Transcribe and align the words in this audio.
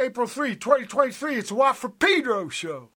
April 0.00 0.26
3, 0.26 0.56
2023. 0.56 1.36
It's 1.36 1.50
a 1.50 1.54
Watt 1.54 1.76
from 1.76 1.92
Pedro 1.92 2.48
show. 2.48 2.88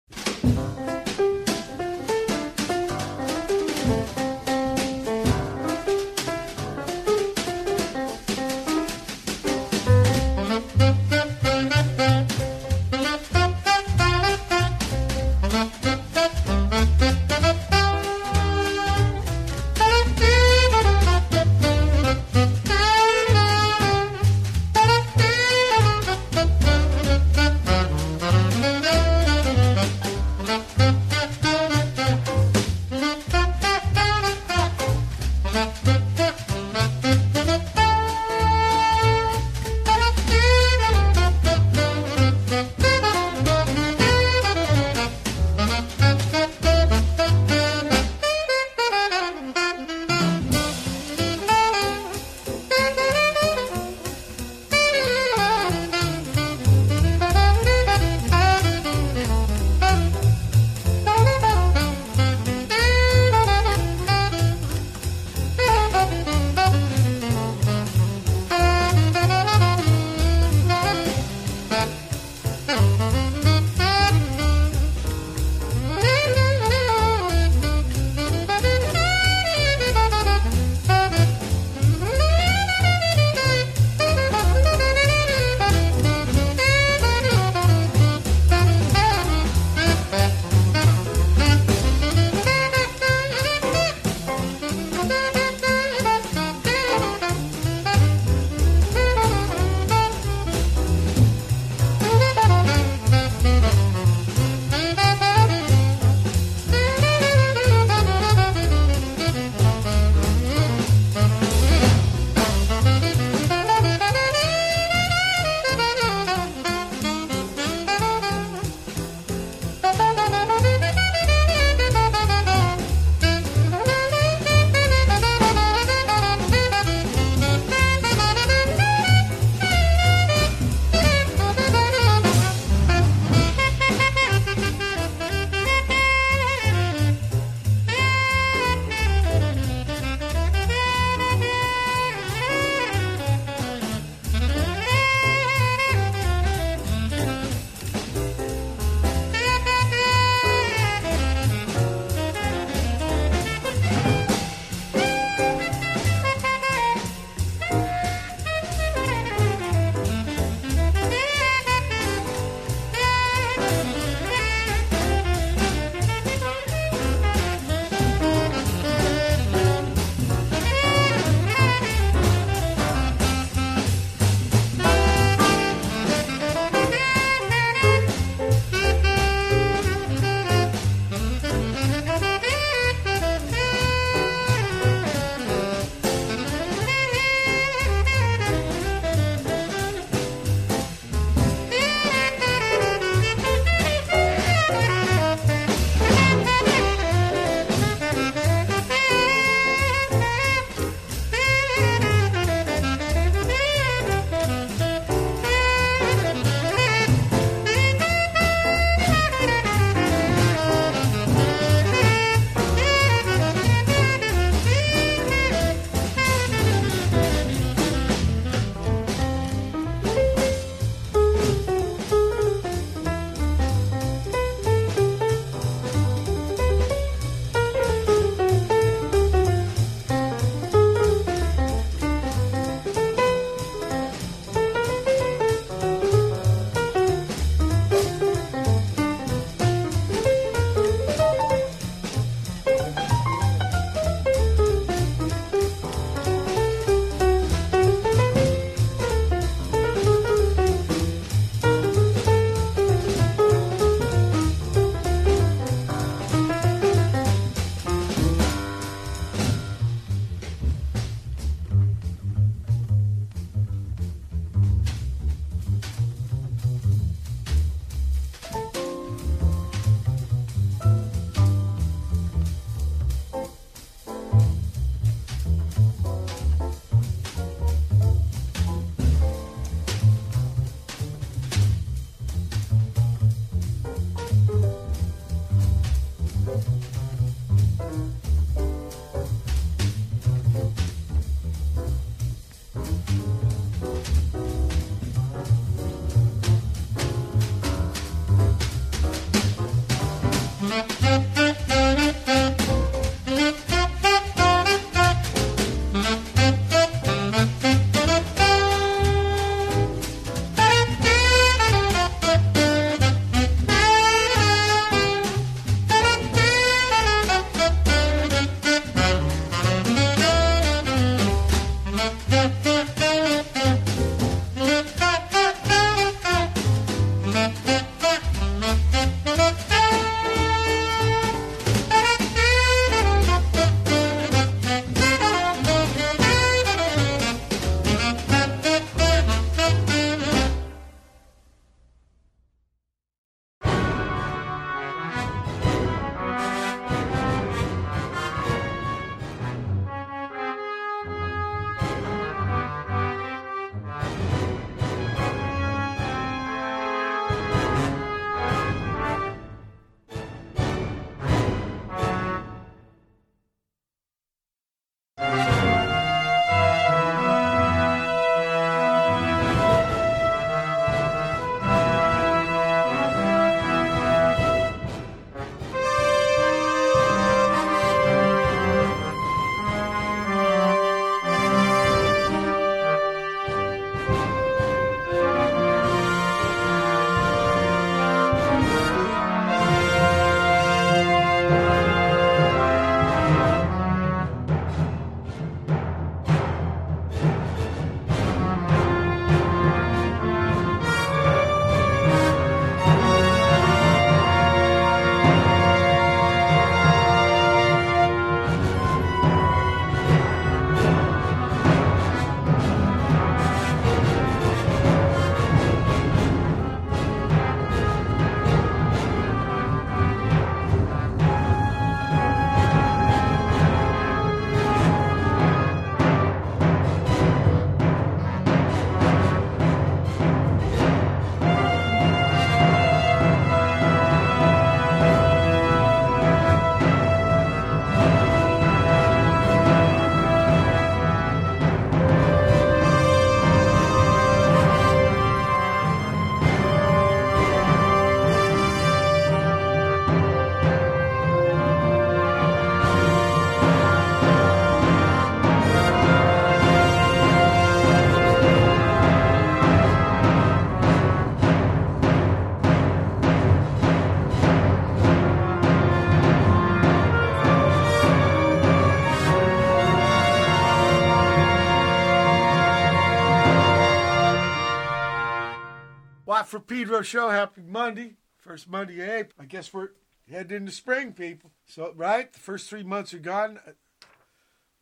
From 476.46 476.62
Pedro 476.62 477.02
show. 477.02 477.30
Happy 477.30 477.62
Monday. 477.66 478.14
First 478.36 478.68
Monday 478.68 479.00
of 479.00 479.08
April. 479.08 479.32
I 479.40 479.46
guess 479.46 479.72
we're 479.72 479.90
heading 480.30 480.58
into 480.58 480.72
spring, 480.72 481.12
people. 481.12 481.50
So, 481.66 481.92
right? 481.96 482.30
The 482.32 482.38
first 482.38 482.68
three 482.68 482.82
months 482.82 483.14
are 483.14 483.18
gone. 483.18 483.58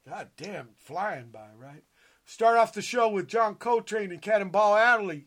God 0.08 0.30
damn, 0.36 0.70
flying 0.76 1.28
by, 1.28 1.48
right? 1.56 1.84
Start 2.24 2.58
off 2.58 2.72
the 2.72 2.82
show 2.82 3.08
with 3.08 3.28
John 3.28 3.54
Coltrane 3.54 4.10
and 4.10 4.20
Cannonball 4.20 4.76
Adderley 4.76 5.26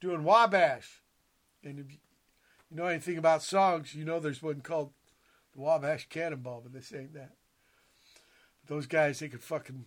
doing 0.00 0.24
Wabash. 0.24 1.02
And 1.64 1.78
if 1.78 1.90
you 1.90 1.98
know 2.70 2.86
anything 2.86 3.16
about 3.16 3.42
songs, 3.42 3.94
you 3.94 4.04
know 4.04 4.20
there's 4.20 4.42
one 4.42 4.60
called 4.60 4.90
the 5.54 5.62
Wabash 5.62 6.08
Cannonball, 6.10 6.60
but 6.62 6.72
this 6.72 6.92
ain't 6.94 7.14
that. 7.14 7.32
Those 8.66 8.86
guys, 8.86 9.18
they 9.18 9.28
could 9.28 9.42
fucking 9.42 9.86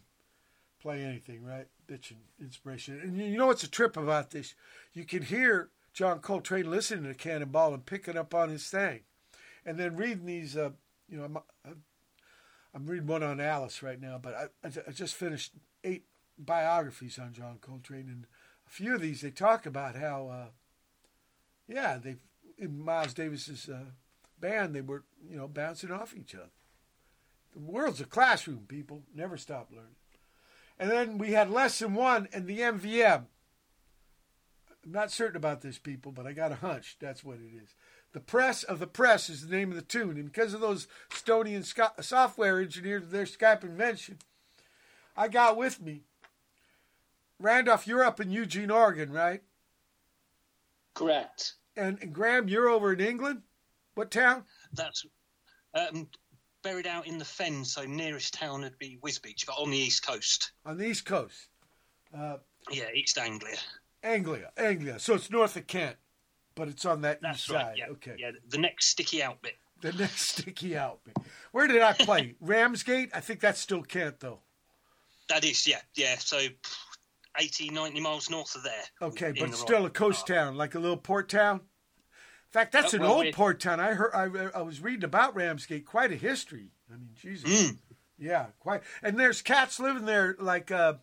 play 0.82 1.04
anything, 1.04 1.44
right? 1.44 1.68
Bitching 1.88 2.18
inspiration. 2.40 3.00
And 3.04 3.18
you 3.18 3.38
know 3.38 3.46
what's 3.46 3.64
a 3.64 3.70
trip 3.70 3.96
about 3.96 4.32
this? 4.32 4.56
You 4.94 5.06
can 5.06 5.24
hear 5.24 5.70
John 5.94 6.20
Coltrane 6.20 6.70
listening 6.70 7.06
to 7.06 7.14
Cannonball 7.14 7.74
and 7.74 7.86
picking 7.86 8.18
up 8.18 8.34
on 8.34 8.50
his 8.50 8.68
thing. 8.70 9.02
And 9.66 9.78
then 9.78 9.96
reading 9.96 10.26
these, 10.26 10.58
uh, 10.58 10.72
you 11.08 11.18
know, 11.18 11.26
I'm, 11.26 11.38
I'm 12.74 12.86
reading 12.86 13.08
one 13.08 13.24
on 13.24 13.40
Alice 13.40 13.84
right 13.84 14.00
now, 14.00 14.20
but 14.22 14.52
I, 14.64 14.68
I 14.88 14.92
just 14.92 15.16
finished 15.16 15.54
eight 15.84 16.06
biographies 16.38 17.20
on 17.20 17.34
John 17.34 17.58
Coltrane, 17.62 18.08
and 18.08 18.26
a 18.66 18.70
few 18.70 18.96
of 18.96 19.02
these 19.02 19.22
they 19.22 19.32
talk 19.32 19.66
about 19.66 19.96
how, 19.96 20.30
uh, 20.30 20.46
yeah, 21.68 21.98
they 21.98 22.16
in 22.58 22.84
Miles 22.84 23.14
Davis's 23.14 23.68
uh, 23.68 23.86
band 24.40 24.74
they 24.74 24.82
were 24.82 25.04
you 25.28 25.36
know 25.36 25.48
bouncing 25.48 25.92
off 25.92 26.16
each 26.16 26.36
other. 26.36 26.52
The 27.54 27.60
world's 27.60 28.00
a 28.00 28.06
classroom, 28.06 28.66
people. 28.68 29.04
Never 29.14 29.36
stop 29.36 29.70
learning. 29.72 29.96
And 30.80 30.90
then 30.90 31.18
we 31.18 31.34
had 31.34 31.50
Less 31.50 31.80
Than 31.80 31.94
One 31.94 32.30
and 32.32 32.48
the 32.48 32.60
MVM. 32.60 33.26
I'm 34.86 34.92
not 34.92 35.12
certain 35.12 35.38
about 35.38 35.62
this, 35.62 35.78
people, 35.78 36.12
but 36.12 36.26
I 36.26 36.34
got 36.34 36.52
a 36.52 36.56
hunch 36.56 36.98
that's 37.00 37.24
what 37.24 37.38
it 37.38 37.56
is. 37.56 37.76
The 38.14 38.20
Press 38.20 38.64
of 38.64 38.80
the 38.80 38.88
Press 38.88 39.30
is 39.30 39.48
the 39.48 39.56
name 39.56 39.70
of 39.70 39.76
the 39.76 39.82
tune. 39.82 40.18
And 40.18 40.26
because 40.26 40.54
of 40.54 40.62
those 40.62 40.88
Estonian 41.12 41.64
software 42.04 42.60
engineers, 42.60 43.10
their 43.10 43.26
Skype 43.26 43.64
invention, 43.64 44.18
I 45.16 45.28
got 45.28 45.56
with 45.56 45.82
me 45.82 46.02
Randolph, 47.42 47.88
you're 47.88 48.04
up 48.04 48.20
in 48.20 48.32
Eugene, 48.32 48.72
Oregon, 48.72 49.12
right? 49.12 49.42
Correct. 50.94 51.54
And, 51.76 51.98
and 52.02 52.14
Graham, 52.14 52.48
you're 52.48 52.70
over 52.70 52.94
in 52.94 53.00
England. 53.00 53.42
What 53.96 54.12
town? 54.12 54.44
That's 54.74 55.06
um, 55.74 56.08
buried 56.64 56.88
out 56.88 57.08
in 57.08 57.18
the 57.18 57.26
fen, 57.26 57.66
so 57.66 57.84
nearest 57.86 58.34
town 58.34 58.62
would 58.62 58.78
be 58.78 59.00
Wisbech, 59.02 59.46
but 59.46 59.54
on 59.54 59.72
the 59.72 59.78
east 59.78 60.06
coast. 60.06 60.52
On 60.66 60.78
the 60.78 60.86
east 60.86 61.06
coast. 61.06 61.48
Uh, 62.16 62.38
yeah, 62.70 62.92
East 62.94 63.18
Anglia. 63.18 63.58
Anglia, 64.04 64.52
Anglia. 64.58 65.00
So 65.00 65.16
it's 65.16 65.30
north 65.30 65.56
of 65.56 65.68
Kent, 65.68 65.98
but 66.56 66.68
it's 66.68 66.86
on 66.86 67.02
that 67.02 67.22
That's 67.22 67.40
east 67.40 67.50
right, 67.50 67.62
side. 67.62 67.76
Yeah, 67.78 67.88
okay. 67.92 68.16
Yeah, 68.18 68.32
the 68.50 68.58
next 68.58 68.88
sticky 68.88 69.24
out 69.24 69.42
bit. 69.42 69.56
The 69.82 69.94
next 69.94 70.22
sticky 70.22 70.78
out 70.78 71.00
bit. 71.04 71.18
Where 71.52 71.68
did 71.68 71.82
I 71.82 71.94
play? 71.94 72.36
Ramsgate? 72.42 73.10
I 73.14 73.20
think 73.20 73.40
that's 73.40 73.60
still 73.60 73.82
Kent, 73.82 74.20
though. 74.20 74.40
That 75.30 75.46
is, 75.46 75.66
yeah, 75.66 75.82
yeah. 75.96 76.16
So 76.18 76.40
80, 77.40 77.70
90 77.70 78.00
miles 78.02 78.30
north 78.30 78.56
of 78.56 78.64
there. 78.64 78.84
Okay, 79.02 79.34
but 79.38 79.56
still 79.56 79.86
a 79.86 79.90
coast 79.90 80.28
part. 80.28 80.40
town, 80.40 80.56
like 80.58 80.76
a 80.76 80.80
little 80.80 80.98
port 80.98 81.30
town. 81.30 81.58
In 81.58 82.60
fact, 82.60 82.74
that's 82.74 82.94
uh, 82.94 82.98
an 82.98 83.04
well, 83.04 83.14
old 83.14 83.34
port 83.34 83.60
town. 83.62 83.80
I 83.80 83.94
heard. 83.94 84.12
I, 84.14 84.60
I 84.60 84.62
was 84.62 84.82
reading 84.82 85.06
about 85.06 85.36
Ramsgate. 85.36 85.86
Quite 85.86 86.12
a 86.12 86.16
history. 86.16 86.72
I 86.90 86.98
mean, 86.98 87.12
Jesus. 87.16 87.72
Mm. 87.72 87.78
Yeah, 88.20 88.48
quite. 88.60 88.82
And 89.02 89.18
there's 89.18 89.42
cats 89.42 89.80
living 89.80 90.06
there, 90.06 90.36
like 90.38 90.70
uh, 90.70 90.96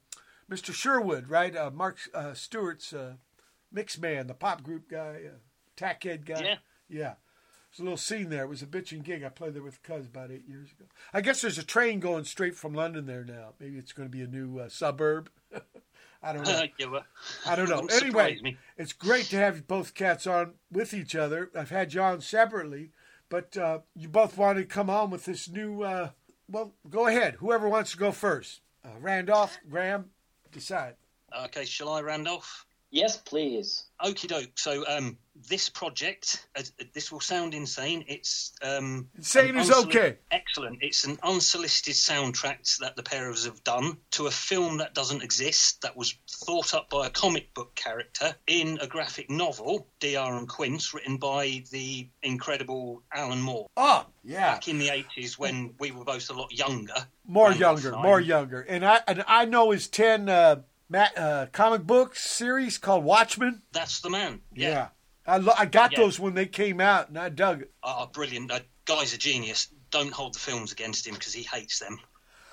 Mr. 0.50 0.73
Sherwood, 0.73 1.28
right? 1.28 1.55
Uh, 1.55 1.71
Mark 1.71 1.99
uh, 2.14 2.35
Stewart's 2.35 2.93
uh, 2.93 3.14
mix 3.73 3.99
man, 3.99 4.26
the 4.26 4.35
pop 4.35 4.62
group 4.62 4.88
guy, 4.90 5.21
uh, 5.26 5.38
Tackhead 5.76 6.25
guy. 6.25 6.40
Yeah. 6.40 6.57
Yeah. 6.88 7.14
There's 7.71 7.81
a 7.81 7.83
little 7.83 7.99
scene 7.99 8.31
there. 8.31 8.45
It 8.45 8.49
was 8.49 8.62
a 8.62 8.67
bitching 8.67 9.02
gig. 9.02 9.23
I 9.23 9.28
played 9.28 9.55
there 9.55 9.62
with 9.62 9.83
Cuz 9.83 10.07
about 10.07 10.31
eight 10.31 10.49
years 10.49 10.73
ago. 10.73 10.87
I 11.12 11.21
guess 11.21 11.43
there's 11.43 11.59
a 11.59 11.64
train 11.64 12.00
going 12.00 12.25
straight 12.25 12.57
from 12.57 12.73
London 12.73 13.07
there 13.07 13.25
now. 13.25 13.52
Maybe 13.61 13.76
it's 13.76 13.93
going 13.93 14.09
to 14.09 14.17
be 14.17 14.23
a 14.23 14.26
new 14.26 14.59
uh, 14.59 14.69
suburb. 14.69 15.31
I 16.23 16.33
don't 16.33 16.45
know. 16.45 16.64
yeah, 16.78 16.87
well, 16.87 17.05
I 17.47 17.55
don't 17.55 17.69
know. 17.69 17.87
Anyway, 17.93 18.38
me. 18.43 18.57
it's 18.76 18.93
great 18.93 19.26
to 19.26 19.37
have 19.37 19.69
both 19.69 19.95
cats 19.95 20.26
on 20.26 20.55
with 20.73 20.95
each 20.95 21.14
other. 21.14 21.50
I've 21.55 21.71
had 21.71 21.95
you 21.95 22.00
on 22.00 22.21
separately, 22.21 22.90
but 23.28 23.57
uh, 23.57 23.81
you 23.95 24.09
both 24.09 24.37
wanted 24.37 24.62
to 24.62 24.67
come 24.67 24.90
on 24.90 25.11
with 25.11 25.26
this 25.26 25.49
new. 25.49 25.83
Uh, 25.83 26.11
well, 26.49 26.73
go 26.88 27.07
ahead. 27.07 27.35
Whoever 27.35 27.69
wants 27.69 27.93
to 27.93 27.99
go 27.99 28.11
first. 28.11 28.62
Uh, 28.85 28.99
Randolph, 29.00 29.59
Graham, 29.69 30.11
decide. 30.52 30.95
Okay, 31.45 31.64
shall 31.64 31.90
I, 31.90 32.00
Randolph? 32.00 32.67
Yes, 32.90 33.16
please. 33.18 33.85
Okie 34.02 34.28
doke. 34.28 34.52
So 34.57 34.85
um, 34.88 35.18
this 35.49 35.68
project, 35.68 36.47
uh, 36.57 36.62
this 36.95 37.12
will 37.12 37.21
sound 37.21 37.52
insane. 37.52 38.04
It's 38.09 38.52
um, 38.62 39.09
insane 39.16 39.59
is 39.59 39.71
okay. 39.71 40.16
Excellent. 40.30 40.78
It's 40.80 41.04
an 41.04 41.18
unsolicited 41.23 41.95
soundtrack 41.95 42.78
that 42.78 42.97
the 42.97 43.02
pair 43.02 43.28
of 43.28 43.35
us 43.35 43.45
have 43.45 43.62
done 43.62 43.99
to 44.12 44.26
a 44.26 44.30
film 44.30 44.78
that 44.78 44.95
doesn't 44.95 45.23
exist. 45.23 45.83
That 45.83 45.97
was 45.97 46.14
thought 46.28 46.75
up 46.75 46.88
by 46.88 47.07
a 47.07 47.11
comic 47.11 47.52
book 47.52 47.75
character 47.75 48.35
in 48.47 48.78
a 48.80 48.87
graphic 48.87 49.28
novel, 49.28 49.87
D.R. 50.00 50.37
and 50.37 50.49
Quinch, 50.49 50.95
written 50.95 51.18
by 51.18 51.64
the 51.71 52.09
incredible 52.23 53.02
Alan 53.12 53.42
Moore. 53.42 53.66
Oh, 53.76 54.07
yeah. 54.25 54.54
Back 54.54 54.68
in 54.68 54.78
the 54.78 54.90
eighties 54.90 55.38
when 55.38 55.75
we 55.78 55.90
were 55.90 56.04
both 56.04 56.30
a 56.30 56.33
lot 56.33 56.52
younger. 56.52 57.07
More 57.26 57.52
younger, 57.52 57.92
more 57.92 58.21
younger, 58.21 58.62
and 58.62 58.87
I 58.87 59.00
and 59.07 59.25
I 59.26 59.45
know 59.45 59.73
his 59.73 59.88
ten. 59.88 60.30
Uh, 60.30 60.62
Matt, 60.88 61.18
uh, 61.18 61.47
comic 61.52 61.83
book 61.87 62.16
series 62.16 62.78
called 62.78 63.04
Watchmen. 63.04 63.62
That's 63.73 64.00
the 64.00 64.11
man. 64.11 64.40
Yeah. 64.54 64.68
yeah. 64.68 64.88
I, 65.26 65.37
lo- 65.37 65.52
I 65.59 65.66
got 65.66 65.92
yeah. 65.92 65.99
those 65.99 66.18
when 66.18 66.35
they 66.35 66.47
came 66.47 66.80
out, 66.80 67.09
and 67.09 67.18
I 67.18 67.28
dug 67.28 67.62
it. 67.62 67.73
Oh, 67.83 68.09
brilliant! 68.12 68.50
Uh, 68.50 68.61
guy's 68.87 69.12
a 69.12 69.18
genius. 69.18 69.68
Don't 69.90 70.12
hold 70.12 70.35
the 70.35 70.38
films 70.38 70.73
against 70.73 71.07
him 71.07 71.14
because 71.14 71.35
he 71.35 71.42
hates 71.42 71.78
them. 71.78 71.99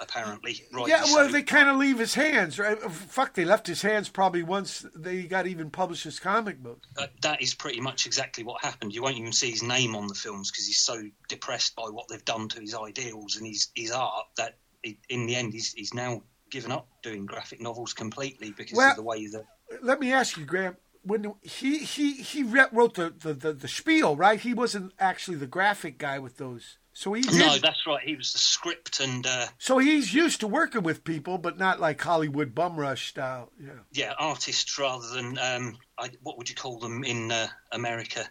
Apparently, 0.02 0.62
right? 0.74 0.90
Yeah, 0.90 1.04
well, 1.06 1.28
so. 1.28 1.32
they 1.32 1.42
kind 1.42 1.70
of 1.70 1.78
leave 1.78 2.00
his 2.00 2.14
hands. 2.14 2.60
Right? 2.60 2.78
Fuck, 2.78 3.34
they 3.34 3.46
left 3.46 3.66
his 3.66 3.82
hands 3.82 4.10
probably 4.10 4.44
once 4.44 4.86
they 4.94 5.24
got 5.24 5.48
even 5.48 5.70
published 5.70 6.04
his 6.04 6.20
comic 6.20 6.62
book. 6.62 6.84
Uh, 6.98 7.08
that 7.22 7.42
is 7.42 7.54
pretty 7.54 7.80
much 7.80 8.06
exactly 8.06 8.44
what 8.44 8.62
happened. 8.62 8.94
You 8.94 9.02
won't 9.02 9.18
even 9.18 9.32
see 9.32 9.52
his 9.52 9.64
name 9.64 9.96
on 9.96 10.08
the 10.08 10.14
films 10.14 10.52
because 10.52 10.68
he's 10.68 10.82
so 10.82 11.02
depressed 11.30 11.78
by 11.78 11.84
what 11.84 12.10
they've 12.10 12.26
done 12.26 12.50
to 12.50 12.60
his 12.60 12.76
ideals 12.76 13.38
and 13.38 13.48
his 13.48 13.70
his 13.74 13.92
art 13.92 14.26
that 14.36 14.58
in 14.84 15.28
the 15.28 15.36
end 15.38 15.54
he's 15.54 15.72
he's 15.72 15.94
now 15.94 16.24
given 16.56 16.72
up 16.72 16.88
doing 17.04 17.26
graphic 17.26 17.60
novels 17.60 17.94
completely 17.94 18.52
because 18.52 18.78
well, 18.78 18.92
of 18.92 18.96
the 18.96 19.04
way 19.04 19.28
that. 19.28 19.44
Let 19.82 20.00
me 20.00 20.14
ask 20.14 20.38
you, 20.38 20.46
Graham. 20.46 20.78
When 21.04 21.34
he 21.42 21.80
he 21.80 22.14
he 22.14 22.44
wrote 22.44 22.96
the, 22.96 23.14
the, 23.20 23.34
the, 23.34 23.54
the 23.54 23.68
spiel, 23.68 24.16
right? 24.16 24.40
He 24.40 24.54
wasn't 24.54 24.94
actually 24.98 25.38
the 25.38 25.48
graphic 25.48 25.98
guy 25.98 26.18
with 26.18 26.38
those. 26.38 26.78
So 26.94 27.12
he 27.12 27.22
did... 27.22 27.38
no, 27.38 27.58
that's 27.58 27.86
right. 27.86 28.02
He 28.02 28.16
was 28.16 28.32
the 28.32 28.40
script 28.40 29.02
and. 29.02 29.28
Uh, 29.28 29.48
so 29.60 29.78
he's 29.80 30.14
used 30.14 30.40
to 30.40 30.48
working 30.48 30.82
with 30.82 31.04
people, 31.04 31.38
but 31.38 31.60
not 31.60 31.82
like 31.82 32.02
Hollywood 32.02 32.56
bum 32.56 32.78
rush 32.78 33.10
style. 33.10 33.52
Yeah. 33.62 33.72
Yeah, 33.92 34.14
artists 34.18 34.80
rather 34.80 35.08
than 35.10 35.38
um, 35.38 35.78
I, 36.00 36.10
what 36.24 36.38
would 36.38 36.50
you 36.50 36.56
call 36.56 36.80
them 36.80 37.04
in 37.04 37.32
uh, 37.32 37.48
America? 37.72 38.26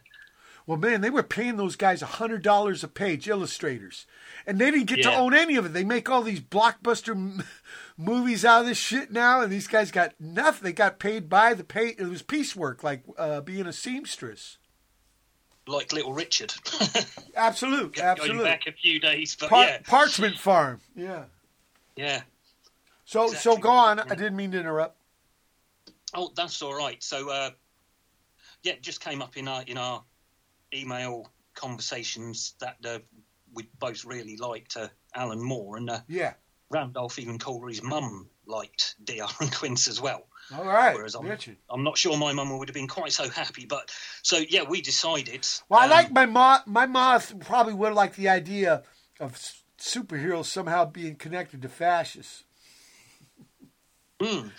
Well, 0.67 0.79
man, 0.79 1.03
they 1.03 1.11
were 1.11 1.23
paying 1.23 1.59
those 1.59 1.77
guys 1.77 2.01
a 2.01 2.07
hundred 2.07 2.43
dollars 2.43 2.83
a 2.83 2.89
page, 2.89 3.29
illustrators, 3.29 4.07
and 4.47 4.59
they 4.59 4.71
didn't 4.71 4.87
get 4.87 4.99
yeah. 4.99 5.11
to 5.11 5.17
own 5.17 5.35
any 5.35 5.57
of 5.57 5.67
it. 5.67 5.75
They 5.75 5.85
make 5.85 6.09
all 6.09 6.23
these 6.23 6.41
blockbuster 6.41 7.45
movies 7.97 8.45
out 8.45 8.63
of 8.63 8.67
this 8.67 8.79
shit 8.79 9.13
now, 9.13 9.41
and 9.41 9.53
these 9.53 9.69
guys 9.69 9.91
got 9.91 10.15
nothing. 10.19 10.65
They 10.65 10.73
got 10.73 10.99
paid 10.99 11.29
by 11.29 11.55
the 11.55 11.65
pay. 11.65 11.89
It 11.89 12.09
was 12.09 12.23
piecework, 12.23 12.83
like 12.83 13.03
uh, 13.17 13.41
being 13.41 13.67
a 13.67 13.73
seamstress, 13.73 14.59
like 15.67 15.93
Little 15.93 16.13
Richard. 16.13 16.55
absolute, 17.37 17.99
absolute. 18.01 18.33
Going 18.33 18.45
back 18.45 18.67
a 18.67 18.73
few 18.73 19.01
days, 19.01 19.37
but 19.39 19.51
Par- 19.51 19.65
yeah, 19.65 19.79
Parchment 19.85 20.39
Farm. 20.39 20.81
Yeah, 20.95 21.25
yeah. 21.97 22.23
So, 23.05 23.25
exactly. 23.25 23.53
so 23.53 23.59
go 23.59 23.71
on. 23.71 24.01
I 24.01 24.15
didn't 24.15 24.37
mean 24.37 24.53
to 24.53 24.61
interrupt. 24.61 24.97
Oh, 26.15 26.31
that's 26.35 26.63
all 26.63 26.75
right. 26.75 27.03
So, 27.03 27.29
uh, 27.29 27.51
yeah, 28.63 28.75
it 28.75 28.83
just 28.83 29.01
came 29.01 29.21
up 29.21 29.37
in 29.37 29.49
our 29.49 29.63
in 29.67 29.79
our 29.79 30.03
email 30.73 31.31
conversations 31.55 32.55
that 32.61 32.77
uh, 32.85 32.99
we 33.53 33.69
both 33.79 34.05
really 34.05 34.37
liked 34.37 34.77
uh, 34.77 34.89
Alan 35.15 35.43
Moore, 35.43 35.77
and 35.77 35.91
uh, 35.91 36.01
yeah, 36.09 36.35
Randolph 36.75 37.19
even 37.19 37.39
his 37.69 37.83
mum 37.83 38.29
liked 38.47 38.97
D.R. 39.03 39.29
and 39.41 39.55
Quinch 39.55 39.89
as 39.89 40.01
well. 40.01 40.27
All 40.55 40.65
right. 40.65 40.95
Whereas 40.95 41.15
I'm, 41.15 41.31
I'm 41.71 41.85
not 41.85 41.97
sure 41.97 42.19
my 42.19 42.33
mum 42.33 42.59
would 42.59 42.69
have 42.69 42.75
been 42.75 42.89
quite 42.89 43.13
so 43.13 43.31
happy, 43.31 43.65
but 43.65 43.91
so 44.23 44.37
yeah, 44.37 44.65
we 44.69 44.83
decided. 44.83 45.47
Well, 45.69 45.81
um, 45.81 45.87
I 45.87 45.95
like 45.95 46.13
my 46.13 46.27
mom. 46.27 46.61
My 46.67 46.87
mom 46.87 47.21
probably 47.41 47.73
would 47.73 47.95
like 47.95 48.17
the 48.17 48.29
idea 48.29 48.83
of 49.21 49.41
superheroes 49.79 50.47
somehow 50.47 50.85
being 50.85 51.17
connected 51.17 51.63
to 51.63 51.69
fascists. 51.69 52.45
Mm. 54.21 54.51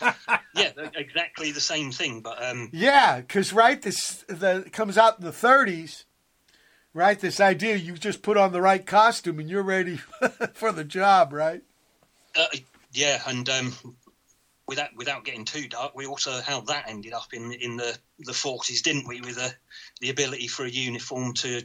yeah, 0.54 0.70
exactly 0.94 1.50
the 1.50 1.60
same 1.60 1.90
thing. 1.90 2.20
But 2.20 2.42
um, 2.42 2.70
yeah, 2.72 3.20
because 3.20 3.52
right, 3.52 3.80
this 3.80 4.24
the 4.28 4.68
comes 4.72 4.96
out 4.96 5.18
in 5.18 5.24
the 5.24 5.32
30s. 5.32 6.04
Right, 6.94 7.18
this 7.18 7.40
idea 7.40 7.76
you 7.76 7.94
just 7.94 8.22
put 8.22 8.36
on 8.36 8.52
the 8.52 8.60
right 8.60 8.84
costume 8.84 9.38
and 9.38 9.48
you're 9.48 9.62
ready 9.62 9.96
for 10.54 10.72
the 10.72 10.84
job, 10.84 11.32
right? 11.32 11.62
Uh, 12.36 12.46
yeah, 12.92 13.20
and 13.26 13.48
um, 13.48 13.74
without 14.68 14.94
without 14.94 15.24
getting 15.24 15.46
too 15.46 15.68
dark, 15.68 15.94
we 15.94 16.06
also 16.06 16.40
how 16.42 16.60
that 16.62 16.88
ended 16.88 17.14
up 17.14 17.32
in 17.32 17.52
in 17.52 17.76
the 17.76 17.96
the 18.18 18.34
forties, 18.34 18.82
didn't 18.82 19.08
we? 19.08 19.20
With 19.20 19.36
the 19.36 19.54
the 20.00 20.10
ability 20.10 20.48
for 20.48 20.64
a 20.64 20.70
uniform 20.70 21.32
to 21.34 21.62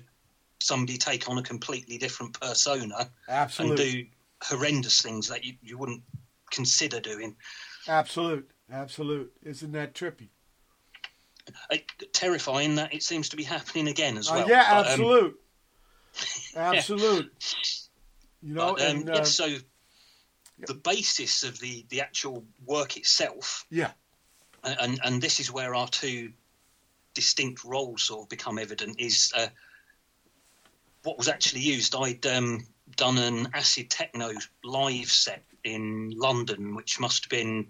somebody 0.59 0.97
take 0.97 1.29
on 1.29 1.37
a 1.37 1.43
completely 1.43 1.97
different 1.97 2.39
persona 2.39 3.09
Absolute. 3.27 3.69
and 3.69 3.77
do 3.77 4.05
horrendous 4.43 5.01
things 5.01 5.29
that 5.29 5.43
you, 5.43 5.53
you 5.61 5.77
wouldn't 5.77 6.03
consider 6.51 6.99
doing. 6.99 7.35
Absolute. 7.87 8.49
Absolute. 8.71 9.31
Isn't 9.43 9.71
that 9.73 9.93
trippy? 9.93 10.29
It, 11.69 11.85
terrifying 12.13 12.75
that 12.75 12.93
it 12.93 13.03
seems 13.03 13.29
to 13.29 13.35
be 13.37 13.43
happening 13.43 13.87
again 13.87 14.17
as 14.17 14.29
Uh, 14.29 14.33
well. 14.35 14.49
yeah, 14.49 14.69
But, 14.69 14.87
um, 14.87 14.91
absolute. 14.91 15.39
Absolute. 16.55 17.33
You 18.41 18.53
know, 18.53 18.73
But, 18.75 18.81
um, 18.81 18.97
and, 18.97 19.09
uh, 19.09 19.13
yeah, 19.17 19.23
so 19.23 19.57
the 20.59 20.73
basis 20.73 21.43
of 21.43 21.59
the, 21.59 21.85
the 21.89 22.01
actual 22.01 22.43
work 22.65 22.97
itself, 22.97 23.65
yeah. 23.69 23.91
and, 24.63 24.99
and 25.03 25.21
this 25.21 25.39
is 25.39 25.51
where 25.51 25.75
our 25.75 25.87
two 25.87 26.33
distinct 27.13 27.63
roles 27.63 28.03
sort 28.03 28.23
of 28.23 28.29
become 28.29 28.57
evident, 28.57 28.99
is 28.99 29.31
uh, 29.35 29.47
what 31.03 31.17
was 31.17 31.27
actually 31.27 31.61
used. 31.61 31.95
I'd 31.95 32.25
um, 32.25 32.65
done 32.95 33.17
an 33.17 33.49
acid 33.53 33.89
techno 33.89 34.33
live 34.63 35.11
set 35.11 35.43
in 35.63 36.11
London, 36.15 36.75
which 36.75 36.99
must 36.99 37.25
have 37.25 37.29
been 37.29 37.67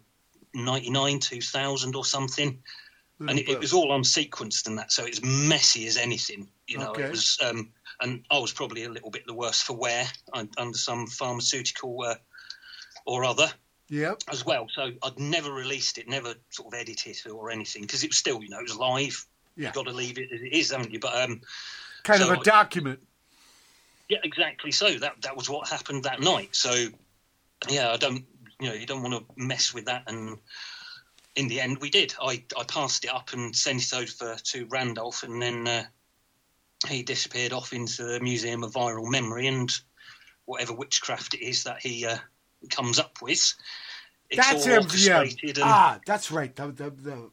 99, 0.54 1.20
2000 1.20 1.96
or 1.96 2.06
something. 2.06 2.62
And 3.20 3.40
it, 3.40 3.50
it 3.50 3.60
was 3.60 3.74
all 3.74 3.90
unsequenced 3.98 4.68
and 4.68 4.78
that, 4.78 4.92
so 4.92 5.04
it's 5.06 5.22
messy 5.24 5.88
as 5.88 5.98
anything. 5.98 6.48
You 6.68 6.78
know, 6.78 6.92
Okay. 6.92 7.04
it 7.04 7.12
was, 7.12 7.38
um, 7.44 7.72
and 8.00 8.24
I 8.30 8.38
was 8.38 8.52
probably 8.52 8.84
a 8.84 8.90
little 8.90 9.10
bit 9.10 9.26
the 9.26 9.34
worse 9.34 9.60
for 9.62 9.74
wear 9.76 10.06
under 10.34 10.78
some 10.78 11.08
pharmaceutical 11.08 12.00
uh, 12.04 12.16
or 13.06 13.26
other 13.26 13.52
Yeah. 13.90 14.14
as 14.30 14.46
well. 14.46 14.68
So 14.72 14.92
I'd 15.02 15.18
never 15.20 15.52
released 15.52 15.98
it, 15.98 16.08
never 16.08 16.36
sort 16.52 16.74
of 16.74 16.80
edited 16.80 17.16
it 17.26 17.30
or 17.30 17.50
anything 17.50 17.82
because 17.82 18.04
it 18.04 18.10
was 18.12 18.18
still, 18.18 18.44
you 18.44 18.50
know, 18.50 18.60
it 18.60 18.64
was 18.64 18.76
live. 18.78 19.26
Yeah. 19.56 19.66
You've 19.68 19.74
got 19.76 19.86
to 19.88 19.94
leave 19.94 20.20
it 20.20 20.30
as 20.32 20.42
it 20.42 20.54
is, 20.54 20.70
haven't 20.72 20.92
you? 20.92 21.00
But 21.00 21.16
um, 21.20 21.42
Kind 22.04 22.22
So- 22.22 22.32
of 22.32 22.40
a 22.40 22.44
document. 22.44 23.00
yeah, 24.10 24.20
exactly. 24.24 24.72
So 24.72 24.94
that 25.00 25.22
that 25.24 25.36
was 25.36 25.50
what 25.50 25.68
happened 25.68 26.04
that 26.04 26.20
night. 26.20 26.56
So 26.56 26.90
yeah, 27.68 27.92
I 27.92 27.98
don't, 27.98 28.26
you 28.60 28.68
know, 28.70 28.76
you 28.76 28.86
don't 28.86 29.02
want 29.02 29.16
to 29.16 29.26
mess 29.36 29.74
with 29.74 29.86
that. 29.86 30.04
And 30.06 30.38
in 31.38 31.48
the 31.48 31.62
end, 31.62 31.78
we 31.80 31.90
did. 31.90 32.14
I 32.22 32.44
I 32.58 32.64
passed 32.64 33.06
it 33.06 33.14
up 33.14 33.32
and 33.32 33.56
sent 33.56 33.84
it 33.84 33.94
over 33.94 34.36
to 34.36 34.66
Randolph, 34.66 35.24
and 35.24 35.40
then 35.42 35.68
uh, 35.68 35.84
he 36.88 37.04
disappeared 37.04 37.54
off 37.54 37.74
into 37.74 38.04
the 38.04 38.20
Museum 38.20 38.64
of 38.64 38.74
Viral 38.74 39.10
Memory 39.10 39.48
and 39.48 39.72
whatever 40.46 40.74
witchcraft 40.74 41.36
it 41.36 41.42
is 41.46 41.64
that 41.66 41.80
he 41.82 42.06
uh, 42.06 42.18
comes 42.72 43.00
up 43.00 43.22
with. 43.22 43.54
It's 44.30 44.50
That's 44.50 44.66
all 44.68 44.74
MVM. 44.74 44.82
orchestrated 44.84 45.58
and 45.60 45.66
Ah, 45.70 46.00
that's 46.06 46.32
right. 46.32 46.54
The, 46.56 46.68
the, 46.68 46.90
the 46.90 47.30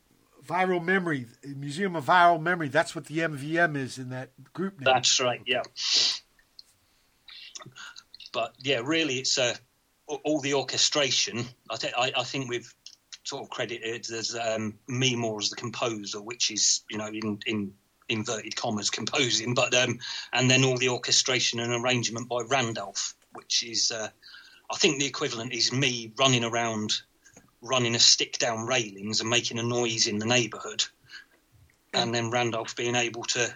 viral 0.46 0.84
memory, 0.84 1.26
Museum 1.42 1.96
of 1.96 2.04
Viral 2.04 2.40
Memory. 2.40 2.68
That's 2.68 2.94
what 2.94 3.06
the 3.06 3.18
MVM 3.18 3.76
is 3.76 3.98
in 3.98 4.10
that 4.10 4.30
group 4.52 4.78
name. 4.78 4.84
That's 4.84 5.18
right, 5.18 5.40
yeah. 5.46 5.62
But 8.32 8.54
yeah, 8.60 8.80
really, 8.84 9.18
it's 9.18 9.38
uh, 9.38 9.54
all 10.06 10.40
the 10.40 10.54
orchestration. 10.54 11.44
I, 11.70 11.76
th- 11.76 11.94
I, 11.96 12.12
I 12.16 12.24
think 12.24 12.50
we've 12.50 12.72
sort 13.24 13.42
of 13.42 13.50
credited 13.50 14.10
as 14.10 14.36
um, 14.36 14.78
me 14.86 15.16
more 15.16 15.38
as 15.40 15.50
the 15.50 15.56
composer, 15.56 16.20
which 16.20 16.50
is 16.50 16.82
you 16.90 16.98
know 16.98 17.08
in 17.08 17.40
in 17.46 17.72
inverted 18.08 18.54
commas 18.54 18.90
composing, 18.90 19.54
but 19.54 19.74
um, 19.74 19.98
and 20.32 20.50
then 20.50 20.64
all 20.64 20.76
the 20.76 20.90
orchestration 20.90 21.58
and 21.58 21.72
arrangement 21.72 22.28
by 22.28 22.42
Randolph, 22.42 23.14
which 23.32 23.64
is 23.64 23.90
uh, 23.90 24.08
I 24.70 24.76
think 24.76 25.00
the 25.00 25.06
equivalent 25.06 25.52
is 25.52 25.72
me 25.72 26.12
running 26.18 26.44
around, 26.44 27.00
running 27.62 27.94
a 27.94 27.98
stick 27.98 28.38
down 28.38 28.66
railings 28.66 29.20
and 29.20 29.30
making 29.30 29.58
a 29.58 29.62
noise 29.62 30.06
in 30.06 30.18
the 30.18 30.26
neighbourhood, 30.26 30.84
and 31.92 32.14
then 32.14 32.30
Randolph 32.30 32.76
being 32.76 32.94
able 32.94 33.24
to 33.24 33.52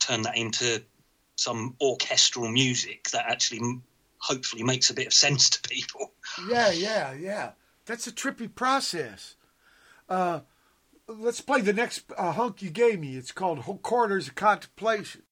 turn 0.00 0.22
that 0.22 0.36
into 0.36 0.82
some 1.36 1.76
orchestral 1.80 2.48
music 2.48 3.10
that 3.10 3.26
actually 3.28 3.80
hopefully 4.18 4.64
makes 4.64 4.90
a 4.90 4.94
bit 4.94 5.06
of 5.06 5.14
sense 5.14 5.50
to 5.50 5.68
people. 5.68 6.12
Yeah, 6.48 6.72
yeah, 6.72 7.12
yeah. 7.12 7.50
That's 7.88 8.06
a 8.06 8.12
trippy 8.12 8.54
process. 8.54 9.36
Uh, 10.10 10.40
let's 11.06 11.40
play 11.40 11.62
the 11.62 11.72
next 11.72 12.02
uh, 12.18 12.32
hunk 12.32 12.60
you 12.60 12.68
gave 12.68 13.00
me. 13.00 13.16
It's 13.16 13.32
called 13.32 13.64
Corridors 13.82 14.28
of 14.28 14.34
Contemplation. 14.34 15.22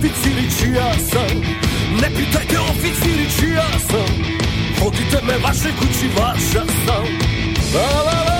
oficiri 0.00 0.50
čija 0.58 0.92
sam. 1.10 1.40
Ne 2.00 2.08
pitajte 2.16 2.58
oficiri 2.58 3.26
čija 3.40 3.66
sam. 3.90 4.24
Vodite 4.80 5.26
me 5.26 5.32
vaše 5.44 5.68
kući, 5.78 6.08
vaša 6.16 6.64
sam. 6.86 7.04
La 7.74 8.02
la 8.02 8.24
la. 8.24 8.39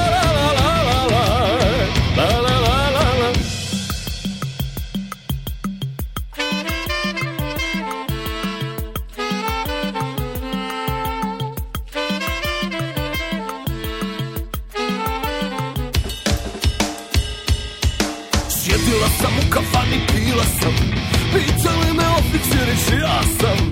oficirić 22.90 23.00
ja 23.02 23.22
sam 23.40 23.70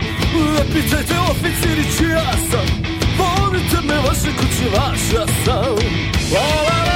Ne 0.54 0.64
pitajte 0.72 1.14
oficirić 1.30 2.00
ja 2.14 2.32
sam. 2.50 2.66
Volite 3.18 3.86
me 3.86 3.94
vaše 3.94 4.36
kuće 4.36 4.68
vaša 4.76 5.26
sam. 5.44 5.76
La 6.32 6.62
la 6.62 6.87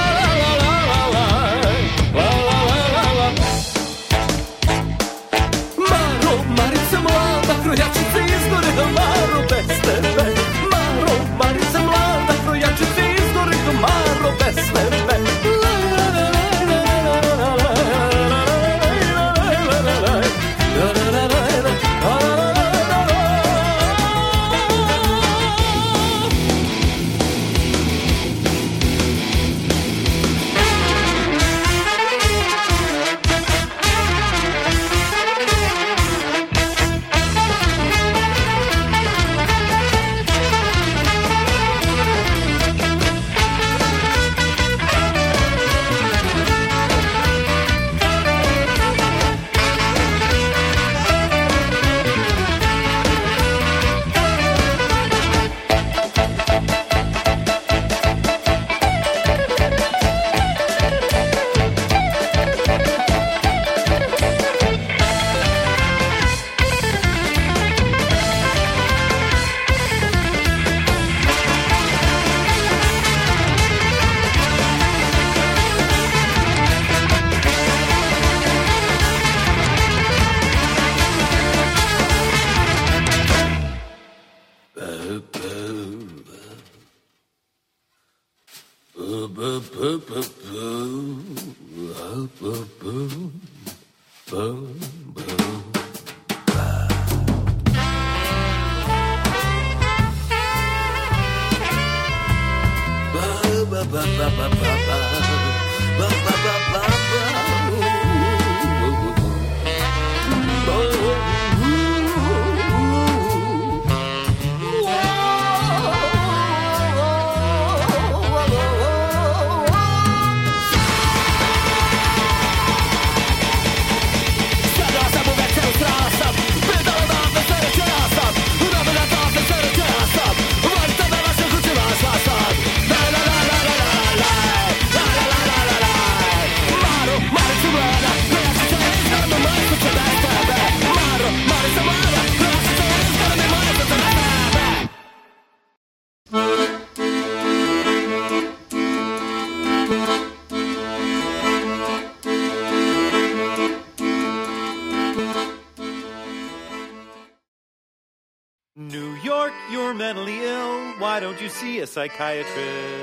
psychiatrist. 161.92 163.01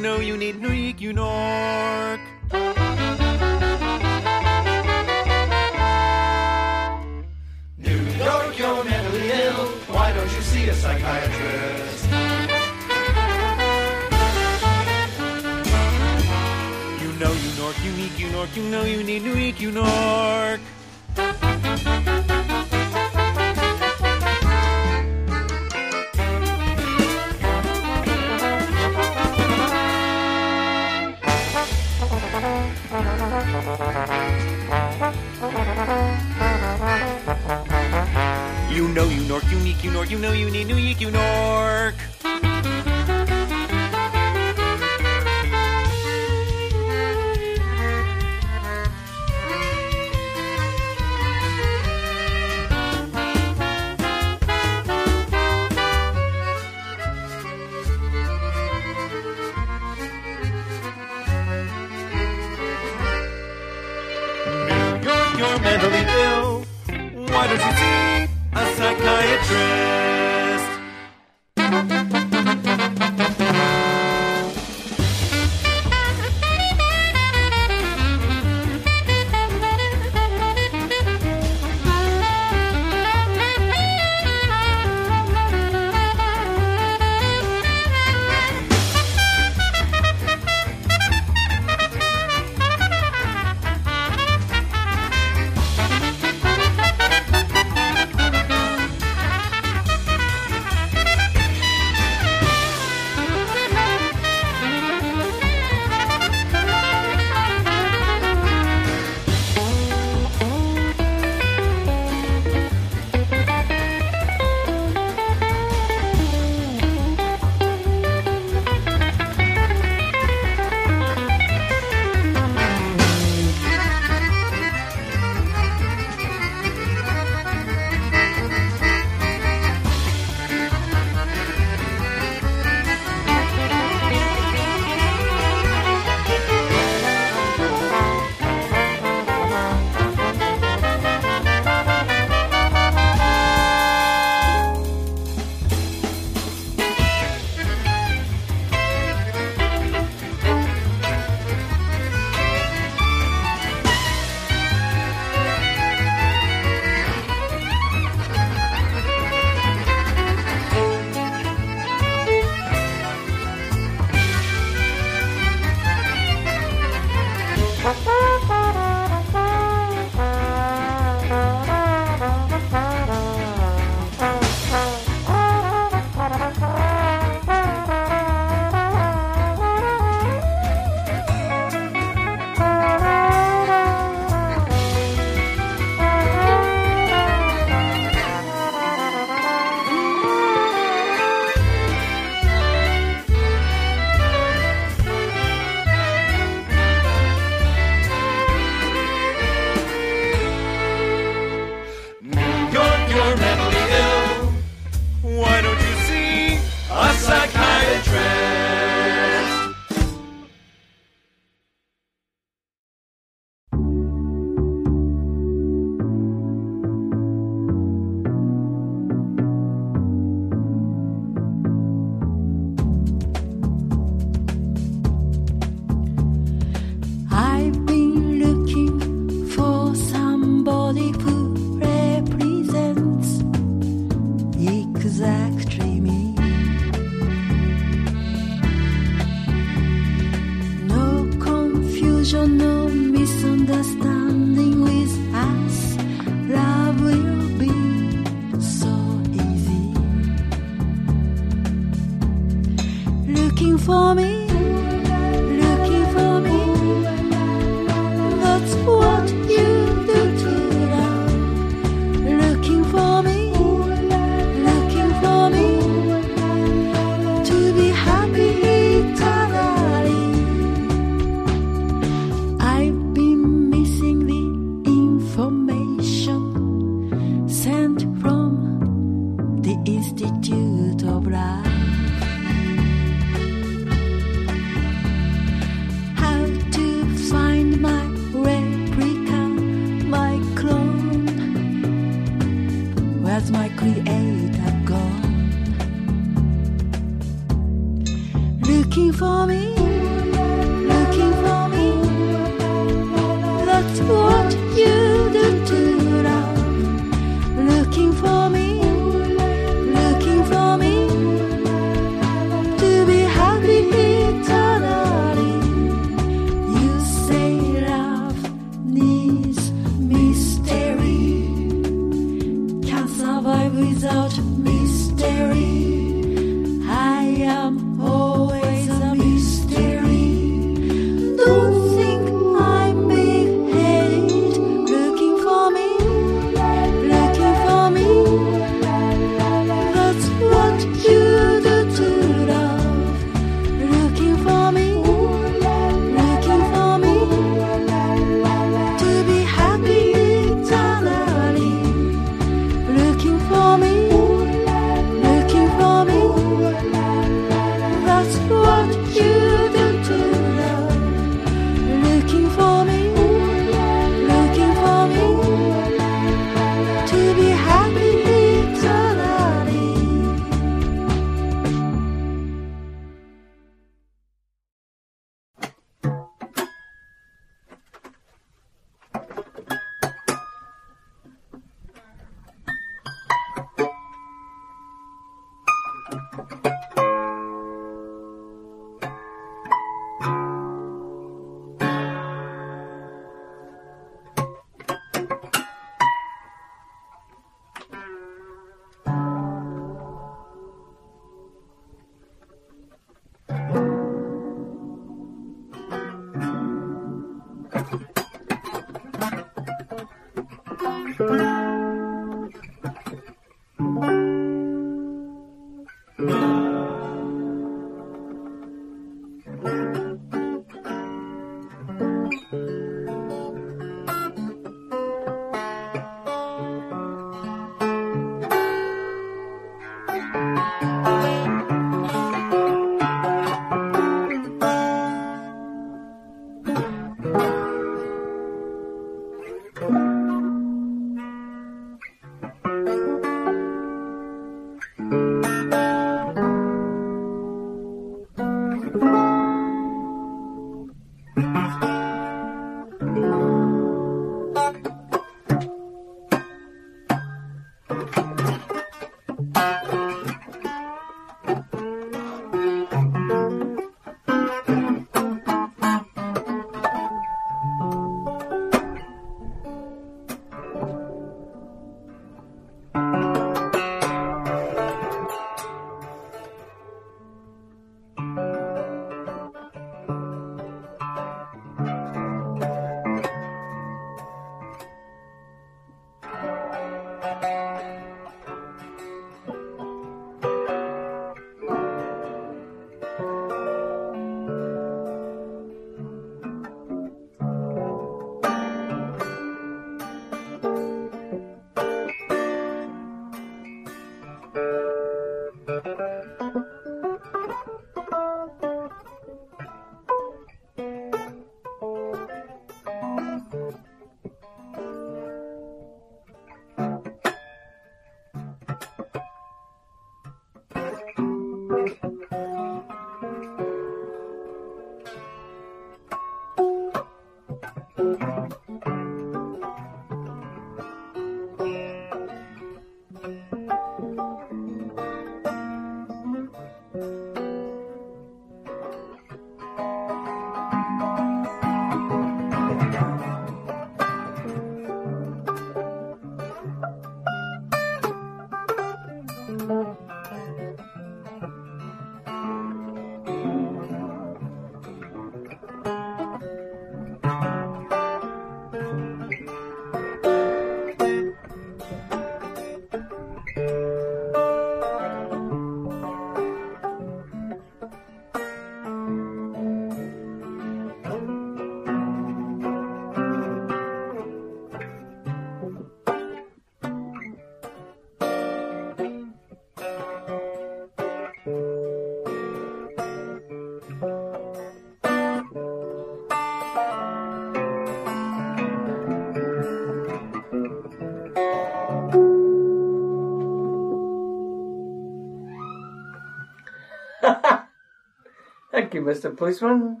You, 599.00 599.06
Mr. 599.06 599.36
Policeman. 599.36 600.00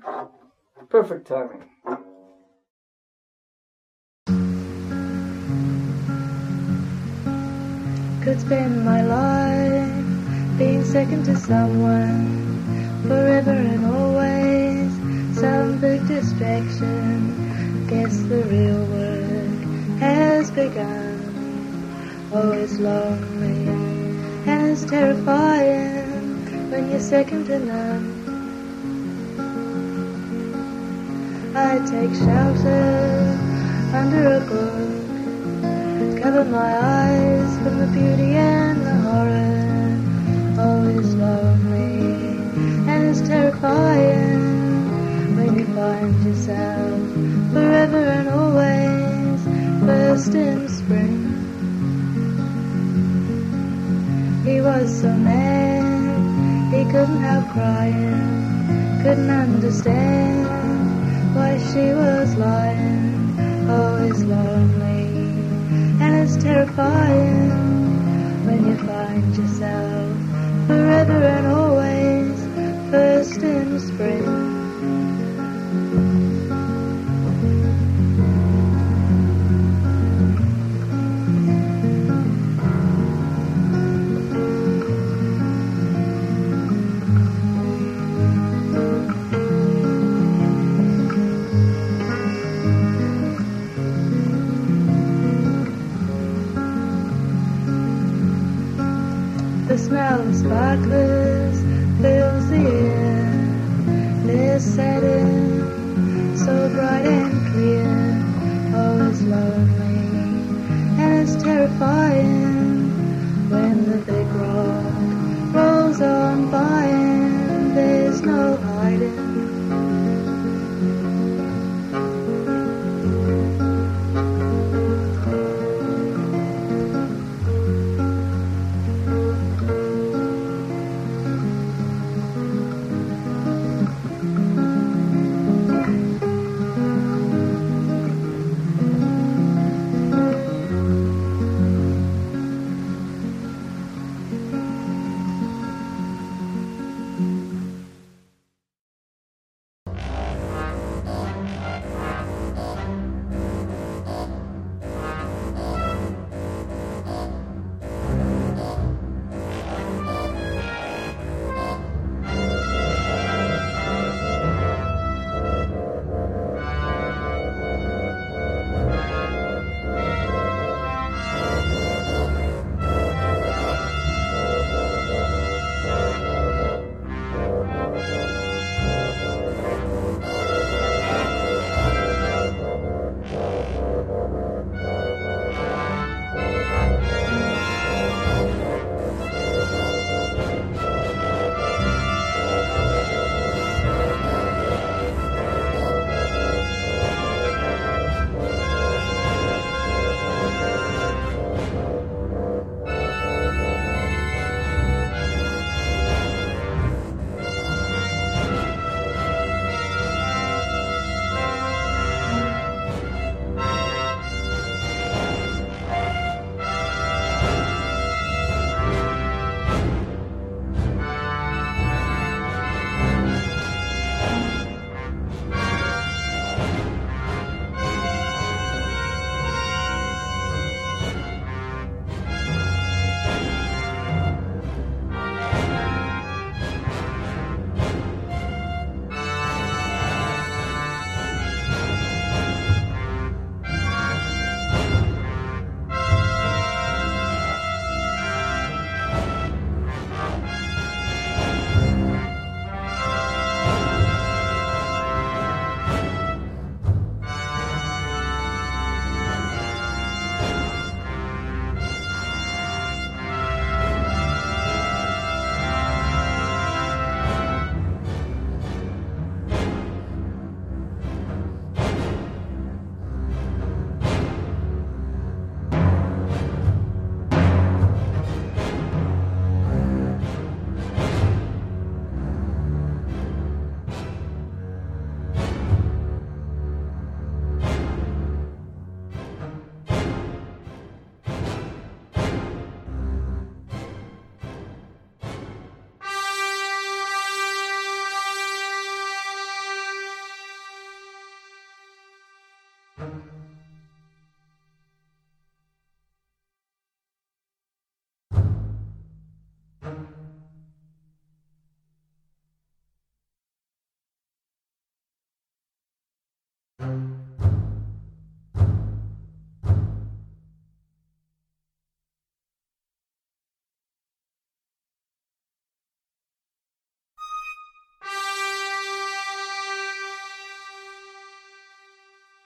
Perfect 0.88 1.26
timing. 1.26 1.64
could 8.22 8.38
spend 8.38 8.84
my 8.84 9.00
life 9.00 10.58
being 10.58 10.84
second 10.84 11.24
to 11.24 11.34
someone 11.34 12.52
forever 13.08 13.50
and 13.50 13.86
always 13.86 14.92
some 15.40 15.80
big 15.80 16.06
distraction 16.06 17.86
guess 17.88 18.18
the 18.24 18.44
real 18.44 18.84
work 18.92 19.98
has 19.98 20.50
begun 20.50 22.28
oh 22.34 22.52
it's 22.52 22.78
lonely 22.78 23.68
and 24.46 24.70
it's 24.70 24.84
terrifying 24.84 26.44
when 26.70 26.90
you're 26.90 27.00
second 27.00 27.46
to 27.46 27.58
none 27.58 28.19
I 31.52 31.80
take 31.80 32.14
shelter 32.14 33.36
under 33.92 34.36
a 34.36 34.40
book 34.40 36.22
cover 36.22 36.44
my 36.44 36.78
eyes 36.78 37.58
from 37.58 37.78
the 37.78 37.88
beauty 37.88 38.36
and 38.36 38.86
the 38.86 38.94
horror. 38.94 39.98
Oh, 40.58 40.86
it's 40.96 41.12
lonely 41.14 42.38
and 42.88 43.08
it's 43.08 43.20
terrifying 43.22 45.34
when 45.34 45.58
you 45.58 45.66
find 45.74 46.24
yourself 46.24 47.00
forever 47.52 47.98
and 47.98 48.28
always 48.28 49.44
first 49.84 50.34
in 50.34 50.68
spring. 50.68 51.34
He 54.44 54.60
was 54.60 55.00
so 55.00 55.08
mad 55.08 55.82
he 56.72 56.84
couldn't 56.92 57.22
help 57.22 57.48
crying, 57.48 59.02
couldn't 59.02 59.30
understand 59.30 60.59
she 61.72 61.94
was 61.94 62.34
lying. 62.36 63.20
It's 64.10 64.22
lonely 64.22 65.04
and 66.02 66.16
it's 66.16 66.36
terrifying 66.42 67.29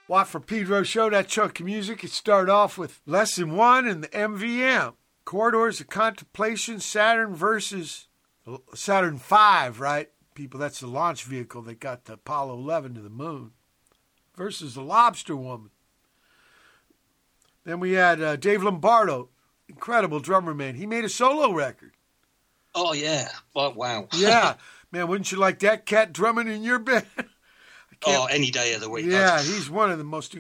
Watt 0.07 0.29
from 0.29 0.43
Pedro 0.43 0.83
show, 0.83 1.09
that 1.09 1.29
chunk 1.29 1.61
of 1.61 1.67
music. 1.67 2.05
It 2.05 2.11
started 2.11 2.53
off 2.53 2.77
with 2.77 3.01
Less 3.07 3.37
Than 3.37 3.57
One 3.57 3.89
and 3.89 4.05
the 4.05 4.09
MVM. 4.09 4.95
Corridors 5.25 5.81
of 5.81 5.89
Contemplation, 5.89 6.79
Saturn 6.79 7.35
versus 7.35 8.09
Saturn 8.75 9.17
5, 9.17 9.81
right? 9.81 10.11
People, 10.35 10.61
that's 10.61 10.81
the 10.81 10.87
launch 10.87 11.25
vehicle 11.25 11.63
that 11.63 11.81
got 11.81 12.05
the 12.05 12.15
Apollo 12.15 12.55
11 12.59 12.95
to 12.95 13.01
the 13.01 13.09
moon. 13.09 13.53
Versus 14.37 14.75
the 14.75 14.83
Lobster 14.83 15.35
Woman. 15.35 15.71
Then 17.65 17.81
we 17.81 17.93
had 17.93 18.21
uh, 18.21 18.37
Dave 18.37 18.63
Lombardo, 18.63 19.31
incredible 19.69 20.21
drummer 20.21 20.53
man. 20.53 20.75
He 20.75 20.87
made 20.87 21.05
a 21.05 21.09
solo 21.09 21.53
record. 21.53 21.93
Oh 22.75 22.93
yeah. 22.93 23.29
Well, 23.55 23.73
wow. 23.73 24.09
Yeah, 24.13 24.57
man, 24.93 25.09
wouldn't 25.09 25.33
you 25.33 25.39
like 25.39 25.61
that 25.61 25.87
cat 25.87 26.13
drumming 26.13 26.49
in 26.49 26.63
your 26.63 26.79
band? 26.79 27.07
Oh, 28.07 28.27
any 28.27 28.51
day 28.51 28.75
of 28.75 28.81
the 28.81 28.91
week. 28.91 29.07
yeah, 29.07 29.41
he's 29.41 29.71
one 29.71 29.91
of 29.91 29.99
the 29.99 30.05
most. 30.05 30.37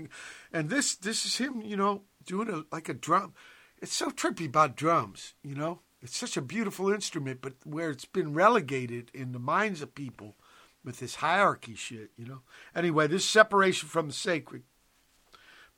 And 0.52 0.70
this 0.70 0.94
this 0.96 1.24
is 1.24 1.36
him, 1.36 1.62
you 1.62 1.76
know, 1.76 2.02
doing 2.24 2.48
a 2.48 2.64
like 2.72 2.88
a 2.88 2.94
drum. 2.94 3.34
It's 3.80 3.92
so 3.92 4.10
trippy 4.10 4.46
about 4.46 4.76
drums, 4.76 5.34
you 5.42 5.54
know. 5.54 5.80
It's 6.00 6.16
such 6.16 6.36
a 6.36 6.42
beautiful 6.42 6.92
instrument, 6.92 7.40
but 7.40 7.54
where 7.64 7.90
it's 7.90 8.04
been 8.04 8.34
relegated 8.34 9.10
in 9.14 9.32
the 9.32 9.38
minds 9.38 9.80
of 9.80 9.94
people 9.94 10.36
with 10.84 11.00
this 11.00 11.16
hierarchy 11.16 11.74
shit, 11.74 12.10
you 12.16 12.26
know. 12.26 12.42
Anyway, 12.74 13.06
this 13.06 13.24
separation 13.24 13.88
from 13.88 14.08
the 14.08 14.12
sacred, 14.12 14.62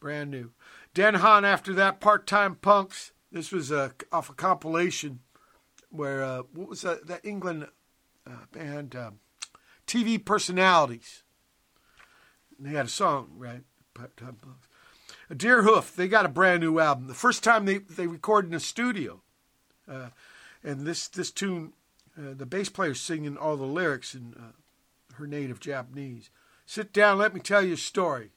brand 0.01 0.31
new. 0.31 0.51
De 0.95 1.19
Haan 1.19 1.45
after 1.45 1.73
that, 1.75 2.01
part 2.01 2.27
time 2.27 2.57
punks. 2.57 3.13
This 3.31 3.53
was 3.53 3.71
a 3.71 3.93
off 4.13 4.31
a 4.31 4.35
compilation 4.35 5.21
where 5.91 6.23
uh, 6.23 6.43
what 6.53 6.69
was 6.69 6.83
that, 6.83 7.07
that 7.07 7.25
England 7.25 7.69
uh, 8.27 8.47
band 8.53 8.97
um, 8.97 9.21
TV 9.87 10.23
personalities. 10.23 11.23
They 12.59 12.71
had 12.71 12.87
a 12.87 12.91
song, 12.91 13.31
right? 13.37 13.63
A 15.29 15.35
Deerhoof, 15.35 15.95
they 15.95 16.09
got 16.09 16.27
a 16.27 16.31
brand 16.31 16.61
new 16.61 16.79
album. 16.79 17.07
The 17.07 17.15
first 17.15 17.43
time 17.43 17.65
they, 17.65 17.79
they 17.79 18.07
recorded 18.07 18.49
in 18.49 18.55
a 18.55 18.61
studio. 18.61 19.23
Uh, 19.89 20.09
and 20.63 20.87
this, 20.87 21.09
this 21.09 21.31
tune, 21.31 21.73
uh, 22.17 22.35
the 22.35 22.47
bass 22.47 22.69
player's 22.69 23.01
singing 23.01 23.37
all 23.37 23.57
the 23.57 23.65
lyrics 23.65 24.15
in 24.15 24.35
uh, 24.39 24.53
her 25.15 25.27
native 25.27 25.61
Japanese. 25.61 26.31
Sit 26.65 26.93
down, 26.93 27.19
let 27.19 27.35
me 27.35 27.41
tell 27.41 27.63
you 27.63 27.75
a 27.75 27.79
story. 27.79 28.31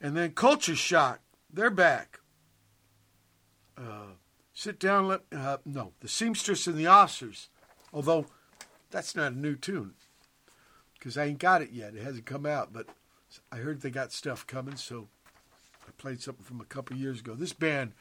And 0.00 0.16
then 0.16 0.30
Kultur 0.32 0.76
Shock, 0.76 1.20
they're 1.52 1.70
back. 1.70 2.20
Uh, 3.76 4.14
sit 4.52 4.78
down, 4.78 5.08
let 5.08 5.22
uh, 5.32 5.58
no, 5.64 5.92
the 6.00 6.08
seamstress 6.08 6.66
and 6.66 6.76
the 6.76 6.86
officers. 6.86 7.48
Although 7.92 8.26
that's 8.90 9.16
not 9.16 9.32
a 9.32 9.36
new 9.36 9.56
tune 9.56 9.94
because 11.04 11.18
I 11.18 11.26
ain't 11.26 11.38
got 11.38 11.60
it 11.60 11.70
yet. 11.70 11.94
It 11.94 12.02
hasn't 12.02 12.24
come 12.24 12.46
out, 12.46 12.72
but 12.72 12.86
I 13.52 13.56
heard 13.56 13.82
they 13.82 13.90
got 13.90 14.10
stuff 14.10 14.46
coming, 14.46 14.76
so 14.76 15.08
I 15.86 15.90
played 15.98 16.22
something 16.22 16.46
from 16.46 16.62
a 16.62 16.64
couple 16.64 16.96
years 16.96 17.20
ago. 17.20 17.34
This 17.34 17.52
band, 17.52 17.92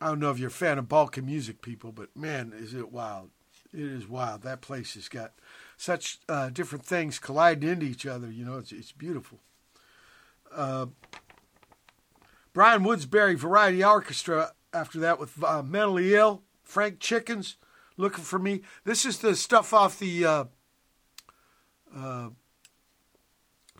I 0.00 0.08
don't 0.08 0.18
know 0.18 0.32
if 0.32 0.40
you're 0.40 0.48
a 0.48 0.50
fan 0.50 0.78
of 0.78 0.88
Balkan 0.88 1.24
music, 1.24 1.62
people, 1.62 1.92
but 1.92 2.08
man, 2.16 2.52
is 2.52 2.74
it 2.74 2.90
wild! 2.90 3.30
It 3.72 3.78
is 3.78 4.08
wild. 4.08 4.42
That 4.42 4.60
place 4.60 4.94
has 4.94 5.08
got 5.08 5.34
such 5.76 6.18
uh, 6.28 6.50
different 6.50 6.84
things 6.84 7.20
colliding 7.20 7.68
into 7.68 7.86
each 7.86 8.06
other. 8.06 8.28
You 8.28 8.44
know, 8.44 8.58
it's 8.58 8.72
it's 8.72 8.92
beautiful. 8.92 9.38
Uh, 10.52 10.86
Brian 12.52 12.82
Woodbury 12.82 13.36
Variety 13.36 13.84
Orchestra. 13.84 14.52
After 14.72 14.98
that, 14.98 15.20
with 15.20 15.42
uh, 15.44 15.62
Mentally 15.62 16.16
Ill, 16.16 16.42
Frank 16.64 16.98
Chickens, 16.98 17.56
looking 17.96 18.24
for 18.24 18.40
me. 18.40 18.62
This 18.82 19.04
is 19.04 19.18
the 19.18 19.36
stuff 19.36 19.72
off 19.72 20.00
the 20.00 20.48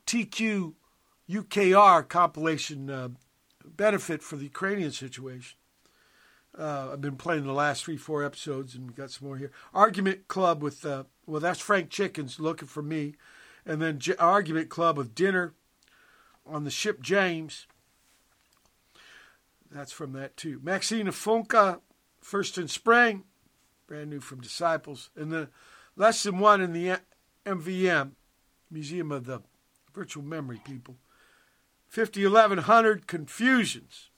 TQ 0.06 0.74
UKR 1.28 2.06
compilation 2.08 2.90
uh, 2.90 3.08
benefit 3.64 4.22
for 4.22 4.36
the 4.36 4.44
Ukrainian 4.44 4.92
situation. 4.92 5.56
Uh, 6.56 6.90
I've 6.92 7.00
been 7.00 7.16
playing 7.16 7.44
the 7.44 7.52
last 7.52 7.84
three, 7.84 7.96
four 7.96 8.22
episodes, 8.22 8.74
and 8.74 8.86
we 8.86 8.94
got 8.94 9.10
some 9.10 9.26
more 9.26 9.36
here. 9.36 9.50
Argument 9.72 10.28
Club 10.28 10.62
with, 10.62 10.84
uh, 10.84 11.04
well, 11.26 11.40
that's 11.40 11.58
Frank 11.58 11.90
Chickens 11.90 12.38
looking 12.38 12.68
for 12.68 12.82
me. 12.82 13.14
And 13.66 13.80
then 13.80 13.98
J- 13.98 14.16
Argument 14.18 14.68
Club 14.68 14.96
with 14.96 15.14
Dinner 15.14 15.54
on 16.46 16.64
the 16.64 16.70
ship 16.70 17.00
James. 17.00 17.66
That's 19.70 19.90
from 19.90 20.12
that 20.12 20.36
too. 20.36 20.60
Maxine 20.62 21.06
Funke, 21.06 21.80
First 22.20 22.58
in 22.58 22.68
Spring, 22.68 23.24
brand 23.88 24.10
new 24.10 24.20
from 24.20 24.40
Disciples. 24.40 25.10
And 25.16 25.32
the 25.32 25.48
Less 25.96 26.22
Than 26.22 26.38
One 26.38 26.60
in 26.60 26.72
the 26.72 26.98
MVM, 27.46 28.12
Museum 28.70 29.12
of 29.12 29.26
the 29.26 29.42
Virtual 29.94 30.22
Memory 30.22 30.60
People. 30.64 30.96
501100 31.88 33.06
Confusions. 33.06 34.10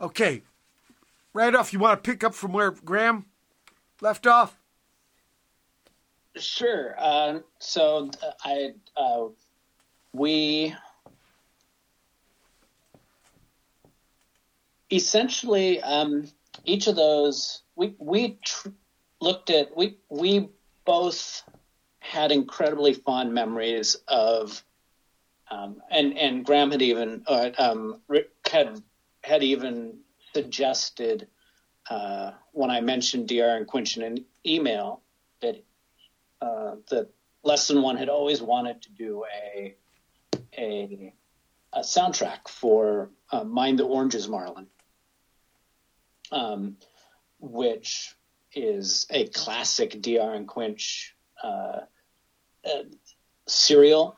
Okay, 0.00 0.42
right 1.32 1.54
off, 1.54 1.72
you 1.72 1.78
want 1.78 2.02
to 2.02 2.10
pick 2.10 2.24
up 2.24 2.34
from 2.34 2.52
where 2.52 2.70
Graham 2.70 3.26
left 4.00 4.26
off? 4.26 4.58
Sure. 6.36 6.94
Uh, 6.98 7.40
so 7.58 8.10
I 8.44 8.72
uh, 8.96 9.26
we 10.12 10.74
essentially 14.90 15.80
um, 15.82 16.28
each 16.64 16.86
of 16.86 16.96
those 16.96 17.62
we 17.76 17.94
we 17.98 18.38
tr- 18.44 18.68
looked 19.20 19.50
at 19.50 19.76
we 19.76 19.98
we 20.08 20.48
both 20.84 21.42
had 22.08 22.32
incredibly 22.32 22.94
fond 22.94 23.34
memories 23.34 23.96
of 24.08 24.64
um, 25.50 25.82
and 25.90 26.16
and 26.18 26.44
Graham 26.44 26.70
had 26.70 26.82
even 26.82 27.22
uh, 27.26 27.50
um, 27.58 28.00
had 28.50 28.82
had 29.22 29.42
even 29.42 29.98
suggested 30.34 31.28
uh, 31.90 32.32
when 32.52 32.70
I 32.70 32.80
mentioned 32.80 33.28
D.R. 33.28 33.56
and 33.56 33.66
Quinch 33.66 33.96
in 33.96 34.02
an 34.02 34.24
email 34.44 35.02
that 35.40 35.62
uh, 36.40 36.76
that 36.90 37.10
Less 37.42 37.68
Than 37.68 37.82
One 37.82 37.96
had 37.96 38.08
always 38.08 38.40
wanted 38.40 38.82
to 38.82 38.90
do 38.92 39.24
a 39.26 39.74
a, 40.56 41.12
a 41.74 41.80
soundtrack 41.80 42.48
for 42.48 43.10
uh, 43.30 43.44
Mind 43.44 43.78
the 43.78 43.84
Oranges, 43.84 44.28
Marlon, 44.28 44.66
um, 46.32 46.76
which 47.38 48.14
is 48.54 49.06
a 49.10 49.28
classic 49.28 50.00
D.R. 50.00 50.34
and 50.34 50.48
Quinch 50.48 51.14
uh, 51.42 51.80
uh, 52.64 52.84
serial 53.46 54.16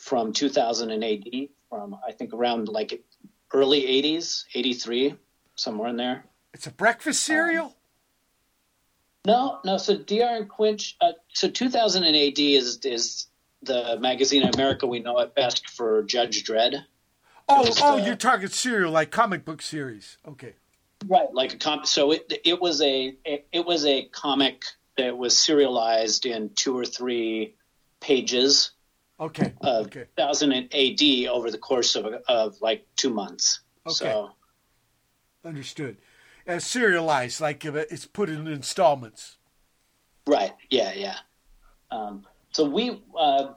from 0.00 0.32
2000 0.32 0.90
AD, 1.02 1.48
from 1.68 1.96
I 2.06 2.12
think 2.12 2.32
around 2.32 2.68
like 2.68 3.02
early 3.52 3.82
80s, 3.82 4.44
83, 4.54 5.14
somewhere 5.56 5.88
in 5.88 5.96
there. 5.96 6.24
It's 6.54 6.66
a 6.66 6.72
breakfast 6.72 7.22
cereal? 7.22 7.74
No, 9.24 9.58
no. 9.64 9.76
So 9.76 9.96
D.R. 9.96 10.36
and 10.36 10.48
Quinch. 10.48 10.96
Uh, 11.00 11.12
so 11.32 11.48
2000 11.48 12.04
AD 12.04 12.38
is 12.38 12.78
is 12.84 13.26
the 13.62 13.98
magazine 14.00 14.44
America 14.44 14.86
we 14.86 15.00
know 15.00 15.18
it 15.18 15.34
best 15.34 15.68
for 15.68 16.02
Judge 16.04 16.44
Dredd. 16.44 16.84
Oh, 17.48 17.62
was, 17.62 17.80
oh, 17.82 17.94
uh, 17.94 17.96
you're 17.96 18.16
talking 18.16 18.48
cereal, 18.48 18.92
like 18.92 19.10
comic 19.10 19.44
book 19.44 19.62
series. 19.62 20.18
Okay. 20.26 20.54
Right, 21.06 21.32
like 21.32 21.54
a 21.54 21.56
com. 21.56 21.84
So 21.84 22.12
it 22.12 22.32
it 22.44 22.60
was 22.60 22.80
a 22.80 23.14
it, 23.24 23.46
it 23.52 23.66
was 23.66 23.84
a 23.84 24.04
comic 24.04 24.64
that 24.96 25.16
was 25.16 25.38
serialized 25.38 26.26
in 26.26 26.50
two 26.54 26.76
or 26.76 26.84
three 26.84 27.54
pages 28.00 28.72
Okay. 29.20 29.52
of 29.62 29.86
okay. 29.86 30.06
2000 30.16 30.52
AD 30.72 31.28
over 31.28 31.50
the 31.50 31.58
course 31.58 31.96
of 31.96 32.06
of 32.28 32.60
like 32.60 32.86
two 32.96 33.10
months. 33.10 33.60
Okay. 33.86 33.94
So 33.94 34.30
Understood. 35.44 35.96
As 36.46 36.64
serialized, 36.64 37.40
like 37.40 37.64
if 37.64 37.74
it's 37.74 38.06
put 38.06 38.28
in 38.28 38.46
installments. 38.46 39.36
Right. 40.26 40.52
Yeah. 40.70 40.92
Yeah. 40.94 41.16
Um, 41.90 42.26
so 42.52 42.64
we, 42.64 43.02
uh, 43.16 43.52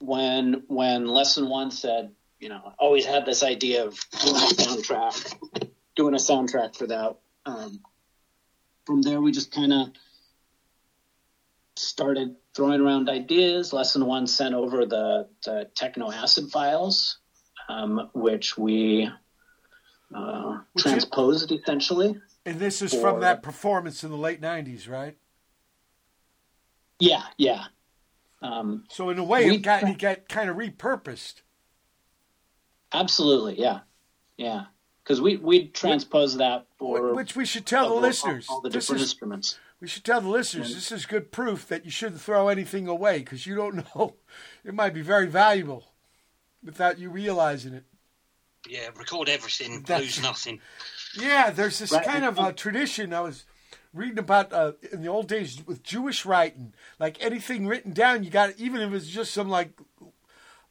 when 0.00 0.64
when 0.68 1.06
Less 1.06 1.34
Than 1.34 1.48
One 1.48 1.70
said, 1.70 2.12
you 2.38 2.48
know, 2.48 2.72
always 2.78 3.04
had 3.04 3.26
this 3.26 3.42
idea 3.42 3.84
of 3.84 3.98
doing 4.22 4.36
a 4.36 4.54
soundtrack, 4.54 5.68
doing 5.96 6.14
a 6.14 6.18
soundtrack 6.18 6.76
for 6.76 6.86
that. 6.86 7.16
Um, 7.46 7.80
from 8.86 9.02
there, 9.02 9.20
we 9.20 9.32
just 9.32 9.52
kind 9.52 9.72
of 9.72 9.88
started 11.80 12.36
throwing 12.54 12.80
around 12.80 13.08
ideas. 13.08 13.72
Less 13.72 13.92
Than 13.92 14.06
One 14.06 14.26
sent 14.26 14.54
over 14.54 14.86
the, 14.86 15.28
the 15.44 15.68
techno 15.74 16.10
acid 16.10 16.50
files, 16.50 17.18
um, 17.68 18.10
which 18.12 18.56
we 18.58 19.08
uh, 20.14 20.58
Which 20.72 20.82
transposed 20.84 21.52
essentially. 21.52 22.16
And 22.46 22.58
this 22.58 22.82
is 22.82 22.94
Or- 22.94 23.00
from 23.00 23.20
that 23.20 23.42
performance 23.42 24.02
in 24.04 24.10
the 24.10 24.16
late 24.16 24.40
90s, 24.40 24.88
right? 24.88 25.16
Yeah. 26.98 27.22
Yeah. 27.36 27.64
Um, 28.42 28.84
So 28.90 29.10
in 29.10 29.18
a 29.18 29.24
way, 29.24 29.46
We- 29.48 29.56
it 29.56 29.62
got, 29.62 29.82
it 29.82 29.98
got 29.98 30.28
kind 30.28 30.50
of 30.50 30.56
repurposed. 30.56 31.42
Absolutely, 32.92 33.60
yeah, 33.60 33.80
yeah. 34.36 34.64
Because 35.04 35.20
we 35.20 35.36
we 35.36 35.68
transpose 35.68 36.36
that 36.38 36.66
for 36.78 37.14
Which 37.14 37.36
we 37.36 37.44
should 37.44 37.64
tell 37.66 37.88
the 37.88 37.94
listeners. 38.00 38.46
all, 38.48 38.60
the 38.60 38.68
different 38.70 39.00
is- 39.00 39.08
instruments. 39.10 39.58
We 39.80 39.88
should 39.88 40.04
tell 40.04 40.20
the 40.20 40.28
listeners 40.28 40.74
this 40.74 40.92
is 40.92 41.06
good 41.06 41.32
proof 41.32 41.66
that 41.68 41.84
you 41.86 41.90
shouldn't 41.90 42.20
throw 42.20 42.48
anything 42.48 42.86
away 42.86 43.20
because 43.20 43.46
you 43.46 43.54
don't 43.54 43.76
know. 43.96 44.14
It 44.64 44.74
might 44.74 44.92
be 44.94 45.02
very 45.02 45.26
valuable. 45.26 45.84
without 46.62 46.98
you 46.98 47.08
realizing 47.08 47.72
it. 47.74 47.84
Yeah, 48.68 48.88
record 48.94 49.30
everything, 49.30 49.82
That's- 49.82 50.02
lose 50.02 50.22
nothing. 50.22 50.60
Yeah, 51.18 51.50
there's 51.50 51.78
this 51.80 51.90
Right. 51.90 52.04
kind 52.06 52.24
of 52.24 52.38
uh, 52.38 52.52
tradition 52.52 53.12
I 53.12 53.20
was 53.22 53.44
reading 53.92 54.18
about 54.20 54.52
uh, 54.52 54.72
in 54.92 55.02
the 55.02 55.08
old 55.08 55.26
days 55.26 55.60
with 55.66 55.82
Jewish 55.82 56.24
writing. 56.24 56.72
Like 57.00 57.16
anything 57.20 57.66
written 57.66 57.92
down, 57.92 58.22
you 58.22 58.30
got 58.30 58.56
even 58.58 58.80
if 58.80 58.92
it's 58.92 59.08
just 59.08 59.32
some 59.34 59.48
like 59.48 59.72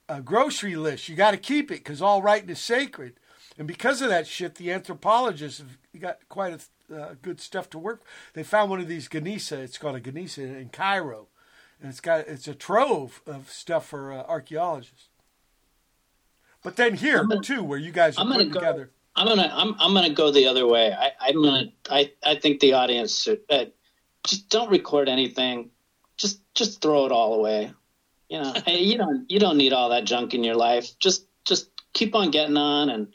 a 0.08 0.22
grocery 0.22 0.78
list, 0.78 1.10
you 1.10 1.16
got 1.18 1.32
to 1.32 1.38
keep 1.38 1.72
it 1.72 1.84
because 1.84 2.02
all 2.02 2.22
writing 2.22 2.50
is 2.50 2.60
sacred. 2.62 3.16
And 3.58 3.68
because 3.68 4.02
of 4.02 4.08
that 4.10 4.28
shit, 4.28 4.56
the 4.56 4.72
anthropologists 4.72 5.60
have 5.60 5.78
got 6.00 6.20
quite 6.30 6.54
a 6.54 6.60
uh, 6.94 7.16
good 7.22 7.40
stuff 7.40 7.70
to 7.72 7.80
work. 7.80 8.04
They 8.34 8.44
found 8.44 8.70
one 8.70 8.80
of 8.80 8.88
these 8.88 9.08
Geniza. 9.08 9.58
It's 9.60 9.78
called 9.78 9.96
a 9.96 10.02
Geniza 10.02 10.40
in 10.60 10.70
Cairo, 10.70 11.28
and 11.82 11.90
it's 11.90 12.00
got 12.02 12.28
it's 12.28 12.48
a 12.48 12.56
trove 12.56 13.22
of 13.26 13.50
stuff 13.52 13.88
for 13.88 14.12
uh, 14.12 14.24
archaeologists. 14.24 15.10
But 16.64 16.76
then 16.76 16.96
here 16.96 17.24
gonna- 17.26 17.42
too, 17.42 17.64
where 17.64 17.80
you 17.80 17.92
guys 17.92 18.18
are 18.18 18.22
I'm 18.22 18.32
putting 18.32 18.50
go. 18.50 18.60
together. 18.60 18.92
I'm 19.16 19.28
gonna 19.28 19.50
I'm 19.54 19.76
I'm 19.80 19.94
gonna 19.94 20.12
go 20.14 20.32
the 20.32 20.48
other 20.48 20.66
way. 20.68 20.94
I, 20.94 21.12
I'm 21.20 21.42
gonna 21.44 21.66
I, 21.90 22.12
I 22.26 22.36
think 22.36 22.60
the 22.60 22.74
audience 22.74 23.18
should 23.22 23.42
uh, 23.50 23.66
just 24.26 24.50
don't 24.50 24.70
record 24.70 25.10
anything. 25.10 25.72
Just 26.18 26.42
just 26.54 26.82
throw 26.82 27.06
it 27.06 27.12
all 27.12 27.34
away. 27.36 27.74
You 28.30 28.40
know, 28.42 28.54
hey, 28.66 28.80
you 28.84 28.98
don't 28.98 29.30
you 29.30 29.40
don't 29.40 29.58
need 29.58 29.74
all 29.74 29.90
that 29.90 30.06
junk 30.06 30.34
in 30.34 30.44
your 30.44 30.56
life. 30.56 30.98
Just 31.00 31.26
just 31.46 31.70
keep 31.94 32.14
on 32.16 32.32
getting 32.32 32.56
on 32.58 32.90
and 32.90 33.14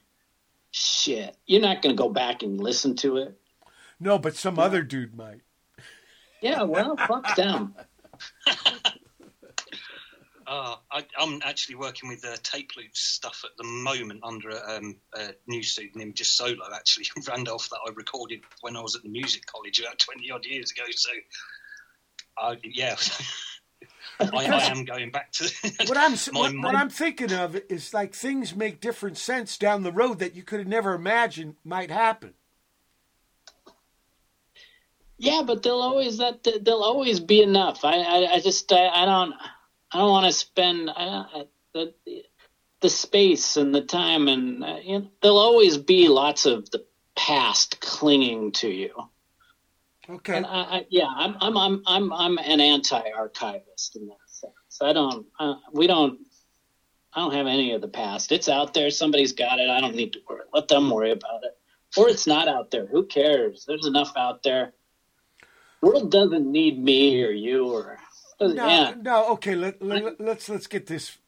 shit. 0.72 1.36
You're 1.46 1.60
not 1.62 1.80
gonna 1.80 1.94
go 1.94 2.08
back 2.08 2.42
and 2.42 2.60
listen 2.60 2.96
to 2.96 3.18
it. 3.18 3.38
No, 4.00 4.18
but 4.18 4.36
some 4.36 4.58
other 4.58 4.82
dude 4.82 5.16
might. 5.16 5.40
Yeah, 6.40 6.62
well, 6.64 6.96
fuck 6.96 7.36
them. 7.36 7.74
Uh, 10.46 10.76
I, 10.92 11.04
I'm 11.18 11.40
actually 11.44 11.76
working 11.76 12.08
with 12.08 12.24
uh, 12.24 12.36
tape 12.42 12.72
loops 12.76 13.00
stuff 13.00 13.42
at 13.44 13.56
the 13.56 13.64
moment 13.64 14.20
under 14.22 14.50
a, 14.50 14.76
um, 14.76 14.96
a 15.14 15.30
new 15.46 15.62
pseudonym, 15.62 16.12
just 16.12 16.36
solo 16.36 16.64
actually, 16.74 17.06
Randolph, 17.28 17.68
that 17.70 17.78
I 17.86 17.90
recorded 17.94 18.40
when 18.60 18.76
I 18.76 18.80
was 18.80 18.94
at 18.94 19.02
the 19.02 19.08
music 19.08 19.46
college 19.46 19.80
about 19.80 19.98
20 19.98 20.30
odd 20.30 20.44
years 20.44 20.70
ago. 20.70 20.82
So, 20.90 21.10
uh, 22.36 22.56
yeah, 22.62 22.96
I, 24.20 24.46
I 24.46 24.64
am 24.66 24.84
going 24.84 25.10
back 25.10 25.32
to 25.32 25.50
What 25.86 25.96
I'm 25.96 26.12
my, 26.32 26.40
what, 26.40 26.56
what 26.58 26.74
I'm 26.74 26.90
thinking 26.90 27.32
of 27.32 27.56
is 27.68 27.94
like 27.94 28.14
things 28.14 28.54
make 28.54 28.80
different 28.80 29.16
sense 29.16 29.56
down 29.56 29.82
the 29.82 29.92
road 29.92 30.18
that 30.18 30.34
you 30.34 30.42
could 30.42 30.58
have 30.58 30.68
never 30.68 30.94
imagined 30.94 31.56
might 31.64 31.90
happen. 31.90 32.34
Yeah, 35.18 35.42
but 35.46 35.62
they'll 35.62 35.80
always 35.80 36.18
that 36.18 36.46
there'll 36.62 36.82
always 36.82 37.20
be 37.20 37.42
enough. 37.42 37.84
I 37.84 37.98
I, 37.98 38.32
I 38.34 38.40
just 38.40 38.72
I, 38.72 38.88
I 38.88 39.04
don't 39.04 39.34
I 39.92 39.98
don't 39.98 40.10
want 40.10 40.26
to 40.26 40.32
spend 40.32 40.90
I, 40.90 41.24
I, 41.34 41.44
the 41.72 41.94
the 42.80 42.90
space 42.90 43.56
and 43.56 43.74
the 43.74 43.80
time 43.80 44.28
and 44.28 44.64
uh, 44.64 44.78
you 44.82 44.98
know, 44.98 45.10
there'll 45.22 45.38
always 45.38 45.78
be 45.78 46.08
lots 46.08 46.46
of 46.46 46.70
the 46.70 46.84
past 47.16 47.80
clinging 47.80 48.52
to 48.52 48.68
you. 48.68 48.92
Okay. 50.08 50.36
And 50.36 50.44
I, 50.44 50.50
I 50.50 50.86
yeah, 50.90 51.06
I'm 51.08 51.36
I'm 51.40 51.56
I'm 51.56 51.82
I'm 51.86 52.12
I'm 52.12 52.38
an 52.38 52.60
anti-archivist 52.60 53.96
in 53.96 54.06
that 54.08 54.16
sense. 54.26 54.52
I 54.82 54.92
don't 54.92 55.26
uh, 55.38 55.54
we 55.72 55.86
don't 55.86 56.18
I 57.12 57.20
don't 57.20 57.34
have 57.34 57.46
any 57.46 57.72
of 57.72 57.80
the 57.80 57.88
past. 57.88 58.32
It's 58.32 58.48
out 58.48 58.74
there. 58.74 58.90
Somebody's 58.90 59.32
got 59.32 59.60
it. 59.60 59.70
I 59.70 59.80
don't 59.80 59.94
need 59.94 60.12
to 60.14 60.20
worry. 60.28 60.42
Let 60.52 60.68
them 60.68 60.90
worry 60.90 61.12
about 61.12 61.44
it. 61.44 61.56
Or 61.96 62.08
it's 62.08 62.26
not 62.26 62.48
out 62.48 62.72
there. 62.72 62.86
Who 62.86 63.06
cares? 63.06 63.64
There's 63.66 63.86
enough 63.86 64.12
out 64.16 64.42
there. 64.42 64.72
World 65.84 66.10
doesn't 66.10 66.50
need 66.50 66.82
me 66.82 67.22
or 67.24 67.30
you 67.30 67.66
or 67.72 67.98
doesn't- 68.40 68.56
No, 68.56 68.66
yeah. 68.68 68.94
no. 69.00 69.28
Okay, 69.32 69.54
let, 69.54 69.82
let, 69.82 70.20
let's 70.20 70.48
let's 70.48 70.66
get 70.66 70.86
this 70.86 71.18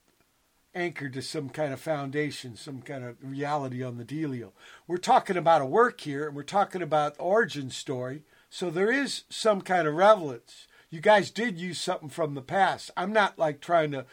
anchored 0.75 1.13
to 1.15 1.23
some 1.23 1.49
kind 1.49 1.73
of 1.73 1.81
foundation, 1.81 2.57
some 2.57 2.83
kind 2.83 3.05
of 3.05 3.17
reality 3.23 3.83
on 3.83 3.97
the 3.97 4.05
dealio. 4.05 4.53
We're 4.87 4.97
talking 4.99 5.37
about 5.37 5.63
a 5.63 5.67
work 5.67 6.01
here, 6.03 6.27
and 6.27 6.37
we're 6.37 6.43
talking 6.43 6.83
about 6.83 7.17
origin 7.19 7.71
story. 7.71 8.23
So 8.51 8.71
there 8.71 8.91
is 8.93 9.25
some 9.31 9.61
kind 9.63 9.89
of 9.89 9.95
relevance. 9.95 10.67
You 10.91 11.01
guys 11.01 11.31
did 11.31 11.59
use 11.59 11.81
something 11.81 12.09
from 12.11 12.35
the 12.35 12.43
past. 12.43 12.91
I'm 12.97 13.13
not 13.13 13.39
like 13.39 13.61
trying 13.61 13.91
to 13.93 14.05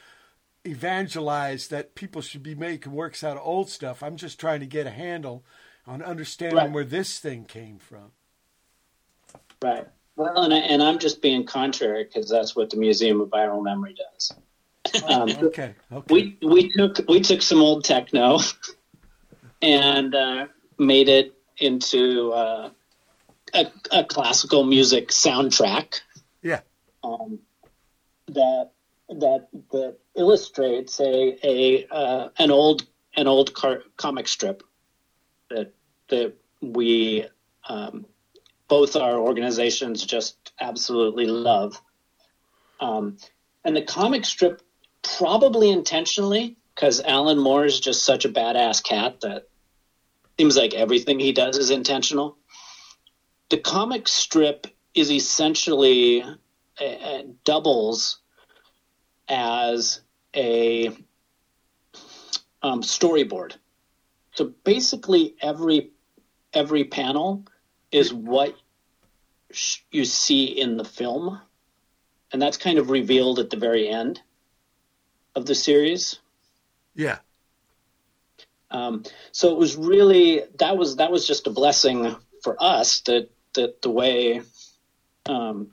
evangelize 0.65 1.67
that 1.67 1.95
people 1.95 2.21
should 2.21 2.43
be 2.43 2.55
making 2.55 2.93
works 2.93 3.23
out 3.23 3.37
of 3.37 3.43
old 3.45 3.69
stuff. 3.69 4.01
I'm 4.01 4.15
just 4.17 4.39
trying 4.39 4.61
to 4.61 4.65
get 4.65 4.87
a 4.87 4.91
handle 4.91 5.43
on 5.85 6.01
understanding 6.01 6.57
Right. 6.57 6.71
where 6.71 6.85
this 6.85 7.19
thing 7.19 7.43
came 7.45 7.77
from. 7.77 8.11
Right. 9.61 9.87
Well, 10.15 10.43
and, 10.43 10.53
I, 10.53 10.57
and 10.57 10.83
I'm 10.83 10.99
just 10.99 11.21
being 11.21 11.45
contrary 11.45 12.03
because 12.03 12.29
that's 12.29 12.55
what 12.55 12.69
the 12.69 12.77
Museum 12.77 13.19
of 13.21 13.29
Viral 13.29 13.63
Memory 13.63 13.95
does. 13.95 14.33
Um, 15.07 15.29
Okay. 15.29 15.73
Okay. 15.91 16.13
we 16.13 16.37
we 16.47 16.69
took 16.69 16.99
we 17.07 17.21
took 17.21 17.41
some 17.41 17.61
old 17.61 17.83
techno 17.83 18.39
and 19.61 20.13
uh, 20.13 20.47
made 20.77 21.07
it 21.07 21.33
into 21.57 22.31
uh, 22.31 22.69
a, 23.53 23.65
a 23.91 24.03
classical 24.03 24.63
music 24.63 25.09
soundtrack 25.09 26.01
yeah. 26.41 26.59
um, 27.03 27.39
that 28.27 28.71
that 29.09 29.47
that 29.71 29.97
illustrates 30.15 30.99
a 30.99 31.37
a 31.43 31.87
uh, 31.87 32.29
an 32.37 32.51
old 32.51 32.85
an 33.15 33.27
old 33.27 33.53
car- 33.53 33.83
comic 33.95 34.27
strip 34.27 34.63
that 35.49 35.73
that 36.09 36.33
we 36.61 37.25
um, 37.69 38.05
both 38.73 38.95
our 38.95 39.19
organizations 39.19 40.03
just 40.03 40.51
absolutely 40.59 41.27
love. 41.27 41.79
Um, 42.79 43.17
and 43.63 43.75
the 43.75 43.83
comic 43.83 44.25
strip, 44.25 44.63
probably 45.03 45.69
intentionally, 45.69 46.57
because 46.73 46.99
Alan 46.99 47.37
Moore 47.37 47.65
is 47.65 47.79
just 47.79 48.03
such 48.03 48.25
a 48.25 48.29
badass 48.29 48.83
cat 48.83 49.21
that 49.21 49.43
seems 50.39 50.57
like 50.57 50.73
everything 50.73 51.19
he 51.19 51.33
does 51.33 51.59
is 51.59 51.69
intentional. 51.69 52.35
The 53.49 53.59
comic 53.59 54.07
strip 54.07 54.65
is 54.95 55.11
essentially 55.11 56.23
uh, 56.23 56.83
uh, 56.83 57.21
doubles 57.43 58.17
as 59.29 60.01
a 60.35 60.87
um, 62.63 62.81
storyboard. 62.81 63.53
So 64.33 64.45
basically, 64.63 65.35
every 65.39 65.91
every 66.55 66.85
panel 66.85 67.45
is 67.91 68.11
what 68.11 68.55
sh- 69.53 69.79
you 69.91 70.05
see 70.05 70.45
in 70.45 70.77
the 70.77 70.85
film, 70.85 71.39
and 72.31 72.41
that's 72.41 72.57
kind 72.57 72.77
of 72.79 72.89
revealed 72.89 73.39
at 73.39 73.49
the 73.49 73.57
very 73.57 73.87
end 73.87 74.21
of 75.35 75.45
the 75.45 75.55
series. 75.55 76.19
Yeah. 76.95 77.19
Um, 78.71 79.03
so 79.31 79.51
it 79.51 79.57
was 79.57 79.75
really 79.75 80.41
that 80.57 80.77
was 80.77 80.95
that 80.97 81.11
was 81.11 81.27
just 81.27 81.47
a 81.47 81.51
blessing 81.51 82.15
for 82.41 82.61
us 82.61 83.01
that 83.01 83.29
that 83.53 83.81
the 83.81 83.89
way 83.89 84.41
um, 85.27 85.71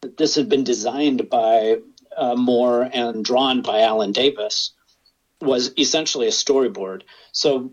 that 0.00 0.16
this 0.16 0.36
had 0.36 0.48
been 0.48 0.64
designed 0.64 1.28
by 1.28 1.78
uh, 2.16 2.34
Moore 2.36 2.88
and 2.92 3.24
drawn 3.24 3.62
by 3.62 3.80
Alan 3.80 4.12
Davis 4.12 4.72
was 5.40 5.72
essentially 5.78 6.26
a 6.26 6.30
storyboard. 6.30 7.02
So, 7.32 7.72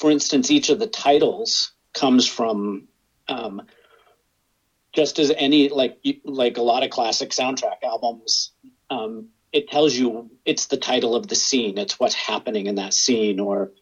for 0.00 0.10
instance, 0.10 0.50
each 0.50 0.68
of 0.68 0.78
the 0.78 0.86
titles 0.86 1.72
comes 1.92 2.26
from 2.26 2.88
um, 3.28 3.62
just 4.92 5.18
as 5.18 5.30
any 5.36 5.68
like 5.68 5.98
like 6.24 6.56
a 6.56 6.62
lot 6.62 6.82
of 6.82 6.90
classic 6.90 7.30
soundtrack 7.30 7.82
albums. 7.84 8.52
Um, 8.90 9.28
it 9.52 9.68
tells 9.68 9.94
you 9.94 10.30
it's 10.44 10.66
the 10.66 10.76
title 10.76 11.14
of 11.14 11.26
the 11.26 11.34
scene. 11.34 11.78
It's 11.78 11.98
what's 11.98 12.14
happening 12.14 12.66
in 12.66 12.76
that 12.76 12.94
scene, 12.94 13.40
or 13.40 13.72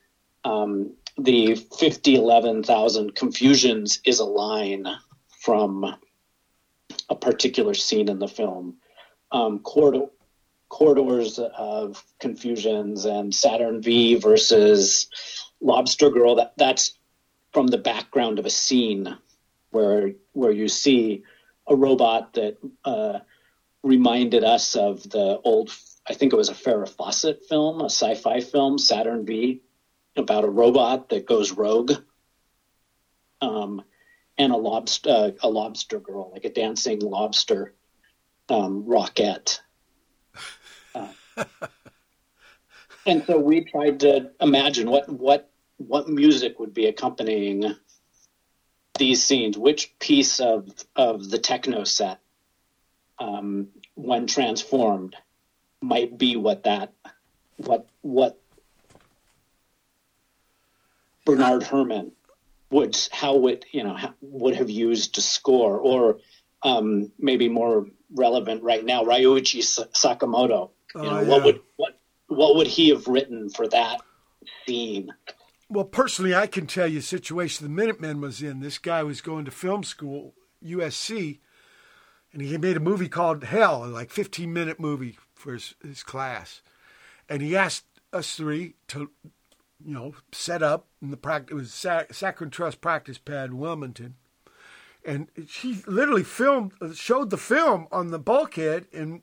um, 0.44 0.94
the 1.18 1.54
50, 1.54 2.14
11,000 2.14 3.14
confusions 3.14 4.00
is 4.04 4.20
a 4.20 4.24
line 4.24 4.86
from 5.40 5.96
a 7.08 7.14
particular 7.14 7.74
scene 7.74 8.08
in 8.08 8.18
the 8.18 8.28
film. 8.28 8.76
Um, 9.32 9.60
corridor, 9.60 10.06
corridors 10.68 11.38
of 11.38 12.04
confusions 12.20 13.04
and 13.04 13.34
Saturn 13.34 13.82
V 13.82 14.16
versus 14.16 15.08
Lobster 15.60 16.10
Girl. 16.10 16.36
That 16.36 16.52
that's 16.56 16.96
from 17.52 17.68
the 17.68 17.78
background 17.78 18.38
of 18.38 18.46
a 18.46 18.50
scene 18.50 19.16
where 19.76 20.12
where 20.32 20.50
you 20.50 20.68
see 20.68 21.22
a 21.68 21.76
robot 21.76 22.32
that 22.34 22.56
uh, 22.84 23.18
reminded 23.82 24.42
us 24.42 24.74
of 24.74 25.02
the 25.08 25.38
old. 25.44 25.70
I 26.08 26.14
think 26.14 26.32
it 26.32 26.36
was 26.36 26.48
a 26.48 26.54
Farrah 26.54 26.88
Fawcett 26.88 27.44
film, 27.48 27.80
a 27.80 27.86
sci-fi 27.86 28.40
film, 28.40 28.78
Saturn 28.78 29.26
V, 29.26 29.60
about 30.16 30.44
a 30.44 30.48
robot 30.48 31.08
that 31.10 31.26
goes 31.26 31.52
rogue. 31.52 31.92
Um, 33.40 33.82
and 34.38 34.52
a 34.52 34.56
lobster, 34.56 35.10
uh, 35.10 35.30
a 35.42 35.48
lobster 35.48 35.98
girl, 35.98 36.30
like 36.32 36.44
a 36.44 36.52
dancing 36.52 37.00
lobster 37.00 37.74
um, 38.48 38.84
rocket. 38.86 39.60
Uh, 40.94 41.08
and 43.06 43.24
so 43.24 43.38
we 43.38 43.64
tried 43.64 44.00
to 44.00 44.30
imagine 44.40 44.90
what 44.90 45.08
what 45.08 45.50
what 45.78 46.08
music 46.08 46.58
would 46.58 46.72
be 46.72 46.86
accompanying 46.86 47.74
these 48.98 49.24
scenes. 49.24 49.56
Which 49.56 49.98
piece 49.98 50.40
of 50.40 50.68
of 50.94 51.28
the 51.30 51.38
techno 51.38 51.84
set, 51.84 52.18
um, 53.18 53.68
when 53.94 54.26
transformed, 54.26 55.16
might 55.80 56.16
be 56.16 56.36
what 56.36 56.64
that 56.64 56.92
what 57.56 57.86
what 58.02 58.38
Bernard 61.24 61.62
Herrmann 61.62 62.12
would 62.70 62.96
how 63.10 63.36
would 63.36 63.64
you 63.72 63.84
know 63.84 63.96
would 64.20 64.56
have 64.56 64.70
used 64.70 65.16
to 65.16 65.22
score, 65.22 65.78
or 65.78 66.18
um, 66.62 67.12
maybe 67.18 67.48
more 67.48 67.86
relevant 68.14 68.62
right 68.62 68.84
now, 68.84 69.04
Ryuichi 69.04 69.60
Sakamoto. 69.62 70.70
You 70.94 71.02
know, 71.02 71.18
Oh, 71.18 71.24
what 71.24 71.44
would 71.44 71.60
what 71.76 71.98
what 72.28 72.56
would 72.56 72.66
he 72.66 72.88
have 72.90 73.06
written 73.06 73.50
for 73.50 73.68
that 73.68 74.00
scene? 74.66 75.12
Well, 75.68 75.84
personally, 75.84 76.34
I 76.34 76.46
can 76.46 76.66
tell 76.66 76.86
you 76.86 77.00
a 77.00 77.02
situation 77.02 77.66
the 77.66 77.72
Minutemen 77.72 78.20
was 78.20 78.40
in. 78.40 78.60
This 78.60 78.78
guy 78.78 79.02
was 79.02 79.20
going 79.20 79.44
to 79.46 79.50
film 79.50 79.82
school, 79.82 80.34
USC, 80.64 81.40
and 82.32 82.40
he 82.40 82.56
made 82.56 82.76
a 82.76 82.80
movie 82.80 83.08
called 83.08 83.42
Hell, 83.42 83.84
a 83.84 83.86
like 83.86 84.10
15 84.10 84.52
minute 84.52 84.78
movie 84.78 85.18
for 85.34 85.54
his, 85.54 85.74
his 85.82 86.04
class. 86.04 86.62
And 87.28 87.42
he 87.42 87.56
asked 87.56 87.84
us 88.12 88.36
three 88.36 88.74
to, 88.88 89.10
you 89.84 89.94
know, 89.94 90.14
set 90.30 90.62
up 90.62 90.86
in 91.02 91.10
the 91.10 91.16
practice. 91.16 91.50
It 91.50 91.54
was 91.54 91.74
Sac- 91.74 92.14
Sacred 92.14 92.52
Trust 92.52 92.80
practice 92.80 93.18
pad 93.18 93.50
in 93.50 93.58
Wilmington. 93.58 94.14
And 95.04 95.28
she 95.48 95.82
literally 95.86 96.24
filmed, 96.24 96.72
showed 96.94 97.30
the 97.30 97.36
film 97.36 97.88
on 97.90 98.10
the 98.10 98.18
bulkhead, 98.18 98.86
and 98.92 99.22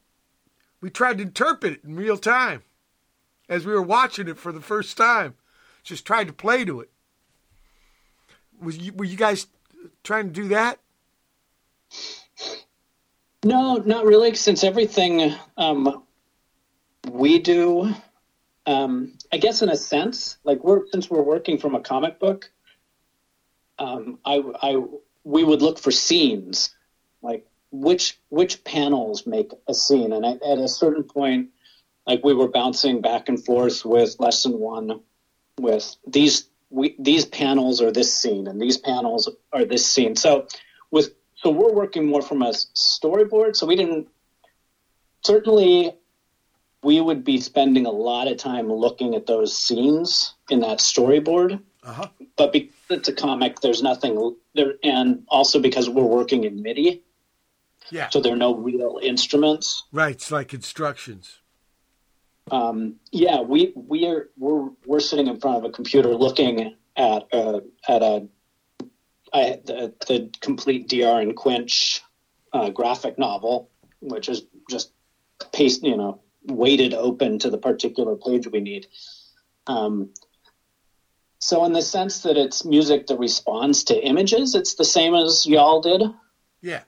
we 0.81 0.89
tried 0.89 1.19
to 1.19 1.23
interpret 1.23 1.73
it 1.73 1.83
in 1.85 1.95
real 1.95 2.17
time 2.17 2.63
as 3.47 3.65
we 3.65 3.71
were 3.71 3.81
watching 3.81 4.27
it 4.27 4.37
for 4.37 4.51
the 4.51 4.61
first 4.61 4.97
time 4.97 5.35
just 5.83 6.05
tried 6.05 6.27
to 6.27 6.33
play 6.33 6.65
to 6.65 6.81
it. 6.81 6.89
Was 8.61 8.77
you, 8.77 8.93
were 8.93 9.05
you 9.05 9.17
guys 9.17 9.47
trying 10.03 10.27
to 10.27 10.31
do 10.31 10.47
that? 10.49 10.79
No, 13.43 13.75
not 13.75 14.05
really. 14.05 14.35
Since 14.35 14.63
everything 14.63 15.35
um, 15.57 16.03
we 17.11 17.39
do, 17.39 17.93
um, 18.65 19.13
I 19.31 19.37
guess 19.37 19.61
in 19.61 19.69
a 19.69 19.75
sense, 19.75 20.37
like 20.43 20.63
we're 20.63 20.87
since 20.91 21.09
we're 21.09 21.21
working 21.21 21.57
from 21.57 21.75
a 21.75 21.81
comic 21.81 22.19
book, 22.19 22.49
um, 23.77 24.19
I, 24.25 24.41
I 24.61 24.83
we 25.25 25.43
would 25.43 25.61
look 25.61 25.77
for 25.77 25.91
scenes, 25.91 26.73
like 27.21 27.45
which 27.71 28.17
which 28.29 28.63
panels 28.63 29.27
make 29.27 29.51
a 29.67 29.73
scene, 29.73 30.13
and 30.13 30.25
at 30.25 30.57
a 30.57 30.69
certain 30.69 31.03
point, 31.03 31.49
like 32.07 32.23
we 32.23 32.33
were 32.33 32.47
bouncing 32.47 33.01
back 33.01 33.27
and 33.27 33.43
forth 33.43 33.83
with 33.83 34.15
Less 34.19 34.43
Than 34.43 34.57
One, 34.57 35.01
with 35.59 35.95
these 36.07 36.47
we 36.69 36.95
these 36.99 37.25
panels 37.25 37.81
are 37.81 37.91
this 37.91 38.13
scene, 38.13 38.47
and 38.47 38.61
these 38.61 38.77
panels 38.77 39.29
are 39.51 39.65
this 39.65 39.85
scene. 39.85 40.15
So 40.15 40.47
with 40.91 41.13
so 41.35 41.49
we're 41.49 41.71
working 41.73 42.05
more 42.07 42.21
from 42.21 42.41
a 42.41 42.49
storyboard. 42.49 43.55
So 43.55 43.65
we 43.65 43.75
didn't 43.75 44.07
certainly 45.23 45.93
we 46.83 46.99
would 46.99 47.23
be 47.23 47.39
spending 47.39 47.85
a 47.85 47.91
lot 47.91 48.27
of 48.27 48.37
time 48.37 48.71
looking 48.71 49.15
at 49.15 49.25
those 49.25 49.55
scenes 49.57 50.33
in 50.49 50.59
that 50.61 50.79
storyboard. 50.79 51.61
Uh-huh. 51.83 52.07
But 52.35 52.51
because 52.51 52.75
it's 52.89 53.07
a 53.09 53.13
comic, 53.13 53.59
there's 53.61 53.83
nothing 53.83 54.35
there, 54.55 54.73
and 54.83 55.23
also 55.27 55.59
because 55.59 55.89
we're 55.89 56.03
working 56.03 56.43
in 56.43 56.61
MIDI, 56.61 57.03
Yeah. 57.89 58.09
so 58.09 58.19
there 58.19 58.33
are 58.33 58.37
no 58.37 58.55
real 58.55 58.99
instruments. 59.01 59.83
Right. 59.91 60.15
It's 60.15 60.31
like 60.31 60.53
instructions. 60.53 61.39
Um, 62.51 62.95
yeah, 63.11 63.41
we 63.41 63.71
we 63.75 64.05
are 64.07 64.29
we're 64.37 64.69
we're 64.85 64.99
sitting 64.99 65.27
in 65.27 65.39
front 65.39 65.57
of 65.57 65.63
a 65.63 65.69
computer 65.69 66.13
looking 66.15 66.73
at 66.95 67.23
a 67.31 67.61
at 67.87 68.01
a 68.01 68.27
I, 69.33 69.57
the, 69.63 69.91
the 70.07 70.29
complete 70.41 70.87
D.R. 70.87 71.19
and 71.19 71.35
Quinch 71.35 72.01
uh, 72.51 72.69
graphic 72.69 73.17
novel, 73.17 73.67
which 73.99 74.29
is 74.29 74.43
just 74.69 74.91
paste 75.53 75.83
you 75.83 75.97
know 75.97 76.19
weighted 76.45 76.93
open 76.93 77.39
to 77.39 77.49
the 77.49 77.57
particular 77.57 78.15
page 78.15 78.47
we 78.51 78.59
need. 78.59 78.85
Um, 79.65 80.09
so 81.39 81.65
in 81.65 81.73
the 81.73 81.81
sense 81.81 82.21
that 82.21 82.37
it's 82.37 82.63
music 82.63 83.07
that 83.07 83.17
responds 83.17 83.85
to 83.85 84.01
images, 84.01 84.55
it's 84.55 84.75
the 84.75 84.85
same 84.85 85.13
as 85.15 85.45
y'all 85.45 85.81
did 85.81 86.03
Yeah. 86.61 86.81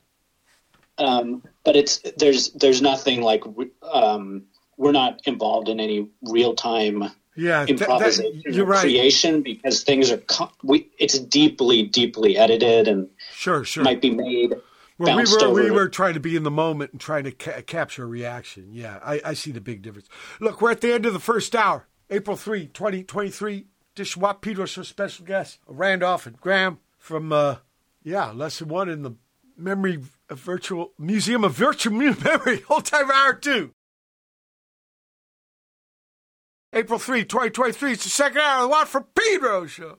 um, 0.97 1.41
but 1.63 1.75
it's 1.75 1.99
there's 2.15 2.51
there's 2.51 2.81
nothing 2.81 3.21
like 3.21 3.43
um, 3.81 4.43
we're 4.77 4.91
not 4.91 5.21
involved 5.25 5.69
in 5.69 5.79
any 5.79 6.07
real 6.23 6.53
time 6.55 7.03
Yeah. 7.35 7.65
th- 7.65 7.79
that- 7.79 7.89
improvisation 7.89 8.41
you're 8.45 8.65
right. 8.65 8.81
creation 8.81 9.41
because 9.41 9.83
things 9.83 10.11
are 10.11 10.17
co- 10.17 10.51
we 10.63 10.89
it's 10.99 11.17
deeply 11.19 11.83
deeply 11.83 12.37
edited 12.37 12.87
and 12.87 13.09
Sure. 13.33 13.63
Sure. 13.63 13.83
might 13.83 14.01
be 14.01 14.11
made 14.11 14.55
Well, 14.97 15.17
we 15.17 15.23
were 15.25 15.53
we 15.53 15.71
were 15.71 15.89
trying 15.89 16.13
to 16.13 16.19
be 16.21 16.35
in 16.37 16.43
the 16.43 16.51
moment 16.51 16.91
and 16.93 17.01
trying 17.01 17.25
to 17.25 17.31
ca- 17.31 17.61
capture 17.63 18.03
a 18.03 18.05
reaction. 18.07 18.69
Yeah, 18.71 18.99
I, 19.03 19.19
I 19.25 19.33
see 19.33 19.51
the 19.51 19.59
big 19.59 19.81
difference. 19.81 20.07
Look, 20.39 20.61
we're 20.61 20.71
at 20.71 20.79
the 20.79 20.93
end 20.93 21.05
of 21.05 21.11
the 21.11 21.19
first 21.19 21.53
hour, 21.53 21.87
April 22.09 22.37
3, 22.37 22.67
2023. 22.67 23.65
Dishwap 23.93 24.45
our 24.57 24.67
special 24.67 25.25
guest, 25.25 25.59
Randolph 25.67 26.25
and 26.25 26.39
Graham 26.39 26.79
from, 26.97 27.31
uh, 27.33 27.57
yeah, 28.03 28.31
Less 28.31 28.59
Than 28.59 28.67
One 28.69 28.89
in 28.89 29.03
the 29.03 29.15
Memory 29.57 29.99
of 30.29 30.39
Virtual 30.39 30.91
Museum 30.97 31.43
of 31.43 31.53
Virtual 31.53 31.93
Memory, 32.23 32.61
whole 32.61 32.81
time 32.81 33.09
hour 33.11 33.33
two. 33.33 33.71
April 36.75 36.99
3, 36.99 37.23
2023. 37.23 37.93
It's 37.93 38.03
the 38.03 38.09
second 38.09 38.41
hour 38.41 38.57
of 38.57 38.61
the 38.63 38.67
Watt 38.67 38.89
from 38.89 39.05
Pedro 39.15 39.65
show. 39.65 39.97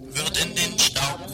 würden 0.00 0.54
den 0.54 0.78
Staub 0.78 1.32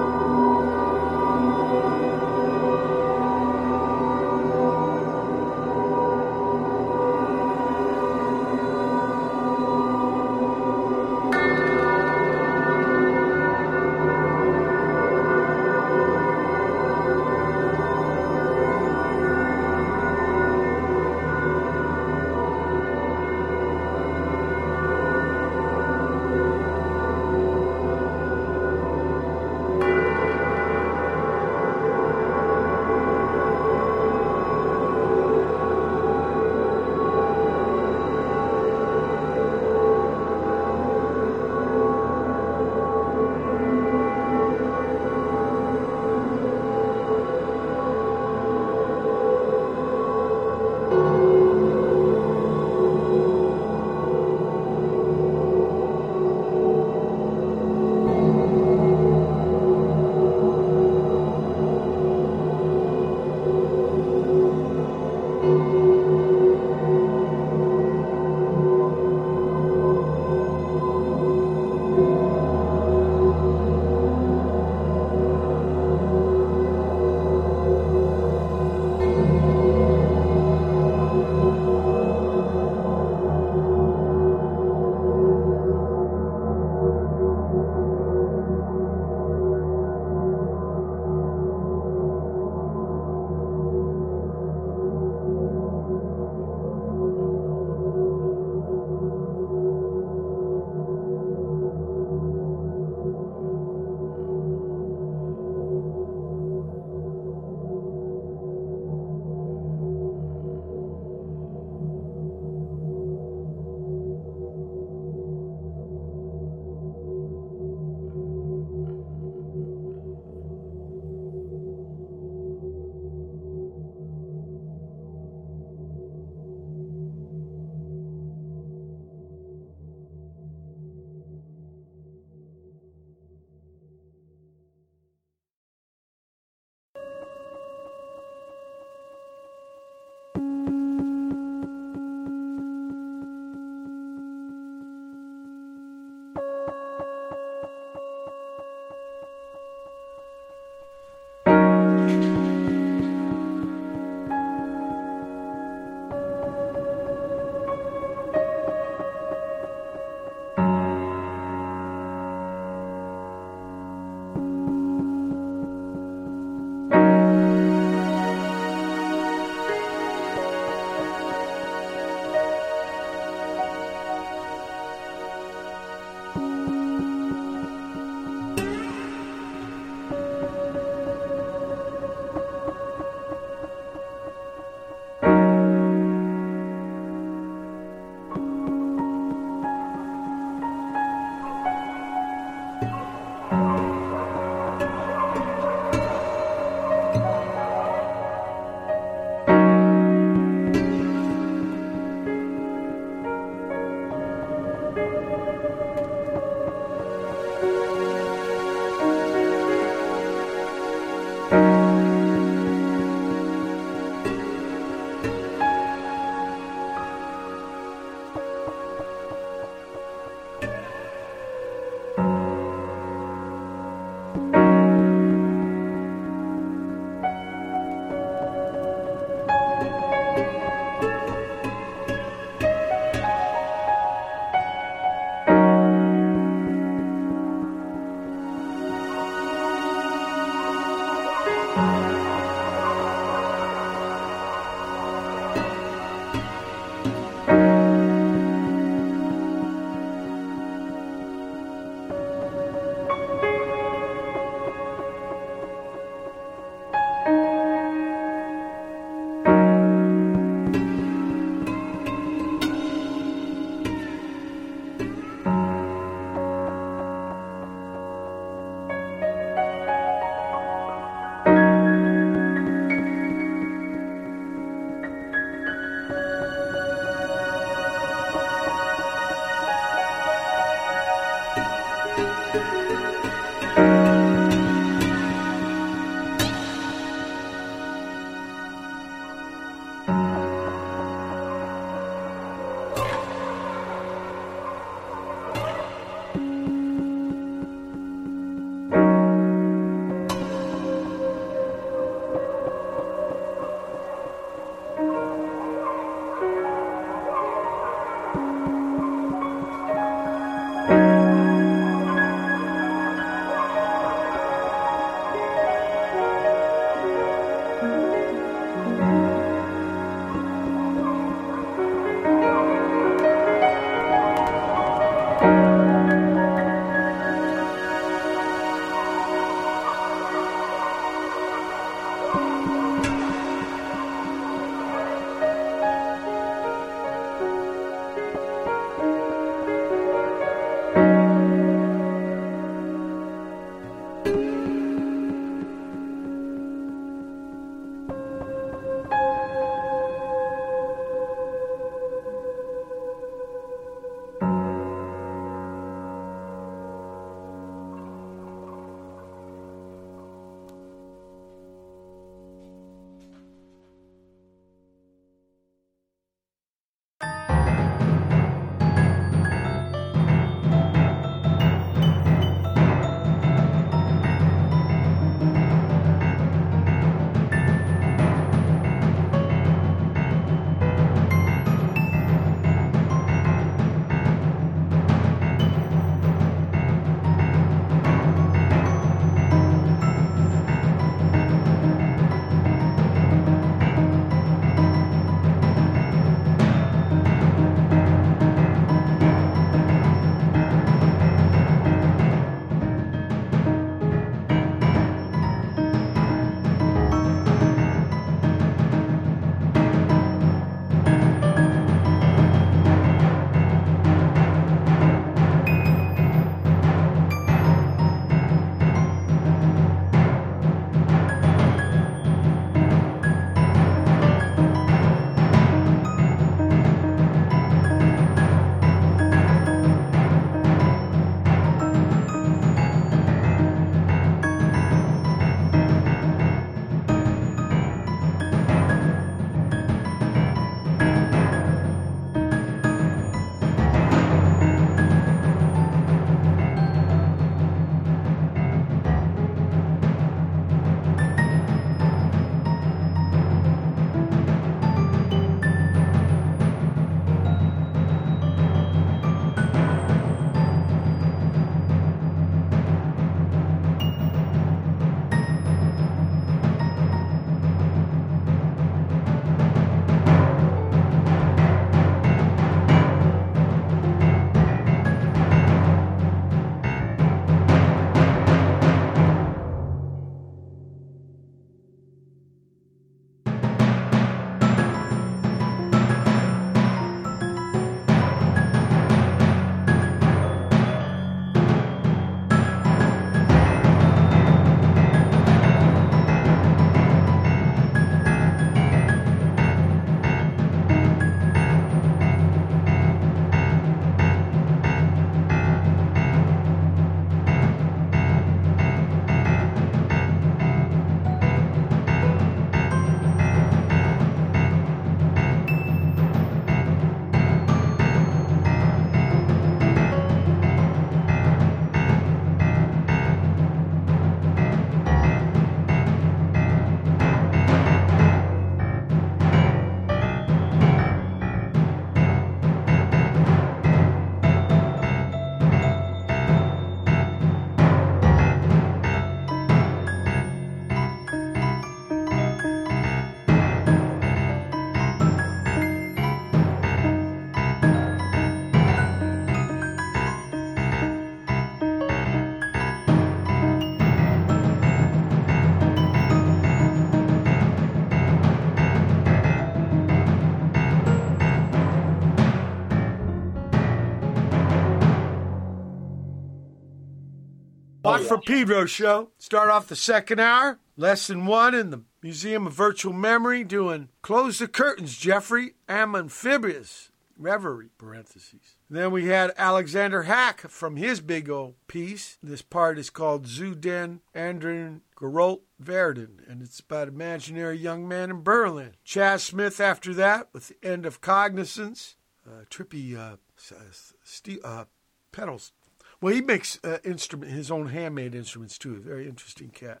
from 568.26 568.40
Pedro 568.40 568.86
show. 568.86 569.30
Start 569.38 569.70
off 569.70 569.86
the 569.88 569.96
second 569.96 570.40
hour. 570.40 570.78
Less 570.96 571.28
Than 571.28 571.46
One 571.46 571.74
in 571.74 571.90
the 571.90 572.02
Museum 572.22 572.66
of 572.66 572.72
Virtual 572.72 573.12
Memory 573.12 573.62
doing 573.62 574.08
Close 574.22 574.58
the 574.58 574.66
Curtains, 574.66 575.16
Geoffrey 575.16 575.74
Amphibious 575.88 577.10
Reverie, 577.38 577.90
parentheses. 577.98 578.78
Then 578.88 579.12
we 579.12 579.26
had 579.26 579.52
Alexander 579.56 580.24
Hacke 580.24 580.70
from 580.70 580.96
his 580.96 581.20
big 581.20 581.50
old 581.50 581.74
piece. 581.86 582.38
This 582.42 582.62
part 582.62 582.98
is 582.98 583.10
called 583.10 583.46
Zu 583.46 583.74
den 583.74 584.22
anderen 584.34 585.02
Gerollt 585.16 585.60
Werden, 585.78 586.40
and 586.48 586.62
it's 586.62 586.80
about 586.80 587.08
an 587.08 587.14
imaginary 587.14 587.76
young 587.76 588.08
man 588.08 588.30
in 588.30 588.42
Berlin. 588.42 588.92
Chas 589.04 589.44
Smith 589.44 589.80
after 589.80 590.14
that 590.14 590.48
with 590.52 590.68
the 590.68 590.88
end 590.88 591.06
of 591.06 591.20
Cognizance. 591.20 592.16
Uh, 592.46 592.64
trippy 592.70 593.16
uh, 593.16 593.36
uh, 593.74 594.66
uh, 594.66 594.84
pedals. 595.30 595.72
Well, 596.20 596.34
he 596.34 596.40
makes 596.40 596.78
uh, 596.82 596.98
instrument 597.04 597.52
his 597.52 597.70
own 597.70 597.88
handmade 597.88 598.34
instruments 598.34 598.78
too. 598.78 599.00
Very 599.00 599.28
interesting 599.28 599.68
cat. 599.70 600.00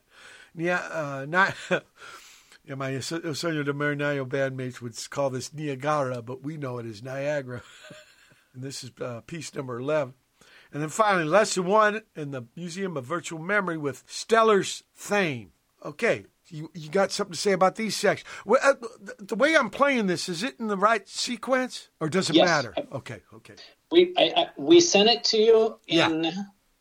Yeah, 0.54 0.78
uh, 0.90 1.26
not. 1.28 1.54
Yeah, 2.68 2.74
my 2.74 2.90
Sonio 2.94 3.64
de 3.64 3.72
Marinayo 3.72 4.26
bandmates 4.26 4.80
would 4.80 4.96
call 5.10 5.30
this 5.30 5.54
Niagara, 5.54 6.20
but 6.20 6.42
we 6.42 6.56
know 6.56 6.78
it 6.78 6.86
as 6.86 7.00
Niagara. 7.00 7.62
and 8.54 8.60
this 8.64 8.82
is 8.82 8.90
uh, 9.00 9.20
piece 9.20 9.54
number 9.54 9.78
11. 9.78 10.14
And 10.72 10.82
then 10.82 10.88
finally, 10.88 11.26
Less 11.26 11.54
Than 11.54 11.66
One 11.66 12.02
in 12.16 12.32
the 12.32 12.42
Museum 12.56 12.96
of 12.96 13.04
Virtual 13.04 13.38
Memory 13.38 13.76
with 13.78 14.02
Stellar's 14.08 14.82
Theme. 14.96 15.52
Okay, 15.84 16.26
you, 16.48 16.68
you 16.74 16.88
got 16.90 17.12
something 17.12 17.34
to 17.34 17.38
say 17.38 17.52
about 17.52 17.76
these 17.76 17.94
sections. 17.96 18.28
Well, 18.44 18.58
uh, 18.64 18.74
the- 19.00 19.14
the 19.26 19.36
way 19.36 19.56
I'm 19.56 19.70
playing 19.70 20.08
this, 20.08 20.28
is 20.28 20.42
it 20.42 20.58
in 20.58 20.66
the 20.66 20.76
right 20.76 21.08
sequence? 21.08 21.90
Or 22.00 22.08
does 22.08 22.30
it 22.30 22.34
Yes. 22.34 22.46
matter? 22.48 22.74
Okay, 22.90 23.20
okay. 23.32 23.54
We 23.90 24.12
I, 24.16 24.32
I, 24.36 24.46
we 24.56 24.80
sent 24.80 25.08
it 25.08 25.24
to 25.24 25.38
you 25.38 25.78
Yeah. 25.86 26.08
in 26.10 26.32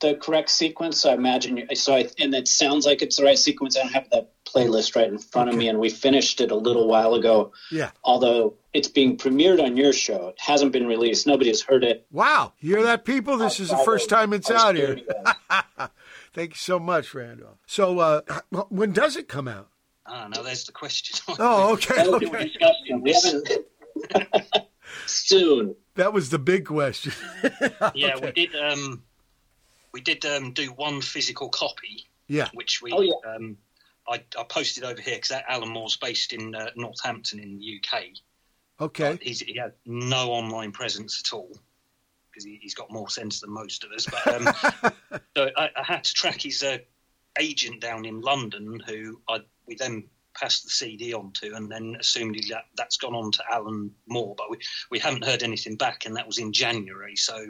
the 0.02 0.16
correct 0.16 0.50
sequence. 0.50 1.00
So 1.02 1.12
I 1.12 1.14
imagine 1.14 1.58
you. 1.58 1.76
So 1.76 1.96
I 1.96 2.08
and 2.20 2.34
it 2.34 2.48
sounds 2.48 2.86
like 2.86 3.02
it's 3.02 3.18
the 3.18 3.24
right 3.24 3.38
sequence. 3.38 3.78
I 3.78 3.84
don't 3.84 3.94
have 3.94 4.10
the 4.10 4.28
playlist 4.46 4.96
right 4.96 5.08
in 5.08 5.18
front 5.18 5.50
of 5.50 5.56
me, 5.56 5.68
and 5.68 5.80
we 5.80 5.90
finished 5.90 6.42
it 6.42 6.52
a 6.52 6.56
little 6.56 6.88
while 6.88 7.14
ago. 7.14 7.52
Yeah. 7.72 7.92
Although 8.04 8.56
it's 8.74 8.88
being 8.88 9.18
premiered 9.18 9.62
on 9.64 9.78
your 9.78 9.94
show, 9.94 10.30
it 10.30 10.40
hasn't 10.40 10.72
been 10.72 10.88
released. 10.88 11.28
Nobody 11.28 11.50
has 11.50 11.62
heard 11.62 11.84
it. 11.84 12.06
Wow, 12.12 12.54
you 12.60 12.76
hear 12.76 12.84
that, 12.84 13.06
people? 13.06 13.38
This 13.38 13.60
is 13.60 13.70
the 13.70 13.76
Outside 13.76 13.86
first 13.86 14.12
of 14.12 14.18
time 14.18 14.34
it's 14.34 14.50
our 14.52 14.58
out 14.58 14.76
here. 14.76 15.00
Thank 16.34 16.52
you 16.52 16.58
so 16.58 16.80
much, 16.80 17.14
Randolph. 17.14 17.58
So, 17.66 18.00
uh, 18.00 18.22
when 18.70 18.92
does 18.92 19.16
it 19.16 19.28
come 19.30 19.48
out? 19.48 19.70
Ah, 20.06 20.28
now 20.28 20.42
there's 20.42 20.66
the 20.66 20.72
question. 20.74 21.18
Oh, 21.40 21.74
okay, 21.74 21.96
That 21.96 22.12
was 22.12 22.20
the 22.22 22.28
okay. 22.28 22.94
We 23.02 23.14
haven't. 23.14 24.66
Soon. 25.06 25.76
That 25.96 26.14
was 26.14 26.30
the 26.30 26.40
big 26.40 26.66
question. 26.66 27.14
yeah, 27.94 28.16
Okay. 28.16 28.26
we 28.26 28.32
did. 28.32 28.56
Um, 28.56 29.04
we 29.94 30.02
did 30.02 30.26
um, 30.26 30.52
do 30.52 30.68
one 30.74 31.00
physical 31.02 31.50
copy, 31.50 32.06
Yeah. 32.28 32.50
which 32.54 32.82
we 32.82 32.92
Oh, 32.92 33.02
yeah. 33.02 33.14
um, 33.36 33.58
I, 34.08 34.22
I 34.38 34.44
posted 34.44 34.84
over 34.84 35.02
here 35.02 35.16
because 35.16 35.32
Alan 35.48 35.70
Moore's 35.70 35.96
based 35.96 36.34
in 36.34 36.54
uh, 36.54 36.70
Northampton 36.76 37.40
in 37.40 37.58
the 37.58 37.80
UK. 37.82 38.02
Okay. 38.82 39.18
He's, 39.22 39.40
he 39.40 39.56
had 39.58 39.72
no 39.86 40.32
online 40.32 40.74
presence 40.74 41.24
at 41.26 41.34
all 41.34 41.50
because 42.30 42.44
he, 42.44 42.60
he's 42.62 42.74
got 42.76 42.92
more 42.92 43.10
sense 43.10 43.40
than 43.40 43.52
most 43.52 43.86
of 43.86 43.92
us. 43.94 44.06
But 44.06 44.28
um, 44.82 45.22
so 45.38 45.50
I, 45.56 45.70
I 45.78 45.84
had 45.84 46.04
to 46.04 46.14
track 46.14 46.42
his 46.42 46.62
uh, 46.62 46.80
agent 47.40 47.80
down 47.80 48.04
in 48.04 48.20
London, 48.20 48.82
who 48.86 49.22
I 49.30 49.40
we 49.66 49.76
then 49.76 50.04
passed 50.36 50.64
the 50.64 50.70
CD 50.70 51.14
on 51.14 51.32
to, 51.34 51.56
and 51.56 51.72
then 51.72 51.96
assumed 52.00 52.36
that 52.50 52.66
that's 52.76 52.98
gone 52.98 53.16
on 53.16 53.32
to 53.32 53.44
Alan 53.52 53.92
Moore. 54.08 54.36
But 54.38 54.50
we, 54.50 54.58
we 54.92 55.00
haven't 55.00 55.26
heard 55.26 55.44
anything 55.44 55.76
back, 55.76 56.06
and 56.06 56.16
that 56.18 56.28
was 56.28 56.38
in 56.38 56.54
January. 56.54 57.16
So 57.16 57.48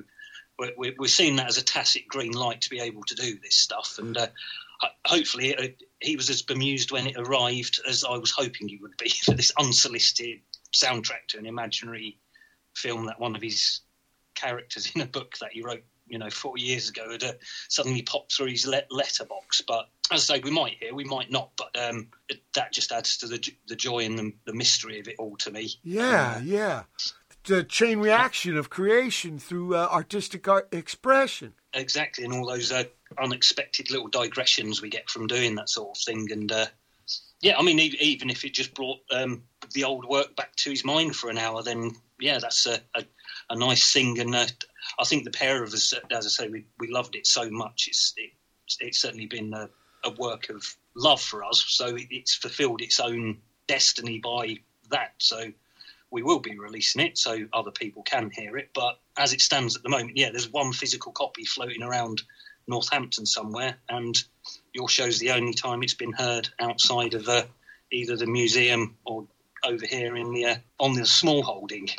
we're, 0.58 0.94
we're, 0.98 1.08
seeing 1.08 1.36
that 1.38 1.48
as 1.48 1.58
a 1.58 1.64
tacit 1.64 2.08
green 2.08 2.32
light 2.32 2.62
to 2.62 2.70
be 2.70 2.80
able 2.80 3.04
to 3.04 3.16
do 3.16 3.38
this 3.42 3.56
stuff, 3.56 3.98
and. 4.00 4.18
Uh, 4.18 4.28
Hopefully, 5.06 5.56
uh, 5.56 5.68
he 6.02 6.18
was 6.18 6.30
as 6.30 6.42
bemused 6.42 6.92
when 6.92 7.08
it 7.08 7.16
arrived 7.18 7.80
as 7.88 8.04
I 8.04 8.18
was 8.18 8.32
hoping 8.32 8.68
he 8.68 8.78
would 8.78 8.98
be 8.98 9.10
for 9.26 9.34
this 9.34 9.54
unsolicited 9.58 10.42
soundtrack 10.74 11.28
to 11.30 11.38
an 11.38 11.46
imaginary 11.46 12.20
film 12.74 13.06
that 13.06 13.20
one 13.20 13.36
of 13.36 13.42
his 13.42 13.80
characters 14.36 14.92
in 14.94 15.02
a 15.02 15.06
book 15.06 15.38
that 15.40 15.54
he 15.54 15.62
wrote, 15.62 15.84
you 16.08 16.18
know, 16.18 16.30
four 16.30 16.58
years 16.58 16.90
ago 16.90 17.12
had 17.12 17.24
uh, 17.24 17.34
suddenly 17.70 18.02
popped 18.02 18.34
through 18.34 18.48
his 18.48 18.66
let- 18.68 18.92
letterbox. 18.92 19.62
But 19.62 19.90
as 20.12 20.30
I 20.30 20.36
say, 20.36 20.42
we 20.42 20.52
might 20.52 20.78
hear, 20.80 20.94
we 20.94 21.04
might 21.04 21.32
not. 21.32 21.52
But 21.58 21.78
um, 21.78 22.08
it, 22.30 22.42
that 22.54 22.72
just 22.72 22.92
adds 22.92 23.18
to 23.18 23.28
the 23.28 23.44
the 23.68 23.76
joy 23.76 24.06
and 24.06 24.18
the, 24.18 24.34
the 24.46 24.54
mystery 24.54 25.00
of 25.00 25.08
it 25.08 25.16
all 25.20 25.36
to 25.38 25.52
me. 25.52 25.72
Yeah, 25.84 26.40
yeah. 26.40 26.84
The 27.46 27.64
chain 27.64 28.00
reaction 28.00 28.58
of 28.58 28.72
creation 28.72 29.38
through 29.38 29.76
uh, 29.76 29.88
artistic 29.92 30.48
art 30.48 30.74
expression. 30.74 31.54
Exactly, 31.74 32.24
and 32.24 32.34
all 32.34 32.48
those 32.48 32.72
uh, 32.72 32.86
unexpected 33.22 33.92
little 33.92 34.08
digressions 34.08 34.82
we 34.82 34.90
get 34.90 35.10
from 35.10 35.28
doing 35.28 35.56
that 35.56 35.70
sort 35.70 35.96
of 35.96 36.02
thing. 36.02 36.28
And 36.32 36.52
uh, 36.52 36.66
yeah, 37.42 37.58
I 37.58 37.62
mean, 37.62 37.80
even 37.80 38.30
if 38.30 38.46
it 38.46 38.54
just 38.54 38.74
brought 38.74 39.00
um, 39.12 39.44
the 39.74 39.84
old 39.84 40.06
work 40.06 40.36
back 40.36 40.56
to 40.58 40.70
his 40.72 40.84
mind 40.84 41.16
for 41.16 41.30
an 41.30 41.38
hour, 41.38 41.62
then 41.62 41.92
yeah, 42.20 42.40
that's 42.40 42.66
a, 42.66 42.80
a, 42.96 43.04
a 43.50 43.56
nice 43.56 43.94
thing. 43.94 44.20
And 44.20 44.34
uh, 44.34 44.48
I 45.00 45.04
think 45.06 45.24
the 45.24 45.32
pair 45.32 45.64
of 45.64 45.74
us, 45.74 45.94
as 46.12 46.26
I 46.26 46.30
say, 46.30 46.50
we, 46.50 46.66
we 46.80 46.88
loved 46.88 47.16
it 47.16 47.28
so 47.28 47.50
much. 47.50 47.88
It's 47.88 48.14
it, 48.18 48.32
it's 48.80 49.02
certainly 49.02 49.28
been 49.28 49.54
a, 49.54 49.70
a 50.04 50.12
work 50.12 50.50
of 50.50 50.66
love 50.96 51.22
for 51.22 51.44
us. 51.44 51.64
So 51.68 51.96
it, 51.96 52.08
it's 52.10 52.36
fulfilled 52.36 52.82
its 52.82 53.00
own 53.00 53.38
destiny 53.68 54.20
by 54.20 54.58
that. 54.92 55.14
So 55.18 55.52
we 56.12 56.24
will 56.24 56.40
be 56.40 56.58
releasing 56.58 57.02
it 57.02 57.18
so 57.18 57.46
other 57.52 57.72
people 57.72 58.04
can 58.04 58.32
hear 58.32 58.58
it. 58.58 58.70
But 58.74 59.00
as 59.18 59.34
it 59.34 59.42
stands 59.42 59.76
at 59.76 59.84
the 59.84 59.90
moment, 59.90 60.18
yeah, 60.18 60.32
there's 60.32 60.52
one 60.52 60.72
physical 60.72 61.12
copy 61.12 61.46
floating 61.46 61.84
around 61.84 62.22
Northampton 62.68 63.26
somewhere, 63.26 63.78
and 63.90 64.16
your 64.74 64.90
show's 64.90 65.20
the 65.20 65.32
only 65.32 65.54
time 65.54 65.84
it's 65.84 65.94
been 65.94 66.14
heard 66.14 66.50
outside 66.60 67.14
of 67.14 67.28
uh, 67.28 67.44
either 67.92 68.16
the 68.16 68.26
museum 68.26 68.98
or 69.06 69.28
over 69.68 69.86
here 69.86 70.16
in 70.16 70.32
the 70.34 70.46
uh, 70.46 70.56
on 70.80 70.94
the 70.94 71.06
small 71.06 71.42
holding. 71.44 71.90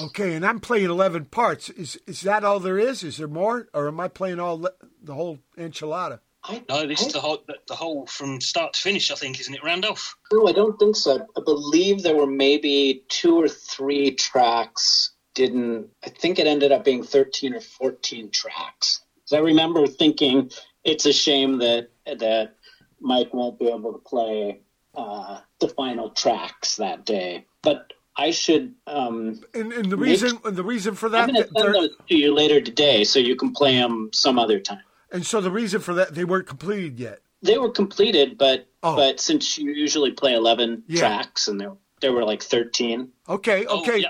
Okay, 0.00 0.34
and 0.34 0.44
I'm 0.44 0.60
playing 0.60 0.90
11 0.90 1.26
parts. 1.26 1.70
Is 1.70 1.98
is 2.06 2.22
that 2.22 2.44
all 2.44 2.60
there 2.60 2.78
is? 2.78 3.02
Is 3.02 3.16
there 3.18 3.28
more? 3.28 3.68
Or 3.74 3.88
am 3.88 4.00
I 4.00 4.08
playing 4.08 4.40
all 4.40 4.60
le- 4.60 4.72
the 5.02 5.14
whole 5.14 5.38
enchilada? 5.58 6.20
No, 6.68 6.86
this 6.86 7.00
is 7.00 7.12
the 7.14 7.20
whole 7.20 7.42
the, 7.46 7.54
the 7.68 7.74
whole 7.74 8.06
from 8.06 8.40
start 8.40 8.74
to 8.74 8.80
finish. 8.80 9.10
I 9.10 9.14
think, 9.14 9.40
isn't 9.40 9.54
it, 9.54 9.64
Randolph? 9.64 10.14
No, 10.32 10.46
I 10.46 10.52
don't 10.52 10.78
think 10.78 10.94
so. 10.96 11.26
I 11.36 11.40
believe 11.44 12.02
there 12.02 12.16
were 12.16 12.26
maybe 12.26 13.04
two 13.08 13.36
or 13.40 13.48
three 13.48 14.10
tracks. 14.14 15.12
Didn't 15.34 15.88
I 16.04 16.10
think 16.10 16.38
it 16.38 16.46
ended 16.46 16.70
up 16.70 16.84
being 16.84 17.02
thirteen 17.02 17.54
or 17.54 17.60
fourteen 17.60 18.30
tracks? 18.30 19.00
'Cause 19.26 19.38
I 19.38 19.40
remember 19.40 19.86
thinking 19.86 20.50
it's 20.84 21.06
a 21.06 21.12
shame 21.14 21.58
that 21.58 21.88
that 22.04 22.56
Mike 23.00 23.32
won't 23.32 23.58
be 23.58 23.68
able 23.68 23.92
to 23.94 23.98
play 23.98 24.60
uh, 24.94 25.40
the 25.66 25.72
final 25.74 26.10
tracks 26.10 26.76
that 26.76 27.04
day. 27.06 27.46
But 27.62 27.92
I 28.16 28.30
should. 28.30 28.74
Um, 28.86 29.40
And, 29.54 29.72
and 29.72 29.90
the 29.90 29.96
Make- 29.96 30.10
reason 30.10 30.38
and 30.44 30.56
the 30.56 30.62
reason 30.62 30.94
for 30.94 31.08
that, 31.08 31.28
I'm 31.28 31.34
going 31.34 31.46
to 31.48 31.60
send 31.60 31.74
those 31.74 31.90
to 32.08 32.16
you 32.16 32.34
later 32.34 32.60
today, 32.60 33.04
so 33.04 33.18
you 33.18 33.34
can 33.36 33.52
play 33.52 33.74
them 33.76 34.10
some 34.12 34.38
other 34.38 34.60
time. 34.60 34.82
and 35.10 35.24
so 35.24 35.40
the 35.40 35.50
reason 35.50 35.80
for 35.80 35.94
that, 35.94 36.14
they 36.14 36.24
weren't 36.24 36.46
completed 36.46 36.98
yet. 36.98 37.20
They 37.42 37.56
were 37.58 37.70
completed, 37.70 38.36
but 38.38 38.66
Oh. 38.82 38.96
but 38.96 39.20
since 39.20 39.56
you 39.58 39.70
usually 39.72 40.10
play 40.12 40.34
eleven 40.34 40.82
Yeah. 40.88 41.00
tracks, 41.00 41.48
and 41.48 41.60
there 41.60 41.72
there 42.00 42.12
were 42.12 42.24
like 42.24 42.42
thirteen. 42.42 43.10
Okay, 43.28 43.64
Oh, 43.66 43.80
okay. 43.80 43.98
yeah. 43.98 44.08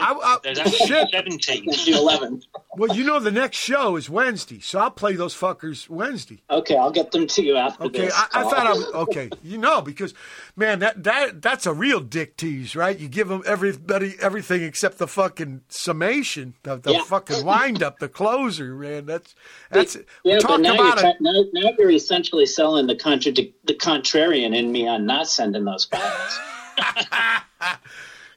I- 0.00 0.12
I- 0.12 0.38
There's 0.42 0.58
actually 0.58 0.86
shit. 0.86 1.08
seventeen. 1.10 1.66
The 1.66 1.92
eleven. 1.92 2.42
Well, 2.76 2.96
you 2.96 3.04
know 3.04 3.20
the 3.20 3.30
next 3.30 3.58
show 3.58 3.96
is 3.96 4.10
Wednesday, 4.10 4.58
so 4.60 4.80
I'll 4.80 4.90
play 4.90 5.14
those 5.14 5.34
fuckers 5.34 5.88
Wednesday. 5.88 6.42
Okay, 6.50 6.76
I'll 6.76 6.90
get 6.90 7.12
them 7.12 7.26
to 7.28 7.42
you 7.42 7.56
after 7.56 7.84
Okay, 7.84 8.06
this. 8.06 8.14
I, 8.14 8.26
I 8.40 8.42
oh. 8.44 8.50
thought 8.50 8.66
I 8.66 8.72
was 8.72 8.86
okay. 8.94 9.30
You 9.44 9.58
know, 9.58 9.80
because 9.80 10.12
man, 10.56 10.80
that 10.80 11.04
that 11.04 11.40
that's 11.42 11.66
a 11.66 11.72
real 11.72 12.00
dick 12.00 12.36
tease, 12.36 12.74
right? 12.74 12.98
You 12.98 13.08
give 13.08 13.28
them 13.28 13.42
everybody 13.46 14.16
everything 14.20 14.62
except 14.62 14.98
the 14.98 15.06
fucking 15.06 15.62
summation, 15.68 16.54
the, 16.64 16.76
the 16.76 16.92
Yeah. 16.94 17.02
fucking 17.04 17.44
wind 17.44 17.82
up, 17.82 17.98
the 18.00 18.08
closer, 18.08 18.74
man. 18.74 19.06
That's 19.06 19.34
that's 19.70 19.96
Yeah, 20.24 20.36
but 20.36 20.40
talk 20.40 20.60
now 20.60 20.74
about 20.74 20.82
you're, 20.84 20.92
it. 20.96 21.00
try- 21.00 21.14
now, 21.20 21.44
now 21.52 21.70
you're 21.78 21.90
essentially 21.90 22.46
selling 22.46 22.86
the 22.88 22.96
contradic- 22.96 23.52
the 23.64 23.74
contrarian 23.74 24.54
in 24.56 24.72
me 24.72 24.88
on 24.88 25.06
not 25.06 25.28
sending 25.28 25.64
those 25.64 25.84
files. 25.84 26.38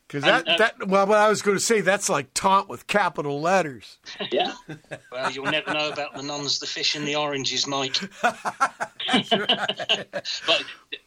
Because 0.08 0.24
that, 0.24 0.48
uh, 0.48 0.56
that 0.58 0.88
well, 0.88 1.06
what 1.06 1.18
I 1.18 1.28
was 1.28 1.42
going 1.42 1.58
to 1.58 1.64
say, 1.64 1.82
that's 1.82 2.08
like 2.08 2.34
taunt 2.34 2.70
with 2.70 2.88
capital 2.88 3.42
letters. 3.42 3.98
yeah, 4.32 4.54
Well, 5.12 5.30
you'll 5.30 5.48
never 5.48 5.70
know 5.70 5.90
about 5.90 6.16
the 6.16 6.24
nuns, 6.24 6.60
the 6.60 6.66
fish, 6.66 6.96
and 6.96 7.06
the 7.06 7.16
oranges, 7.18 7.68
Mike. 7.68 8.00
but 8.22 8.34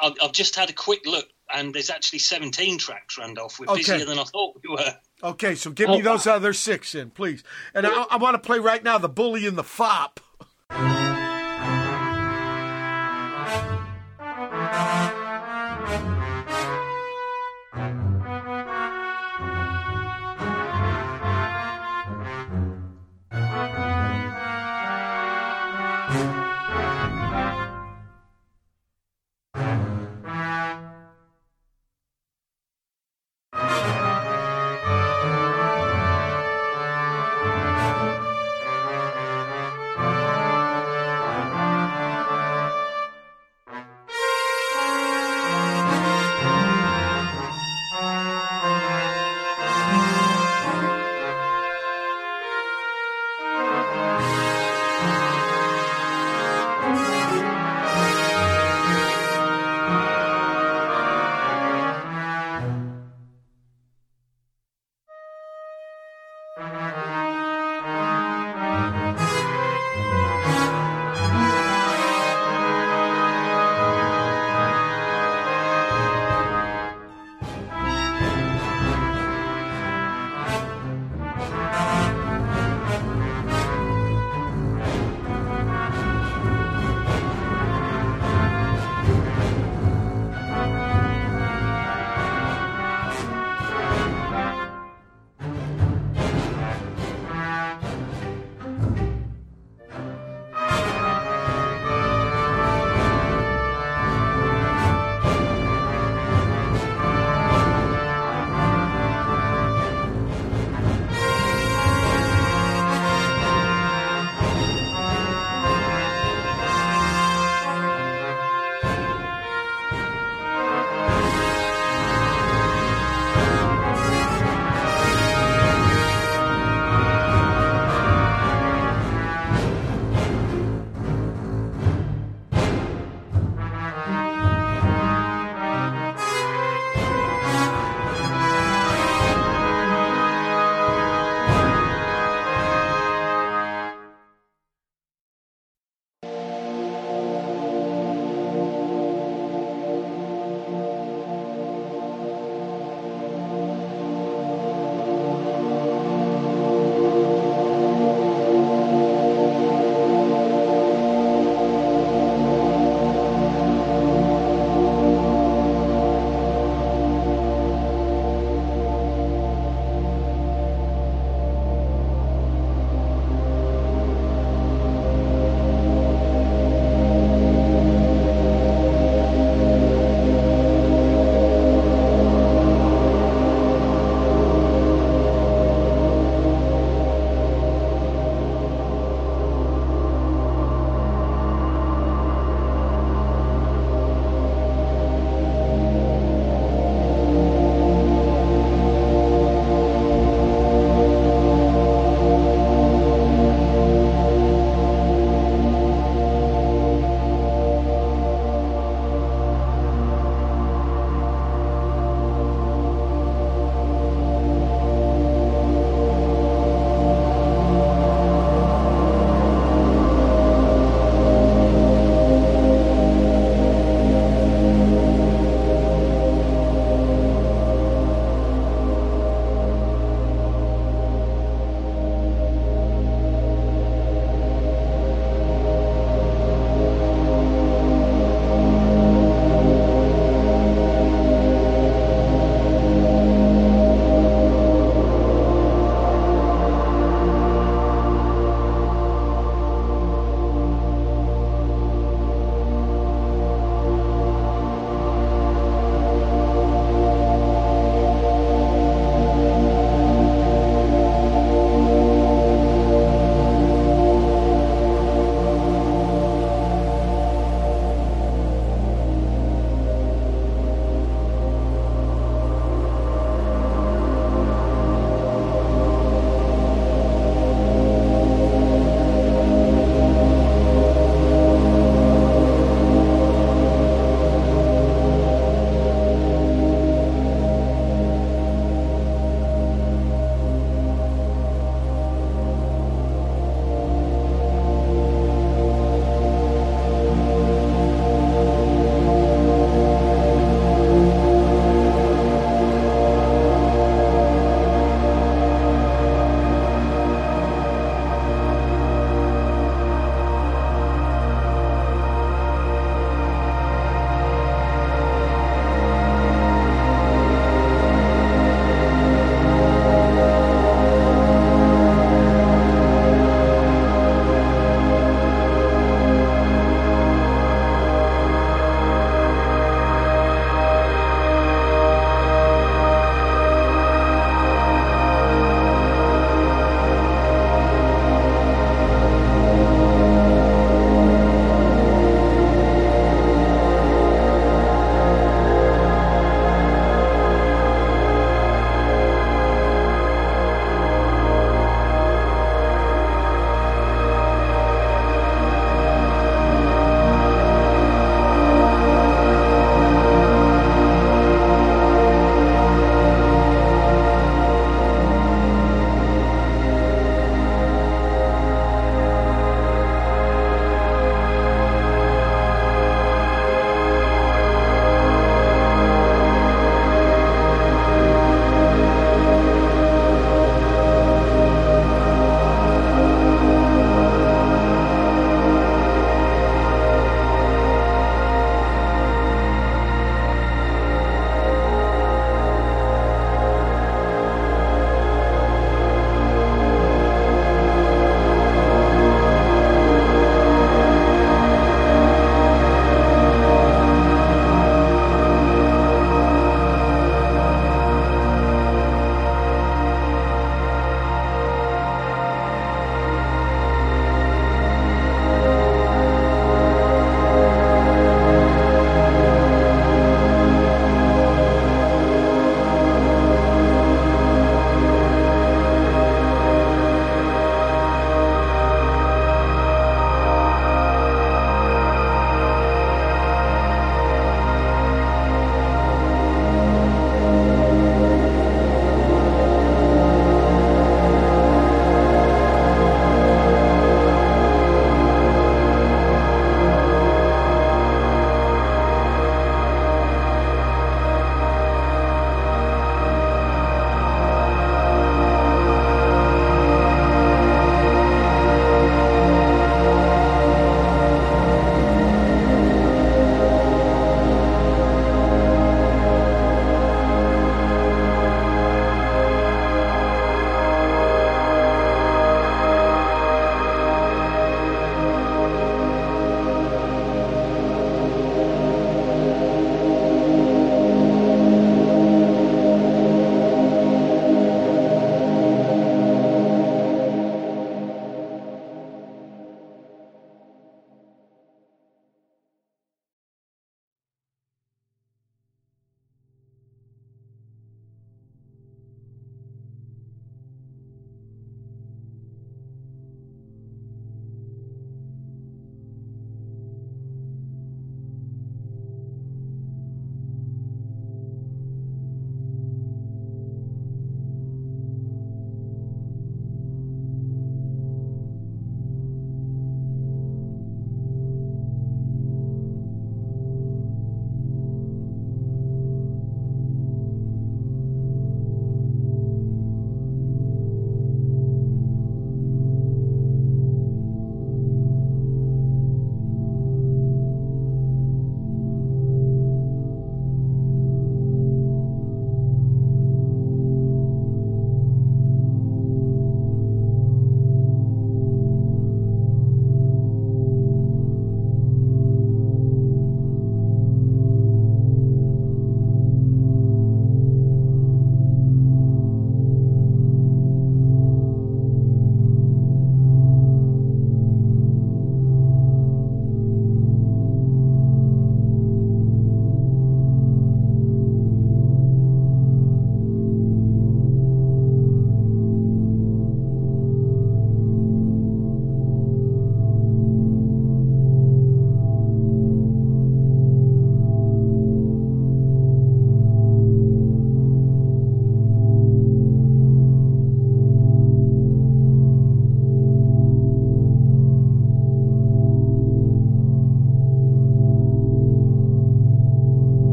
I've, 0.00 0.14
I've 0.22 0.32
just 0.32 0.56
had 0.56 0.70
a 0.70 0.72
quick 0.72 1.04
look, 1.04 1.28
and 1.54 1.74
there's 1.74 1.90
actually 1.90 2.20
17 2.20 2.78
tracks, 2.78 3.18
Randolph. 3.18 3.60
We're 3.60 3.66
Okay. 3.66 3.80
busier 3.82 4.06
than 4.06 4.18
I 4.18 4.24
thought 4.24 4.58
we 4.62 4.70
were. 4.74 4.96
Okay, 5.22 5.54
so 5.56 5.70
give 5.70 5.90
Oh, 5.90 5.96
me 5.96 6.00
those 6.02 6.26
other 6.26 6.54
six 6.54 6.94
in, 6.94 7.10
please. 7.10 7.42
And 7.74 7.86
I, 7.86 8.04
I 8.10 8.16
want 8.16 8.34
to 8.34 8.38
play 8.38 8.58
right 8.58 8.82
now 8.82 8.96
the 8.96 9.08
bully 9.10 9.46
and 9.46 9.58
the 9.58 9.64
fop. 9.64 10.20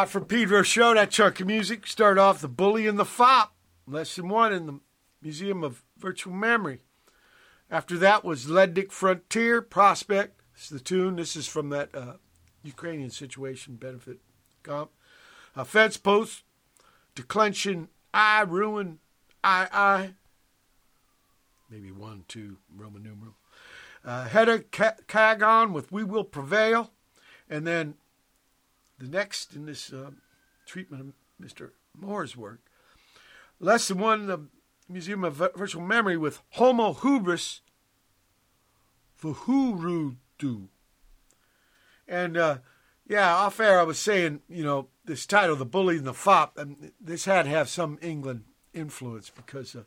Watt 0.00 0.08
from 0.08 0.24
Pedro 0.24 0.62
show, 0.62 0.94
that 0.94 1.10
chunk 1.10 1.40
of 1.40 1.46
music. 1.46 1.86
Start 1.86 2.16
off 2.16 2.40
The 2.40 2.48
Bully 2.48 2.86
and 2.86 2.98
the 2.98 3.04
Fop, 3.04 3.54
Less 3.86 4.16
Than 4.16 4.30
One 4.30 4.50
in 4.50 4.64
the 4.64 4.80
Museum 5.20 5.62
of 5.62 5.82
Virtual 5.98 6.32
Memory. 6.32 6.80
After 7.70 7.98
that 7.98 8.24
was 8.24 8.46
Lednik 8.46 8.92
Frontier, 8.92 9.60
Prospect. 9.60 10.40
Is 10.56 10.70
the 10.70 10.80
tune. 10.80 11.16
This 11.16 11.36
is 11.36 11.46
from 11.46 11.68
that 11.68 11.94
uh, 11.94 12.14
Ukrainian 12.62 13.10
situation 13.10 13.74
benefit 13.74 14.20
comp. 14.62 14.90
Uh, 15.54 15.64
Fencepost, 15.64 16.44
Declension, 17.14 17.88
I, 18.14 18.40
Ruin, 18.40 19.00
I, 19.44 19.68
I. 19.70 20.10
Maybe 21.68 21.90
one, 21.90 22.24
two, 22.26 22.56
Roman 22.74 23.02
numeral. 23.02 23.34
Uh, 24.02 24.26
Hendekagon 24.28 25.74
with 25.74 25.92
We 25.92 26.04
Will 26.04 26.24
Prevail. 26.24 26.90
And 27.50 27.66
then 27.66 27.96
the 29.00 29.08
next 29.08 29.54
in 29.54 29.66
this 29.66 29.92
uh, 29.92 30.10
treatment 30.66 31.00
of 31.02 31.44
Mr. 31.44 31.70
Moore's 31.98 32.36
work, 32.36 32.60
Less 33.58 33.88
Than 33.88 33.98
One, 33.98 34.26
the 34.26 34.46
Museum 34.88 35.24
of 35.24 35.34
Virtual 35.34 35.82
Memory 35.82 36.16
with 36.16 36.40
Homo 36.50 36.92
Hubris 36.92 37.62
Vuhruhduh. 39.22 40.68
And 42.06 42.36
uh, 42.36 42.58
yeah, 43.06 43.34
off 43.34 43.60
air, 43.60 43.80
I 43.80 43.84
was 43.84 43.98
saying, 43.98 44.40
you 44.48 44.64
know, 44.64 44.88
this 45.04 45.26
title, 45.26 45.56
The 45.56 45.64
Bully 45.64 45.96
and 45.96 46.06
the 46.06 46.14
Fop, 46.14 46.58
and 46.58 46.92
this 47.00 47.24
had 47.24 47.44
to 47.44 47.50
have 47.50 47.68
some 47.68 47.98
England 48.02 48.44
influence 48.72 49.30
because 49.30 49.74
uh, 49.74 49.80
it 49.80 49.86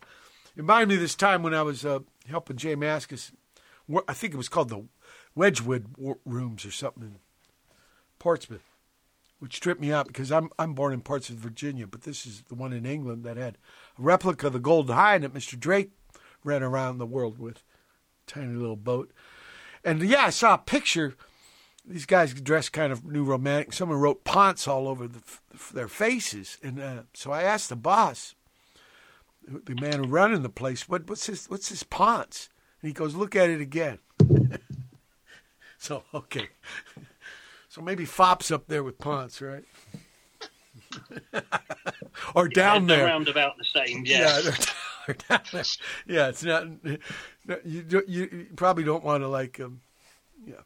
reminded 0.58 0.90
me 0.90 0.96
of 0.96 1.02
this 1.02 1.16
time 1.16 1.44
when 1.44 1.54
I 1.54 1.62
was 1.62 1.86
uh, 1.86 2.00
helping 2.28 2.58
J 2.58 2.76
Mascis. 2.76 3.32
I 4.08 4.14
think 4.14 4.34
it 4.34 4.38
was 4.38 4.50
called 4.50 4.70
the 4.70 4.86
Wedgwood 5.36 5.88
Rooms 6.26 6.66
or 6.66 6.72
something 6.72 7.04
in 7.04 7.16
Portsmouth 8.18 8.73
which 9.44 9.60
tripped 9.60 9.82
me 9.82 9.92
out 9.92 10.08
because 10.08 10.32
I'm 10.32 10.50
I'm 10.58 10.74
born 10.74 10.94
in 10.94 11.02
parts 11.02 11.30
of 11.30 11.36
Virginia, 11.36 11.86
but 11.86 12.04
this 12.04 12.26
is 12.26 12.44
the 12.48 12.56
one 12.56 12.72
in 12.72 12.86
England 12.86 13.26
that 13.26 13.36
had 13.36 13.58
a 14.00 14.02
replica 14.02 14.48
of 14.48 14.54
the 14.54 14.60
Golden 14.60 14.96
Hind 14.96 15.26
that 15.26 15.34
Mr. 15.34 15.60
Drake 15.60 15.92
ran 16.46 16.64
around 16.64 16.98
the 16.98 17.06
world 17.06 17.38
with, 17.38 17.62
tiny 18.26 18.54
little 18.54 18.78
boat. 18.78 19.12
And 19.84 20.02
yeah, 20.02 20.28
I 20.28 20.30
saw 20.30 20.54
a 20.54 20.60
picture. 20.60 21.16
These 21.86 22.06
guys 22.06 22.34
dressed 22.34 22.72
kind 22.72 22.94
of 22.94 23.04
new 23.04 23.26
romantic. 23.26 23.74
Someone 23.74 24.00
wrote 24.00 24.24
Ponce 24.24 24.66
all 24.66 24.88
over 24.88 25.10
the, 25.10 25.22
their 25.74 25.90
faces, 25.90 26.58
and 26.64 26.80
uh, 26.80 27.02
so 27.14 27.34
I 27.34 27.44
asked 27.44 27.68
the 27.68 27.76
boss, 27.76 28.36
the 29.46 29.76
man 29.76 30.10
running 30.10 30.44
the 30.44 30.48
place, 30.48 30.88
what, 30.88 31.10
what's 31.10 31.28
this? 31.28 31.50
What's 31.50 31.68
this 31.68 31.84
Ponce? 31.84 32.48
And 32.82 32.88
he 32.88 32.94
goes, 32.94 33.14
"Look 33.14 33.36
at 33.36 33.50
it 33.50 33.60
again." 33.60 34.00
so 35.78 36.06
okay. 36.14 36.48
So 37.74 37.82
maybe 37.82 38.06
Fop's 38.06 38.52
up 38.52 38.68
there 38.68 38.84
with 38.84 39.00
Ponce, 39.00 39.42
right? 39.42 39.64
or 42.36 42.48
down 42.48 42.88
yeah, 42.88 42.96
there. 42.96 43.06
Around 43.08 43.30
about 43.30 43.58
the 43.58 43.64
same, 43.64 44.04
yeah. 44.06 44.42
Yeah, 44.44 45.14
down 45.28 45.42
there. 45.52 45.64
yeah 46.06 46.28
it's 46.28 46.44
not. 46.44 46.68
You, 47.66 48.04
you 48.08 48.48
probably 48.56 48.84
don't 48.84 49.04
want 49.04 49.24
to 49.24 49.28
like, 49.28 49.60
um, 49.60 49.82
yeah, 50.46 50.62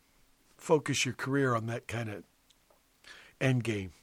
focus 0.58 1.06
your 1.06 1.14
career 1.14 1.56
on 1.56 1.68
that 1.68 1.88
kind 1.88 2.10
of 2.10 2.24
end 3.40 3.64
game. 3.64 3.94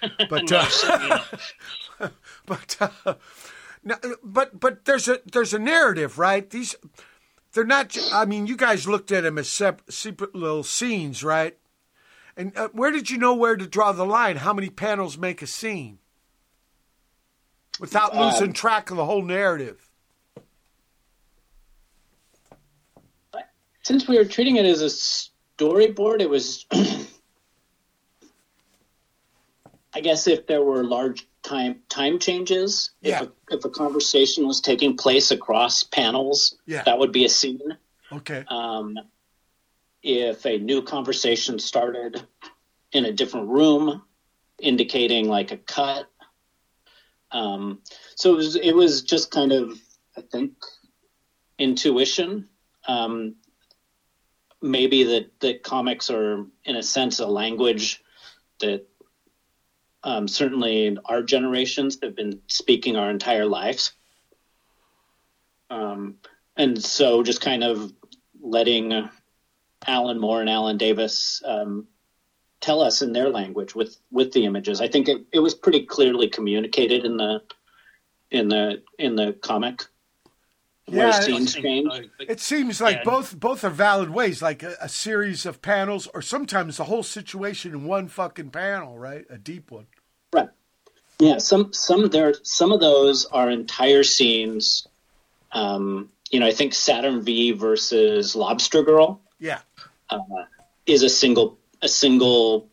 But 0.28 0.48
no, 0.50 0.64
uh, 0.84 2.08
but 2.46 2.76
uh, 2.80 3.14
no, 3.84 3.96
but 4.24 4.58
but 4.58 4.84
there's 4.84 5.06
a 5.06 5.20
there's 5.32 5.54
a 5.54 5.60
narrative, 5.60 6.18
right? 6.18 6.48
These 6.50 6.74
they're 7.52 7.64
not. 7.64 7.96
I 8.12 8.24
mean, 8.24 8.48
you 8.48 8.56
guys 8.56 8.88
looked 8.88 9.12
at 9.12 9.22
them 9.22 9.38
as 9.38 9.48
separate, 9.48 9.92
separate 9.92 10.34
little 10.34 10.64
scenes, 10.64 11.22
right? 11.22 11.56
And 12.36 12.56
uh, 12.56 12.68
where 12.72 12.90
did 12.90 13.10
you 13.10 13.18
know 13.18 13.34
where 13.34 13.56
to 13.56 13.66
draw 13.66 13.92
the 13.92 14.06
line? 14.06 14.36
How 14.36 14.52
many 14.54 14.70
panels 14.70 15.18
make 15.18 15.42
a 15.42 15.46
scene? 15.46 15.98
Without 17.80 18.14
Um, 18.14 18.26
losing 18.26 18.52
track 18.52 18.90
of 18.90 18.96
the 18.96 19.04
whole 19.04 19.22
narrative. 19.22 19.88
Since 23.82 24.06
we 24.06 24.16
were 24.16 24.24
treating 24.24 24.56
it 24.56 24.64
as 24.64 24.80
a 24.80 24.86
storyboard, 24.86 26.20
it 26.20 26.30
was. 26.30 26.64
I 29.94 30.00
guess 30.00 30.26
if 30.26 30.46
there 30.46 30.62
were 30.62 30.84
large 30.84 31.26
time 31.42 31.80
time 31.88 32.18
changes, 32.18 32.92
Yeah. 33.02 33.22
if 33.22 33.28
a, 33.28 33.32
if 33.56 33.64
a 33.64 33.68
conversation 33.70 34.46
was 34.46 34.60
taking 34.60 34.96
place 34.96 35.30
across 35.30 35.82
panels, 35.82 36.56
Yeah. 36.64 36.82
that 36.84 36.98
would 36.98 37.12
be 37.12 37.24
a 37.24 37.28
scene. 37.28 37.76
Okay. 38.10 38.44
Um, 38.48 38.98
if 40.02 40.44
a 40.46 40.58
new 40.58 40.82
conversation 40.82 41.58
started 41.58 42.22
in 42.92 43.04
a 43.04 43.12
different 43.12 43.48
room, 43.48 44.02
indicating 44.58 45.28
like 45.28 45.52
a 45.52 45.56
cut. 45.56 46.08
Um, 47.30 47.80
so 48.14 48.32
it 48.32 48.36
was, 48.36 48.56
it 48.56 48.72
was 48.72 49.02
just 49.02 49.30
kind 49.30 49.52
of, 49.52 49.78
I 50.16 50.20
think, 50.20 50.52
intuition. 51.58 52.48
Um, 52.86 53.36
maybe 54.60 55.04
that, 55.04 55.40
that 55.40 55.62
comics 55.62 56.10
are, 56.10 56.44
in 56.64 56.76
a 56.76 56.82
sense, 56.82 57.20
a 57.20 57.26
language 57.26 58.02
that 58.60 58.86
um, 60.04 60.28
certainly 60.28 60.96
our 61.04 61.22
generations 61.22 61.98
have 62.02 62.16
been 62.16 62.40
speaking 62.48 62.96
our 62.96 63.10
entire 63.10 63.46
lives. 63.46 63.92
Um, 65.70 66.16
and 66.56 66.82
so 66.82 67.22
just 67.22 67.40
kind 67.40 67.64
of 67.64 67.92
letting 68.40 69.08
Alan 69.86 70.18
Moore 70.18 70.40
and 70.40 70.50
Alan 70.50 70.78
Davis 70.78 71.42
um, 71.44 71.86
tell 72.60 72.80
us 72.80 73.02
in 73.02 73.12
their 73.12 73.28
language 73.28 73.74
with 73.74 73.96
with 74.10 74.32
the 74.32 74.44
images. 74.44 74.80
I 74.80 74.88
think 74.88 75.08
it, 75.08 75.22
it 75.32 75.40
was 75.40 75.54
pretty 75.54 75.84
clearly 75.86 76.28
communicated 76.28 77.04
in 77.04 77.16
the 77.16 77.42
in 78.30 78.48
the 78.48 78.82
in 78.98 79.16
the 79.16 79.32
comic 79.34 79.84
where 80.86 81.08
Yeah, 81.08 81.20
scenes 81.20 81.54
change. 81.54 81.92
It 82.20 82.40
seems 82.40 82.80
like 82.80 82.98
Yeah. 82.98 83.04
both 83.04 83.38
both 83.38 83.64
are 83.64 83.70
valid 83.70 84.10
ways, 84.10 84.42
like 84.42 84.62
a, 84.62 84.76
a 84.80 84.88
series 84.88 85.46
of 85.46 85.62
panels, 85.62 86.08
or 86.14 86.22
sometimes 86.22 86.76
the 86.76 86.84
whole 86.84 87.02
situation 87.02 87.72
in 87.72 87.84
one 87.84 88.08
fucking 88.08 88.50
panel, 88.50 88.98
right? 88.98 89.24
A 89.30 89.38
deep 89.38 89.70
one. 89.70 89.86
Right. 90.32 90.48
Yeah. 91.18 91.38
Some 91.38 91.72
some 91.72 92.08
there 92.08 92.34
some 92.42 92.72
of 92.72 92.80
those 92.80 93.26
are 93.26 93.50
entire 93.50 94.02
scenes. 94.02 94.86
Um, 95.52 96.08
you 96.30 96.40
know, 96.40 96.46
I 96.46 96.52
think 96.52 96.72
Saturn 96.72 97.22
V 97.22 97.52
versus 97.52 98.34
Lobster 98.34 98.82
Girl 98.82 99.20
Yeah. 99.38 99.60
Uh, 100.12 100.44
is 100.86 101.02
a 101.02 101.08
single 101.08 101.58
a 101.80 101.88
single 101.88 102.68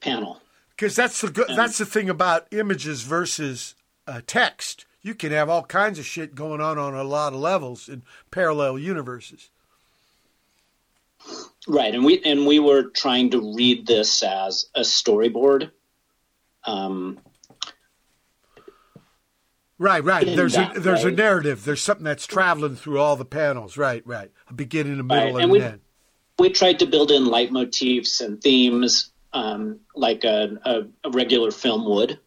panel. 0.00 0.40
Because 0.70 0.94
that's 0.94 1.20
the 1.20 1.30
good, 1.30 1.48
that's 1.56 1.78
the 1.78 1.86
thing 1.86 2.08
about 2.08 2.46
images 2.52 3.02
versus 3.02 3.74
uh, 4.06 4.20
text. 4.26 4.86
You 5.02 5.14
can 5.14 5.32
have 5.32 5.48
all 5.48 5.64
kinds 5.64 5.98
of 5.98 6.04
shit 6.04 6.34
going 6.34 6.60
on 6.60 6.78
on 6.78 6.94
a 6.94 7.04
lot 7.04 7.32
of 7.32 7.40
levels 7.40 7.88
in 7.88 8.02
parallel 8.30 8.78
universes. 8.78 9.50
Right, 11.66 11.94
and 11.94 12.04
we 12.04 12.22
and 12.24 12.46
we 12.46 12.58
were 12.58 12.84
trying 12.84 13.30
to 13.30 13.54
read 13.54 13.86
this 13.86 14.22
as 14.22 14.66
a 14.74 14.80
storyboard. 14.80 15.70
Um, 16.64 17.18
Right, 19.80 20.02
right. 20.02 20.26
There's 20.26 20.56
a 20.56 20.70
that 20.74 20.82
there's 20.82 21.04
a 21.04 21.10
narrative. 21.10 21.64
There's 21.64 21.80
something 21.80 22.04
that's 22.04 22.26
traveling 22.26 22.74
through 22.74 22.98
all 22.98 23.14
the 23.14 23.24
panels. 23.24 23.76
Right, 23.76 24.02
right. 24.04 24.30
A 24.48 24.52
beginning, 24.52 24.98
a 24.98 25.04
middle, 25.04 25.34
Right, 25.34 25.44
and, 25.44 25.52
and 25.52 25.62
an 25.62 25.72
end. 25.72 25.80
We 26.38 26.50
tried 26.50 26.78
to 26.78 26.86
build 26.86 27.10
in 27.10 27.24
leitmotifs 27.24 28.20
and 28.20 28.40
themes 28.40 29.10
um, 29.32 29.80
like 29.94 30.24
a, 30.24 30.58
a, 30.64 30.82
a 31.04 31.10
regular 31.10 31.50
film 31.50 31.84
would. 31.86 32.18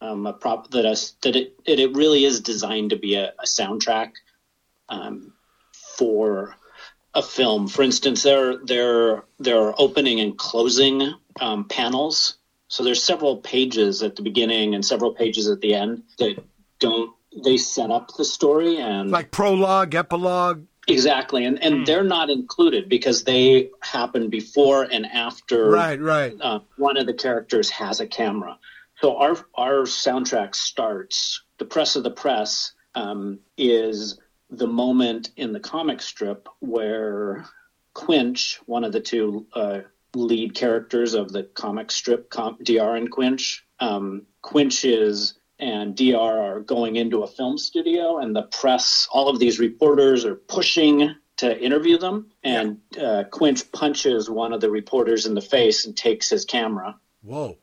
Um, 0.00 0.26
a 0.26 0.32
prop 0.32 0.70
that 0.72 0.84
us 0.84 1.12
that 1.22 1.34
it, 1.34 1.54
it 1.64 1.80
it 1.80 1.96
really 1.96 2.24
is 2.24 2.40
designed 2.40 2.90
to 2.90 2.96
be 2.96 3.14
a, 3.14 3.28
a 3.28 3.46
soundtrack 3.46 4.12
um, 4.90 5.32
for 5.96 6.56
a 7.14 7.22
film. 7.22 7.68
For 7.68 7.82
instance, 7.82 8.22
there 8.22 8.58
there 8.58 9.24
there 9.38 9.62
are 9.62 9.74
opening 9.78 10.20
and 10.20 10.36
closing 10.36 11.14
um, 11.40 11.64
panels. 11.66 12.36
So 12.68 12.82
there's 12.82 13.02
several 13.02 13.38
pages 13.38 14.02
at 14.02 14.16
the 14.16 14.22
beginning 14.22 14.74
and 14.74 14.84
several 14.84 15.14
pages 15.14 15.48
at 15.48 15.60
the 15.60 15.74
end 15.74 16.02
that 16.18 16.42
don't 16.80 17.14
they 17.42 17.56
set 17.56 17.90
up 17.90 18.14
the 18.16 18.24
story 18.24 18.78
and 18.78 19.10
Like 19.10 19.30
prologue, 19.30 19.94
epilogue. 19.94 20.66
Exactly, 20.86 21.44
and 21.44 21.62
and 21.62 21.86
they're 21.86 22.04
not 22.04 22.28
included 22.30 22.88
because 22.88 23.24
they 23.24 23.70
happen 23.80 24.28
before 24.28 24.82
and 24.82 25.06
after. 25.06 25.70
Right, 25.70 26.00
right. 26.00 26.36
Uh, 26.38 26.60
one 26.76 26.96
of 26.96 27.06
the 27.06 27.14
characters 27.14 27.70
has 27.70 28.00
a 28.00 28.06
camera, 28.06 28.58
so 29.00 29.16
our 29.16 29.36
our 29.54 29.82
soundtrack 29.82 30.54
starts. 30.54 31.42
The 31.58 31.64
press 31.64 31.96
of 31.96 32.02
the 32.02 32.10
press 32.10 32.72
um, 32.94 33.38
is 33.56 34.18
the 34.50 34.66
moment 34.66 35.30
in 35.36 35.52
the 35.52 35.60
comic 35.60 36.02
strip 36.02 36.48
where 36.60 37.46
Quinch, 37.94 38.60
one 38.66 38.84
of 38.84 38.92
the 38.92 39.00
two 39.00 39.46
uh, 39.54 39.80
lead 40.14 40.54
characters 40.54 41.14
of 41.14 41.32
the 41.32 41.44
comic 41.44 41.90
strip, 41.90 42.30
com- 42.30 42.58
D.R. 42.62 42.96
and 42.96 43.10
Quinch, 43.10 43.64
um, 43.80 44.22
Quinch 44.42 44.84
is 44.84 45.34
and 45.58 45.96
DR 45.96 46.16
are 46.40 46.60
going 46.60 46.96
into 46.96 47.22
a 47.22 47.26
film 47.26 47.58
studio, 47.58 48.18
and 48.18 48.34
the 48.34 48.42
press, 48.42 49.08
all 49.12 49.28
of 49.28 49.38
these 49.38 49.58
reporters 49.58 50.24
are 50.24 50.34
pushing 50.34 51.14
to 51.36 51.60
interview 51.60 51.98
them, 51.98 52.30
and 52.42 52.78
uh, 53.00 53.24
Quinch 53.30 53.70
punches 53.72 54.30
one 54.30 54.52
of 54.52 54.60
the 54.60 54.70
reporters 54.70 55.26
in 55.26 55.34
the 55.34 55.40
face 55.40 55.84
and 55.84 55.96
takes 55.96 56.30
his 56.30 56.44
camera 56.44 56.96
Whoa. 57.22 57.58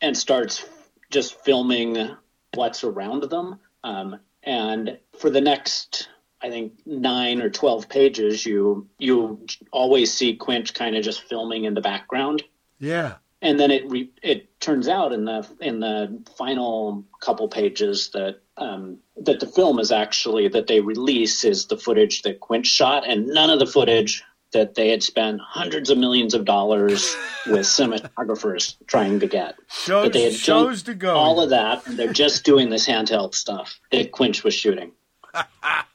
and 0.00 0.16
starts 0.16 0.64
just 1.10 1.42
filming 1.44 2.10
what's 2.54 2.84
around 2.84 3.24
them. 3.24 3.58
Um, 3.82 4.20
and 4.42 4.98
for 5.18 5.30
the 5.30 5.40
next, 5.40 6.08
I 6.40 6.50
think 6.50 6.74
nine 6.86 7.42
or 7.42 7.50
twelve 7.50 7.88
pages, 7.88 8.46
you 8.46 8.88
you 8.98 9.44
always 9.72 10.12
see 10.12 10.36
Quinch 10.36 10.72
kind 10.72 10.96
of 10.96 11.02
just 11.02 11.22
filming 11.22 11.64
in 11.64 11.74
the 11.74 11.80
background 11.80 12.44
Yeah. 12.78 13.16
And 13.40 13.58
then 13.60 13.70
it 13.70 13.88
re- 13.90 14.10
it 14.22 14.60
turns 14.60 14.88
out 14.88 15.12
in 15.12 15.24
the 15.24 15.46
in 15.60 15.78
the 15.80 16.22
final 16.36 17.04
couple 17.20 17.48
pages 17.48 18.10
that 18.10 18.40
um, 18.56 18.98
that 19.22 19.38
the 19.38 19.46
film 19.46 19.78
is 19.78 19.92
actually 19.92 20.48
that 20.48 20.66
they 20.66 20.80
release 20.80 21.44
is 21.44 21.66
the 21.66 21.76
footage 21.76 22.22
that 22.22 22.40
Quinch 22.40 22.66
shot, 22.66 23.06
and 23.08 23.28
none 23.28 23.50
of 23.50 23.60
the 23.60 23.66
footage 23.66 24.24
that 24.52 24.74
they 24.74 24.88
had 24.88 25.02
spent 25.02 25.40
hundreds 25.40 25.90
of 25.90 25.98
millions 25.98 26.34
of 26.34 26.44
dollars 26.46 27.14
with 27.46 27.60
cinematographers 27.66 28.74
trying 28.86 29.20
to 29.20 29.26
get. 29.28 29.54
Shows, 29.68 30.06
But 30.06 30.12
they 30.14 30.22
had 30.22 30.32
shows 30.32 30.82
to 30.84 30.94
go. 30.94 31.14
all 31.14 31.40
of 31.40 31.50
that, 31.50 31.86
and 31.86 31.98
they're 31.98 32.12
just 32.12 32.44
doing 32.44 32.70
this 32.70 32.88
handheld 32.88 33.34
stuff 33.34 33.78
that 33.92 34.10
Quinch 34.10 34.42
was 34.42 34.54
shooting. 34.54 34.92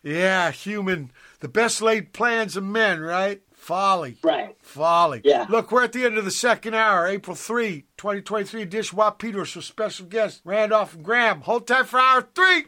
Yeah, 0.05 0.51
human. 0.51 1.11
The 1.39 1.47
best 1.47 1.81
laid 1.81 2.11
plans 2.11 2.57
of 2.57 2.63
men, 2.65 2.99
right? 2.99 3.41
Folly. 3.63 4.17
Right. 4.21 4.57
Folly. 4.61 5.21
Yeah. 5.23 5.45
Look, 5.47 5.71
we're 5.71 5.85
at 5.85 5.93
the 5.93 6.03
end 6.03 6.17
of 6.17 6.25
the 6.25 6.31
second 6.31 6.73
hour, 6.73 7.07
April 7.07 7.33
3, 7.33 7.85
2023 7.95 8.61
edition. 8.61 8.97
Watt 8.97 9.19
Peters 9.19 9.55
with 9.55 9.63
special 9.63 10.05
guests 10.05 10.41
Randolph 10.43 10.95
and 10.95 11.03
Graham. 11.05 11.41
Hold 11.41 11.65
tight 11.65 11.87
for 11.87 11.97
hour 11.97 12.27
three. 12.35 12.65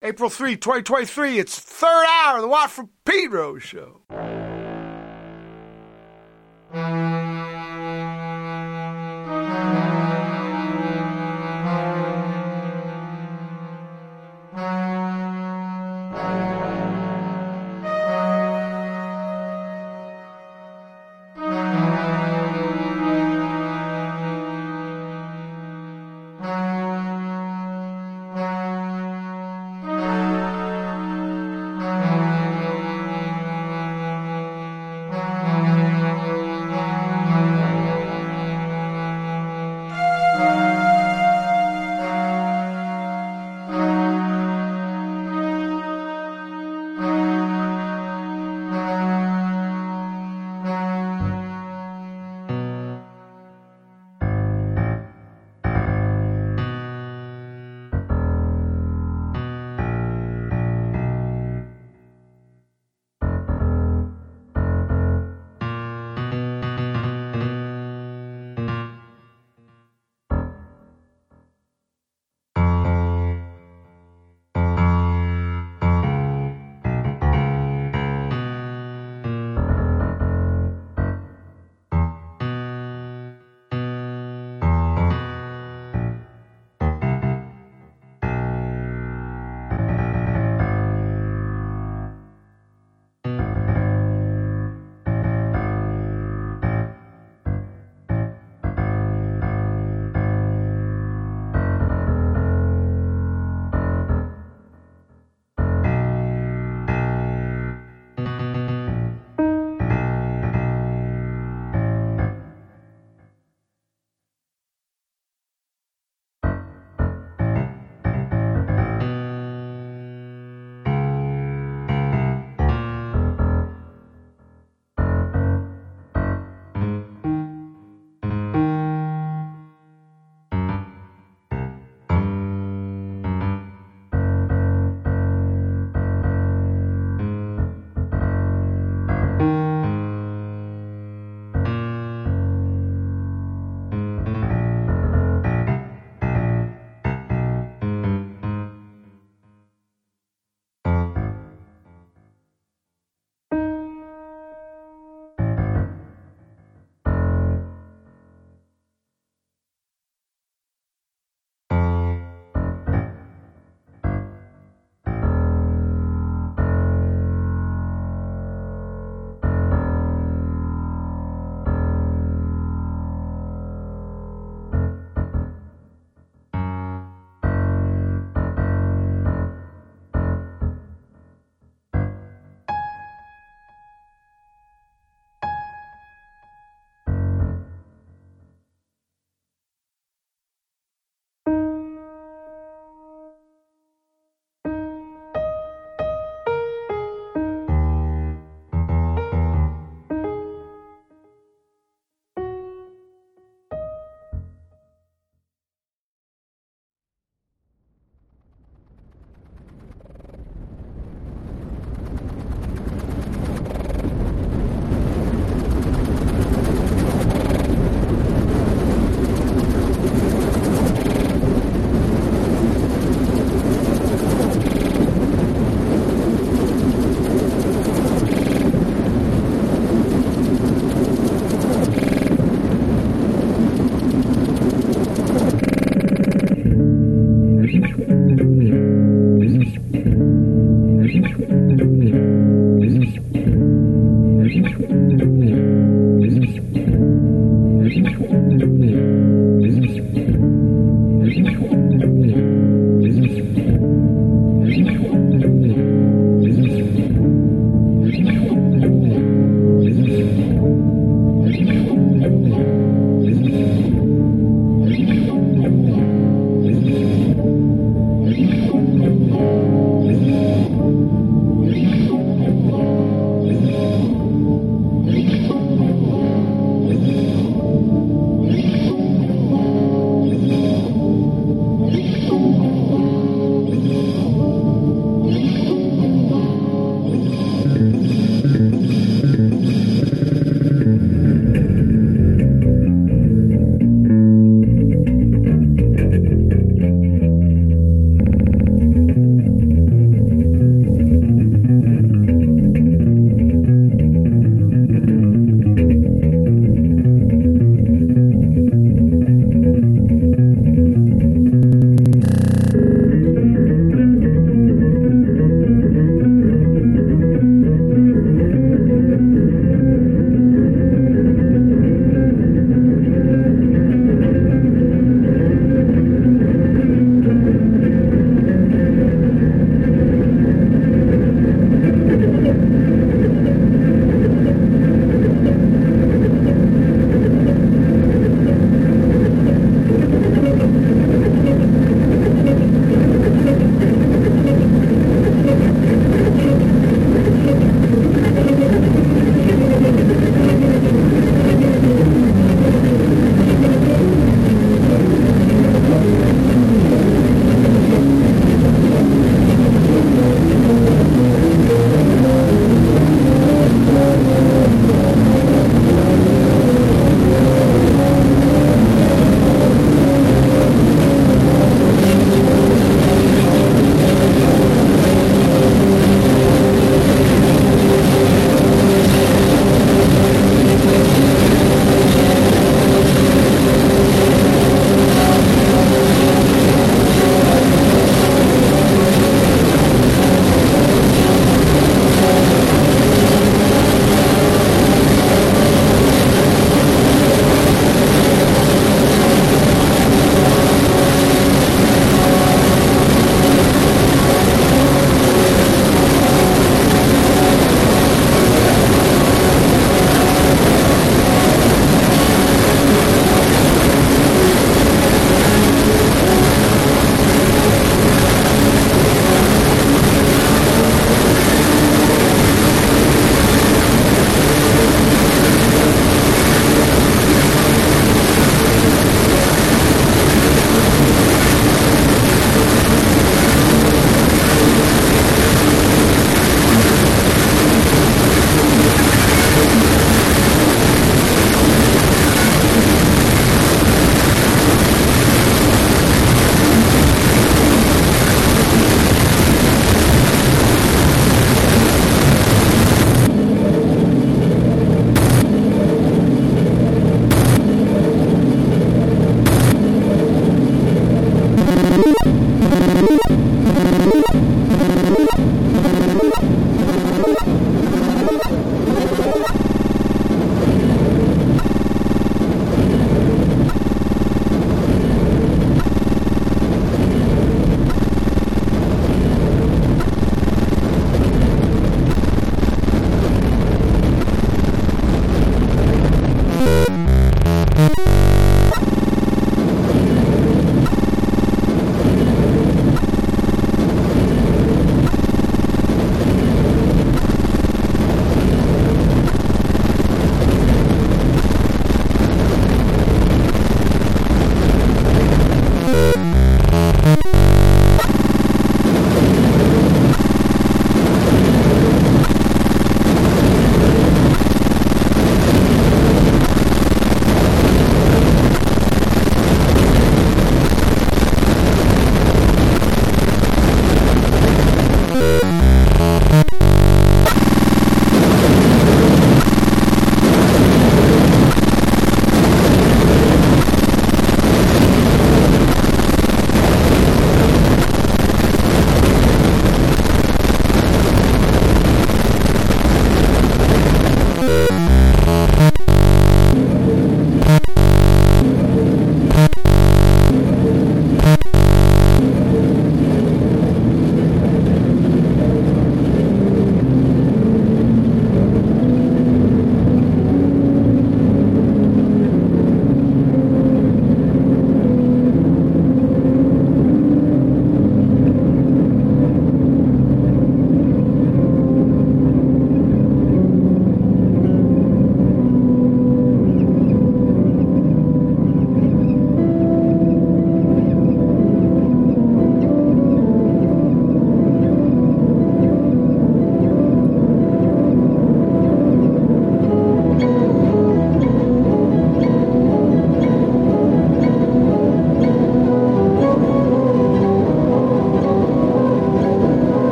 April 0.00 0.30
3, 0.30 0.56
2023. 0.56 1.38
It's 1.38 1.58
third 1.58 2.06
hour 2.08 2.36
of 2.36 2.42
the 2.42 2.48
Watt 2.48 2.70
from 2.70 2.88
Pedro 3.04 3.58
show. 3.58 4.00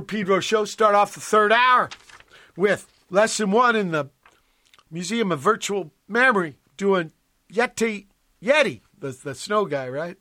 Pedro 0.00 0.40
show. 0.40 0.64
Start 0.64 0.94
off 0.94 1.14
the 1.14 1.20
third 1.20 1.52
hour 1.52 1.90
with 2.56 2.86
Less 3.10 3.36
Than 3.36 3.50
One 3.50 3.76
in 3.76 3.90
the 3.90 4.10
Museum 4.90 5.32
of 5.32 5.40
Virtual 5.40 5.92
Memory 6.06 6.56
doing 6.76 7.12
Yeti, 7.52 8.06
Yeti, 8.42 8.80
the, 8.98 9.10
the 9.10 9.34
snow 9.34 9.66
guy, 9.66 9.88
right? 9.88 10.16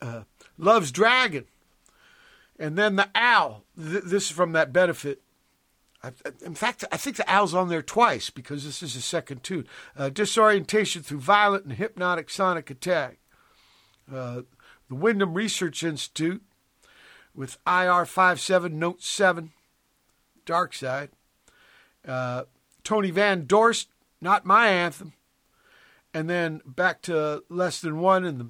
Uh, 0.00 0.22
loves 0.58 0.92
Dragon. 0.92 1.44
And 2.58 2.78
then 2.78 2.96
the 2.96 3.08
owl. 3.14 3.64
Th- 3.76 4.04
this 4.04 4.24
is 4.24 4.30
from 4.30 4.52
that 4.52 4.72
benefit. 4.72 5.22
In 6.44 6.54
fact, 6.54 6.84
I 6.92 6.96
think 6.96 7.16
the 7.16 7.30
owl's 7.30 7.54
on 7.54 7.68
there 7.68 7.82
twice 7.82 8.30
because 8.30 8.64
this 8.64 8.82
is 8.82 8.94
the 8.94 9.00
second 9.00 9.42
tune. 9.42 9.66
Uh, 9.96 10.08
disorientation 10.08 11.02
through 11.02 11.20
violent 11.20 11.64
and 11.64 11.72
hypnotic 11.72 12.30
sonic 12.30 12.70
attack. 12.70 13.18
Uh, 14.12 14.42
the 14.88 14.94
Wyndham 14.94 15.34
Research 15.34 15.82
Institute 15.82 16.42
with 17.36 17.62
IR57 17.64 18.72
Note 18.72 19.02
7, 19.02 19.52
Dark 20.44 20.74
Side. 20.74 21.10
Uh, 22.06 22.44
Tony 22.82 23.10
Van 23.10 23.46
Dorst, 23.46 23.86
Not 24.20 24.46
My 24.46 24.68
Anthem. 24.68 25.12
And 26.14 26.30
then 26.30 26.62
back 26.64 27.02
to 27.02 27.44
Less 27.48 27.80
Than 27.80 28.00
One 28.00 28.24
in 28.24 28.38
the 28.38 28.48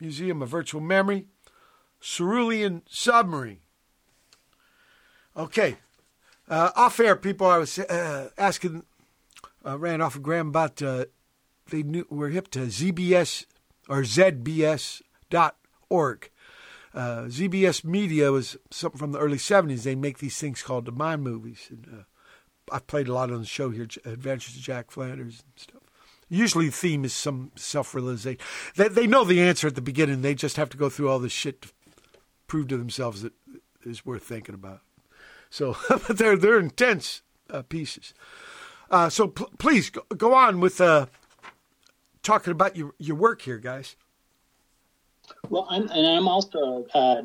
Museum 0.00 0.42
of 0.42 0.48
Virtual 0.50 0.80
Memory, 0.80 1.26
Cerulean 2.00 2.82
Submarine. 2.88 3.60
Okay. 5.36 5.78
Uh, 6.48 6.70
off 6.74 6.98
air, 7.00 7.16
people, 7.16 7.46
I 7.46 7.58
was 7.58 7.78
uh, 7.78 8.30
asking 8.36 8.84
uh, 9.64 9.78
off 10.00 10.16
and 10.16 10.24
Graham 10.24 10.48
about 10.48 10.82
uh, 10.82 11.04
they 11.70 11.82
knew 11.82 12.06
were 12.10 12.28
hip 12.30 12.48
to 12.50 12.60
ZBS 12.60 13.46
or 13.88 14.02
ZBS.org. 14.02 15.00
Uh, 16.92 17.22
ZBS 17.28 17.84
Media 17.84 18.32
was 18.32 18.56
something 18.70 18.98
from 18.98 19.12
the 19.12 19.18
early 19.18 19.36
70s. 19.36 19.82
They 19.82 19.94
make 19.94 20.18
these 20.18 20.38
things 20.38 20.62
called 20.62 20.86
the 20.86 20.92
Mind 20.92 21.22
movies. 21.22 21.68
And, 21.70 21.86
uh, 21.86 22.02
I've 22.72 22.86
played 22.86 23.08
a 23.08 23.12
lot 23.12 23.30
on 23.30 23.40
the 23.40 23.46
show 23.46 23.70
here, 23.70 23.86
Adventures 24.04 24.56
of 24.56 24.62
Jack 24.62 24.90
Flanders 24.90 25.42
and 25.42 25.52
stuff. 25.56 25.82
Usually 26.28 26.66
the 26.66 26.72
theme 26.72 27.04
is 27.04 27.12
some 27.12 27.50
self 27.56 27.94
realization. 27.94 28.40
They, 28.76 28.88
they 28.88 29.06
know 29.06 29.24
the 29.24 29.40
answer 29.40 29.66
at 29.66 29.74
the 29.74 29.80
beginning. 29.80 30.22
They 30.22 30.34
just 30.34 30.56
have 30.56 30.70
to 30.70 30.76
go 30.76 30.88
through 30.88 31.08
all 31.08 31.18
this 31.18 31.32
shit 31.32 31.62
to 31.62 31.68
prove 32.46 32.68
to 32.68 32.76
themselves 32.76 33.22
that 33.22 33.32
it's 33.84 34.06
worth 34.06 34.22
thinking 34.22 34.54
about. 34.54 34.82
So 35.50 35.76
but 35.88 36.18
they're, 36.18 36.36
they're 36.36 36.60
intense 36.60 37.22
uh, 37.50 37.62
pieces. 37.62 38.14
Uh, 38.90 39.08
so 39.08 39.28
pl- 39.28 39.50
please 39.58 39.90
go, 39.90 40.02
go 40.16 40.34
on 40.34 40.60
with 40.60 40.80
uh, 40.80 41.06
talking 42.22 42.52
about 42.52 42.76
your, 42.76 42.94
your 42.98 43.16
work 43.16 43.42
here, 43.42 43.58
guys. 43.58 43.96
Well, 45.48 45.66
I'm, 45.68 45.88
and 45.88 46.06
I'm 46.06 46.28
also 46.28 46.86
uh, 46.94 47.22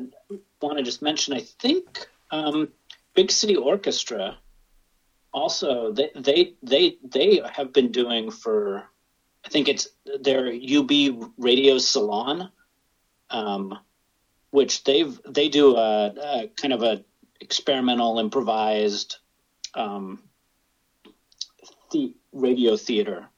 want 0.60 0.78
to 0.78 0.82
just 0.82 1.02
mention. 1.02 1.34
I 1.34 1.40
think 1.40 2.06
um, 2.30 2.68
Big 3.14 3.30
City 3.30 3.56
Orchestra 3.56 4.36
also 5.32 5.92
they 5.92 6.10
they 6.14 6.54
they 6.62 6.96
they 7.02 7.40
have 7.52 7.72
been 7.72 7.92
doing 7.92 8.30
for. 8.30 8.84
I 9.44 9.48
think 9.48 9.68
it's 9.68 9.86
their 10.20 10.48
UB 10.48 10.90
Radio 11.38 11.78
Salon, 11.78 12.50
um, 13.30 13.78
which 14.50 14.82
they've 14.82 15.20
they 15.28 15.48
do 15.48 15.76
a, 15.76 16.06
a 16.06 16.50
kind 16.56 16.72
of 16.72 16.82
a 16.82 17.04
experimental 17.40 18.18
improvised 18.18 19.18
um, 19.74 20.22
the 21.92 22.14
radio 22.32 22.76
theater 22.76 23.28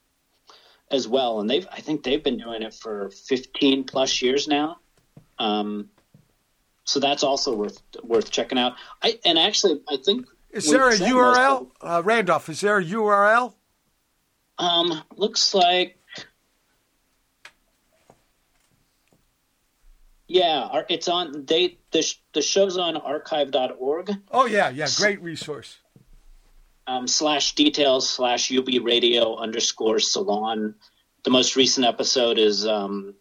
as 0.91 1.07
well, 1.07 1.39
and 1.39 1.49
they've 1.49 1.67
I 1.71 1.81
think 1.81 2.03
they've 2.03 2.23
been 2.23 2.37
doing 2.37 2.61
it 2.61 2.73
for 2.73 3.09
15 3.09 3.83
plus 3.83 4.21
years 4.21 4.47
now. 4.47 4.77
Um, 5.37 5.89
so 6.83 6.99
that's 6.99 7.23
also 7.23 7.55
worth 7.55 7.81
worth 8.03 8.31
checking 8.31 8.57
out. 8.57 8.73
I 9.01 9.19
and 9.25 9.37
actually 9.37 9.81
I 9.89 9.97
think 9.97 10.25
Is 10.51 10.69
there 10.69 10.89
a 10.89 10.93
URL? 10.97 11.61
most 11.61 11.71
Uh, 11.81 12.01
Randolph, 12.03 12.49
is 12.49 12.61
there 12.61 12.77
a 12.77 12.83
URL? 12.83 13.53
um, 14.57 15.01
looks 15.15 15.53
like 15.53 15.95
yeah, 20.27 20.83
it's 20.89 21.07
on 21.07 21.45
they 21.45 21.77
the 21.91 22.05
the 22.33 22.41
show's 22.41 22.77
on 22.77 22.95
archive.org. 22.97 24.11
Oh, 24.31 24.45
yeah, 24.45 24.69
yeah. 24.69 24.87
Great 24.95 25.21
resource. 25.21 25.79
Um, 26.89 27.07
slash 27.07 27.53
details 27.55 28.09
slash 28.09 28.51
UB 28.51 28.67
radio 28.81 29.35
underscore 29.37 29.99
salon. 29.99 30.75
The 31.23 31.29
most 31.29 31.55
recent 31.55 31.85
episode 31.85 32.37
is 32.39 32.65
um, 32.65 33.13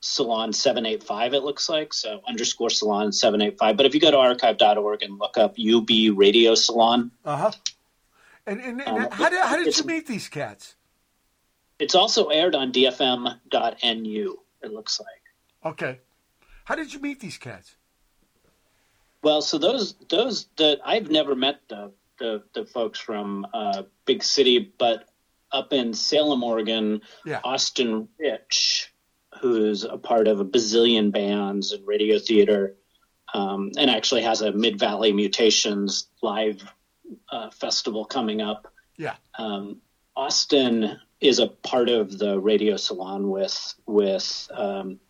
salon 0.00 0.52
785, 0.52 1.34
it 1.34 1.42
looks 1.42 1.68
like. 1.68 1.92
So 1.92 2.20
underscore 2.26 2.70
salon 2.70 3.12
785. 3.12 3.76
But 3.76 3.86
if 3.86 3.94
you 3.94 4.00
go 4.00 4.10
to 4.10 4.18
archive.org 4.18 5.02
and 5.02 5.18
look 5.18 5.36
up 5.36 5.56
UB 5.58 5.90
radio 6.16 6.54
salon, 6.54 7.10
Uh 7.24 7.36
huh. 7.36 7.50
And, 8.46 8.60
and, 8.60 8.80
and 8.80 9.04
Um, 9.04 9.10
how, 9.12 9.28
did, 9.28 9.40
how 9.40 9.56
did 9.56 9.76
you 9.76 9.84
meet 9.84 10.06
these 10.06 10.28
cats? 10.28 10.74
it's 11.78 11.94
also 11.96 12.28
aired 12.28 12.54
on 12.54 12.70
dfm.nu, 12.72 14.38
it 14.62 14.72
looks 14.72 15.00
like. 15.00 15.72
Okay. 15.72 15.98
How 16.64 16.76
did 16.76 16.92
you 16.94 17.00
meet 17.00 17.18
these 17.20 17.38
cats? 17.38 17.74
Well, 19.22 19.42
so 19.42 19.58
those 19.58 19.94
those 20.08 20.46
that 20.56 20.80
I've 20.84 21.10
never 21.10 21.34
met 21.34 21.60
the 21.68 21.92
the, 22.22 22.42
the 22.54 22.64
folks 22.64 22.98
from 23.00 23.46
uh, 23.52 23.82
Big 24.06 24.22
City, 24.22 24.72
but 24.78 25.08
up 25.50 25.72
in 25.72 25.92
Salem, 25.92 26.42
Oregon, 26.42 27.02
Yeah. 27.26 27.40
Austin 27.44 28.08
Rich, 28.18 28.92
who's 29.40 29.84
a 29.84 29.98
part 29.98 30.28
of 30.28 30.40
a 30.40 30.44
bazillion 30.44 31.10
bands 31.12 31.72
and 31.72 31.86
radio 31.86 32.18
theater, 32.18 32.76
um, 33.34 33.72
and 33.76 33.90
actually 33.90 34.22
has 34.22 34.40
a 34.40 34.52
Mid 34.52 34.78
Valley 34.78 35.12
Mutations 35.12 36.06
live 36.22 36.62
uh, 37.30 37.50
festival 37.50 38.04
coming 38.04 38.40
up. 38.40 38.72
Yeah. 38.96 39.16
Um, 39.36 39.80
Austin 40.16 40.98
is 41.20 41.38
a 41.38 41.48
part 41.48 41.88
of 41.88 42.18
the 42.18 42.38
radio 42.38 42.76
salon 42.76 43.28
with 43.30 43.74
with 43.86 44.48
um, 44.54 45.00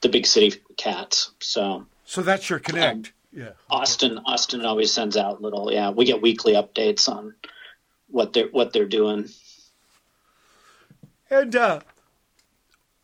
the 0.00 0.08
Big 0.08 0.26
City 0.26 0.60
Cats. 0.76 1.32
So 1.40 1.86
So 2.04 2.22
that's 2.22 2.48
your 2.48 2.58
connect. 2.60 3.12
Yeah. 3.32 3.50
Austin 3.70 4.18
Austin 4.26 4.64
always 4.64 4.92
sends 4.92 5.16
out 5.16 5.40
little 5.42 5.72
yeah 5.72 5.90
we 5.90 6.04
get 6.04 6.20
weekly 6.22 6.52
updates 6.54 7.08
on 7.08 7.34
what 8.08 8.32
they're 8.32 8.48
what 8.48 8.72
they're 8.72 8.86
doing. 8.86 9.28
And 11.30 11.54
uh, 11.56 11.80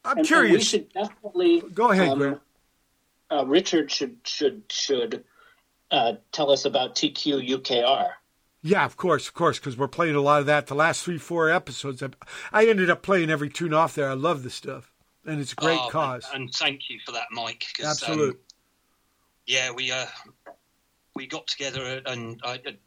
I'm 0.04 0.10
And- 0.12 0.18
and 0.18 0.26
curious. 0.26 0.52
we 0.58 0.62
should 0.62 0.92
definitely 0.92 1.60
Go 1.72 1.90
ahead, 1.90 2.08
um, 2.10 2.18
Graham. 2.18 2.40
uh, 3.30 3.44
Richard 3.46 3.90
should 3.90 4.18
should 4.24 4.62
should 4.70 5.24
uh, 5.90 6.14
tell 6.32 6.50
us 6.50 6.64
about 6.66 6.94
TQ 6.94 7.48
UKR. 7.48 8.10
Yeah, 8.62 8.84
of 8.84 8.96
course, 8.96 9.28
of 9.28 9.34
course, 9.34 9.58
because 9.58 9.76
we're 9.78 9.88
playing 9.88 10.16
a 10.16 10.20
lot 10.20 10.40
of 10.40 10.46
that. 10.46 10.66
The 10.66 10.74
last 10.74 11.02
three, 11.04 11.16
four 11.16 11.48
episodes, 11.48 12.02
I, 12.02 12.08
I 12.52 12.66
ended 12.66 12.90
up 12.90 13.02
playing 13.02 13.30
every 13.30 13.48
tune 13.48 13.72
off 13.72 13.94
there. 13.94 14.10
I 14.10 14.14
love 14.14 14.42
the 14.42 14.50
stuff, 14.50 14.92
and 15.24 15.40
it's 15.40 15.52
a 15.52 15.56
great 15.56 15.78
Oh, 15.80 15.88
cause. 15.88 16.26
And, 16.34 16.42
and 16.42 16.52
thank 16.52 16.90
you 16.90 16.98
for 17.06 17.12
that, 17.12 17.28
Mike. 17.30 17.64
'cause, 17.76 17.84
um, 17.86 17.90
Absolute. 18.10 18.42
Yeah, 19.48 19.70
we 19.72 19.90
uh, 19.90 20.06
we 21.16 21.26
got 21.26 21.46
together 21.46 22.02
and 22.04 22.40
it, 22.64 22.78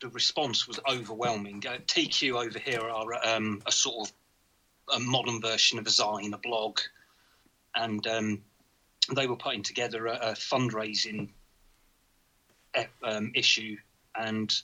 the 0.00 0.08
response 0.08 0.66
was 0.66 0.80
overwhelming. 0.88 1.62
Uh, 1.68 1.78
TQ 1.86 2.46
over 2.46 2.58
here 2.58 2.80
are 2.80 3.26
um, 3.26 3.60
a 3.66 3.72
sort 3.72 4.08
of 4.08 4.96
a 4.96 5.00
modern 5.00 5.40
version 5.40 5.78
of 5.78 5.86
a 5.86 5.90
Zine, 5.90 6.32
a 6.32 6.38
blog, 6.38 6.80
and 7.74 8.06
um, 8.06 8.42
they 9.14 9.26
were 9.26 9.36
putting 9.36 9.62
together 9.62 10.06
a, 10.06 10.14
a 10.14 10.32
fundraising 10.32 11.28
um, 13.02 13.32
issue, 13.34 13.76
and 14.18 14.54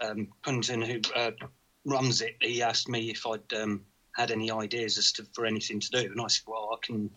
um, 0.00 0.28
Quentin, 0.42 0.80
who 0.80 1.00
uh, 1.14 1.32
runs 1.84 2.22
it, 2.22 2.36
he 2.40 2.62
asked 2.62 2.88
me 2.88 3.10
if 3.10 3.26
I'd 3.26 3.52
um, 3.52 3.84
had 4.14 4.30
any 4.30 4.50
ideas 4.50 4.96
as 4.96 5.12
to 5.12 5.26
for 5.34 5.44
anything 5.44 5.80
to 5.80 5.90
do, 5.90 5.98
and 5.98 6.20
I 6.20 6.28
said, 6.28 6.44
"Well, 6.46 6.70
I 6.72 6.86
can 6.86 7.10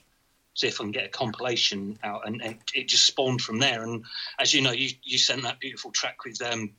see 0.53 0.67
if 0.67 0.79
I 0.81 0.83
can 0.83 0.91
get 0.91 1.05
a 1.05 1.09
compilation 1.09 1.97
out," 2.03 2.27
and, 2.27 2.41
and 2.41 2.57
it 2.73 2.87
just 2.87 3.05
spawned 3.05 3.41
from 3.41 3.59
there. 3.59 3.83
And 3.83 4.03
as 4.39 4.53
you 4.53 4.61
know, 4.61 4.71
you 4.71 4.89
you 5.03 5.17
sent 5.17 5.43
that 5.43 5.59
beautiful 5.59 5.91
track 5.91 6.23
with 6.25 6.41
um, 6.41 6.71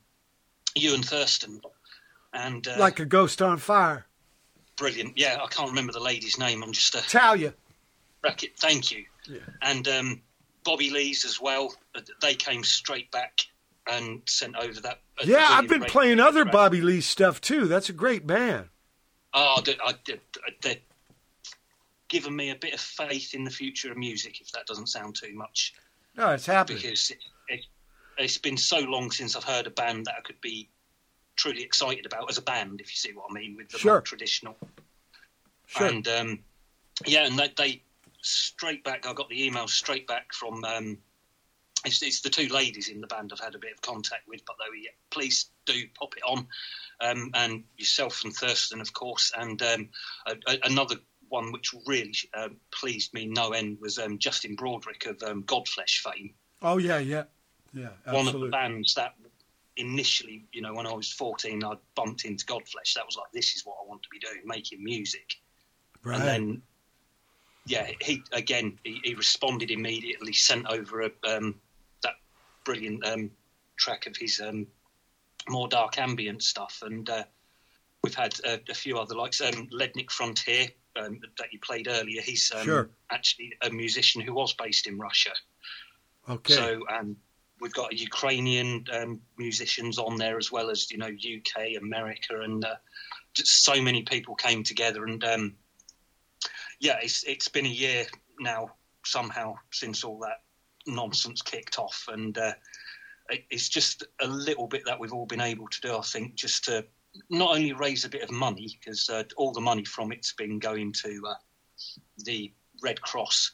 you 0.74 0.94
and 0.94 1.04
Thurston, 1.04 1.60
and 2.32 2.66
uh, 2.66 2.76
like 2.78 3.00
a 3.00 3.04
ghost 3.06 3.40
on 3.42 3.58
fire. 3.58 4.06
brilliant. 4.76 5.16
Yeah, 5.18 5.38
I 5.42 5.46
can't 5.48 5.68
remember 5.70 5.92
the 5.92 6.00
lady's 6.00 6.38
name. 6.38 6.62
I'm 6.62 6.72
just 6.72 6.94
a 6.94 7.02
Talia. 7.02 7.54
bracket. 8.22 8.52
Thank 8.58 8.90
you. 8.92 9.04
Yeah. 9.28 9.38
And 9.62 9.86
um, 9.88 10.22
Bobby 10.64 10.90
Lees 10.90 11.24
as 11.24 11.40
well. 11.40 11.74
They 12.22 12.34
came 12.34 12.64
straight 12.64 13.10
back 13.10 13.40
and 13.90 14.22
sent 14.26 14.56
over 14.56 14.80
that. 14.82 15.00
uh, 15.20 15.24
Yeah, 15.24 15.46
I've 15.48 15.68
been 15.68 15.82
playing 15.84 16.20
other 16.20 16.42
track. 16.42 16.52
Bobby 16.52 16.80
Lee 16.80 17.00
stuff 17.00 17.40
too. 17.40 17.66
That's 17.66 17.88
a 17.88 17.92
great 17.92 18.26
band. 18.26 18.68
Oh, 19.32 19.62
I 19.66 19.76
I 19.84 19.94
I 20.46 20.78
given 22.10 22.36
me 22.36 22.50
a 22.50 22.54
bit 22.56 22.74
of 22.74 22.80
faith 22.80 23.32
in 23.32 23.44
the 23.44 23.50
future 23.50 23.90
of 23.90 23.96
music, 23.96 24.42
if 24.42 24.52
that 24.52 24.66
doesn't 24.66 24.88
sound 24.88 25.14
too 25.14 25.32
much, 25.34 25.72
No, 26.16 26.30
it's 26.32 26.44
happening. 26.44 26.82
because 26.82 27.10
it, 27.10 27.18
it, 27.48 27.64
it's 28.18 28.36
been 28.36 28.58
so 28.58 28.80
long 28.80 29.10
since 29.10 29.34
I've 29.34 29.44
heard 29.44 29.66
a 29.66 29.70
band 29.70 30.04
that 30.06 30.16
I 30.18 30.20
could 30.20 30.40
be 30.42 30.68
truly 31.36 31.62
excited 31.62 32.04
about 32.04 32.28
as 32.28 32.36
a 32.36 32.42
band, 32.42 32.80
if 32.82 32.90
you 32.90 32.96
see 32.96 33.12
what 33.14 33.26
I 33.30 33.32
mean, 33.32 33.56
with 33.56 33.70
the 33.70 33.78
Sure. 33.78 33.92
more 33.92 34.00
traditional. 34.02 34.56
Sure. 35.66 35.86
And 35.86 36.06
um, 36.08 36.38
yeah, 37.06 37.24
and 37.26 37.38
they, 37.38 37.48
they 37.56 37.82
straight 38.20 38.84
back. 38.84 39.06
I 39.06 39.14
got 39.14 39.30
the 39.30 39.46
email 39.46 39.68
straight 39.68 40.06
back 40.06 40.34
from 40.34 40.64
um, 40.64 40.98
it's, 41.86 42.02
it's 42.02 42.20
the 42.20 42.28
two 42.28 42.48
ladies 42.48 42.88
in 42.88 43.00
the 43.00 43.06
band 43.06 43.32
I've 43.32 43.40
had 43.40 43.54
a 43.54 43.58
bit 43.58 43.72
of 43.72 43.80
contact 43.80 44.28
with, 44.28 44.44
but 44.44 44.56
though, 44.58 44.74
yeah, 44.74 44.90
please 45.10 45.46
do 45.64 45.84
pop 45.98 46.14
it 46.16 46.22
on. 46.24 46.46
Um, 47.00 47.30
and 47.32 47.64
yourself 47.78 48.24
and 48.24 48.34
Thurston, 48.34 48.82
of 48.82 48.92
course, 48.92 49.32
and 49.38 49.62
um, 49.62 49.88
a, 50.26 50.32
a, 50.46 50.58
another 50.64 50.96
one 51.30 51.52
which 51.52 51.74
really 51.86 52.12
um, 52.34 52.56
pleased 52.72 53.14
me 53.14 53.26
no 53.26 53.50
end 53.50 53.78
was 53.80 53.98
um, 53.98 54.18
Justin 54.18 54.54
Broadrick 54.54 55.06
of 55.06 55.22
um, 55.22 55.42
Godflesh 55.44 56.00
fame. 56.02 56.34
Oh 56.62 56.78
yeah, 56.78 56.98
yeah, 56.98 57.24
yeah. 57.72 57.88
One 58.06 58.28
of 58.28 58.38
the 58.38 58.48
bands 58.48 58.94
that 58.94 59.14
initially, 59.76 60.44
you 60.52 60.60
know, 60.60 60.74
when 60.74 60.86
I 60.86 60.92
was 60.92 61.10
14, 61.12 61.64
I 61.64 61.74
bumped 61.94 62.24
into 62.24 62.44
Godflesh. 62.44 62.94
That 62.94 63.06
was 63.06 63.16
like, 63.16 63.32
this 63.32 63.54
is 63.54 63.64
what 63.64 63.78
I 63.82 63.88
want 63.88 64.02
to 64.02 64.08
be 64.10 64.18
doing, 64.18 64.42
making 64.44 64.84
music. 64.84 65.36
right. 66.04 66.16
And 66.20 66.28
then, 66.28 66.62
yeah, 67.66 67.90
he 68.00 68.22
again 68.32 68.78
he, 68.84 69.00
he 69.04 69.14
responded 69.14 69.70
immediately, 69.70 70.32
sent 70.32 70.66
over 70.66 71.02
a, 71.02 71.10
um, 71.24 71.54
that 72.02 72.14
brilliant 72.64 73.06
um, 73.06 73.30
track 73.76 74.06
of 74.06 74.16
his 74.16 74.40
um, 74.40 74.66
more 75.48 75.68
dark 75.68 75.98
ambient 75.98 76.42
stuff, 76.42 76.82
and 76.84 77.08
uh, 77.08 77.24
we've 78.02 78.14
had 78.14 78.34
a, 78.44 78.60
a 78.68 78.74
few 78.74 78.98
other 78.98 79.14
likes. 79.14 79.40
Um, 79.40 79.68
Lednik 79.72 80.10
Frontier 80.10 80.68
um, 81.00 81.20
that 81.38 81.52
you 81.52 81.58
played 81.60 81.88
earlier. 81.88 82.20
He's 82.20 82.52
um, 82.54 82.64
Sure. 82.64 82.90
actually 83.10 83.52
a 83.62 83.70
musician 83.70 84.20
who 84.20 84.34
was 84.34 84.52
based 84.54 84.86
in 84.86 84.98
Russia. 84.98 85.32
okay. 86.28 86.54
So 86.54 86.80
um, 86.88 87.16
we've 87.60 87.72
got 87.72 87.98
Ukrainian 87.98 88.84
um, 88.92 89.20
musicians 89.36 89.98
on 89.98 90.16
there 90.16 90.38
as 90.38 90.50
well 90.50 90.70
as 90.70 90.90
you 90.90 90.98
know 90.98 91.06
UK, 91.08 91.76
America, 91.80 92.40
and 92.40 92.64
uh, 92.64 92.76
just 93.34 93.64
so 93.64 93.80
many 93.80 94.02
people 94.02 94.34
came 94.34 94.62
together. 94.62 95.04
And 95.04 95.22
um, 95.24 95.54
yeah, 96.78 96.98
it's 97.02 97.22
it's 97.24 97.48
been 97.48 97.66
a 97.66 97.68
year 97.68 98.06
now 98.38 98.72
somehow 99.04 99.54
since 99.70 100.04
all 100.04 100.18
that 100.20 100.42
nonsense 100.86 101.42
kicked 101.42 101.78
off, 101.78 102.08
and 102.08 102.36
uh, 102.36 102.54
it, 103.28 103.44
it's 103.50 103.68
just 103.68 104.04
a 104.20 104.26
little 104.26 104.66
bit 104.66 104.84
that 104.86 104.98
we've 104.98 105.12
all 105.12 105.26
been 105.26 105.40
able 105.40 105.68
to 105.68 105.80
do. 105.80 105.96
I 105.96 106.02
think 106.02 106.34
just 106.34 106.64
to 106.64 106.84
not 107.28 107.56
only 107.56 107.72
raise 107.72 108.04
a 108.04 108.08
bit 108.08 108.22
of 108.22 108.30
money 108.30 108.78
because 108.80 109.08
uh, 109.08 109.24
all 109.36 109.52
the 109.52 109.60
money 109.60 109.84
from 109.84 110.12
it's 110.12 110.32
been 110.32 110.58
going 110.58 110.92
to 110.92 111.22
uh, 111.28 111.34
the 112.18 112.52
Red 112.82 113.00
Cross 113.02 113.52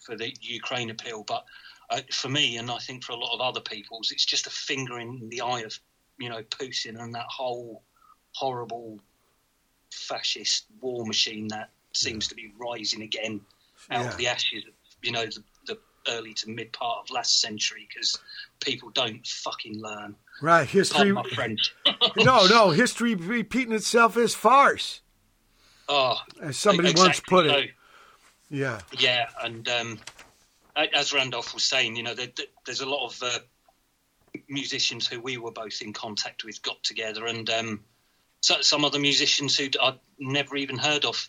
for 0.00 0.16
the 0.16 0.32
Ukraine 0.40 0.90
appeal, 0.90 1.24
but 1.24 1.44
uh, 1.90 2.00
for 2.12 2.28
me, 2.28 2.58
and 2.58 2.70
I 2.70 2.78
think 2.78 3.04
for 3.04 3.12
a 3.12 3.16
lot 3.16 3.34
of 3.34 3.40
other 3.40 3.60
people's, 3.60 4.10
it's 4.10 4.24
just 4.26 4.46
a 4.46 4.50
finger 4.50 4.98
in 4.98 5.28
the 5.30 5.40
eye 5.40 5.60
of 5.60 5.78
you 6.18 6.28
know 6.28 6.42
Putin 6.44 7.00
and 7.02 7.14
that 7.14 7.26
whole 7.28 7.82
horrible 8.34 8.98
fascist 9.92 10.66
war 10.80 11.04
machine 11.06 11.48
that 11.48 11.70
seems 11.94 12.28
to 12.28 12.34
be 12.34 12.52
rising 12.58 13.02
again 13.02 13.40
out 13.90 14.02
Yeah. 14.04 14.08
of 14.10 14.16
the 14.18 14.26
ashes 14.28 14.64
of 14.66 14.74
you 15.02 15.12
know 15.12 15.24
the 15.24 15.42
early 16.08 16.34
to 16.34 16.50
mid 16.50 16.72
part 16.72 16.98
of 17.04 17.10
last 17.10 17.40
century 17.40 17.86
because 17.88 18.18
people 18.60 18.90
don't 18.90 19.26
fucking 19.26 19.80
learn. 19.80 20.14
right. 20.42 20.68
History. 20.68 21.12
My 21.12 21.22
French. 21.34 21.74
no, 22.16 22.46
no. 22.46 22.70
History 22.70 23.14
repeating 23.14 23.72
itself 23.74 24.16
is 24.16 24.34
farce, 24.34 25.00
oh, 25.88 26.16
as 26.42 26.56
somebody 26.58 26.88
once 26.88 27.00
exactly 27.18 27.22
put 27.28 27.46
it. 27.46 27.70
Yeah. 28.50 28.80
Yeah, 28.98 29.26
and 29.42 29.68
um, 29.68 29.98
as 30.76 31.12
Randolph 31.12 31.52
was 31.54 31.64
saying, 31.64 31.96
you 31.96 32.02
know, 32.02 32.14
there, 32.14 32.28
there- 32.36 32.46
there's 32.66 32.80
a 32.80 32.86
lot 32.88 33.06
of 33.06 33.22
uh, 33.22 33.38
musicians 34.48 35.06
who 35.06 35.20
we 35.20 35.36
were 35.38 35.50
both 35.50 35.80
in 35.82 35.92
contact 35.92 36.44
with 36.44 36.62
got 36.62 36.82
together, 36.82 37.26
and 37.26 37.48
um, 37.50 37.84
so, 38.40 38.60
some 38.60 38.84
other 38.84 38.98
musicians 38.98 39.56
who 39.56 39.68
I'd 39.82 39.98
never 40.18 40.56
even 40.56 40.78
heard 40.78 41.04
of 41.04 41.28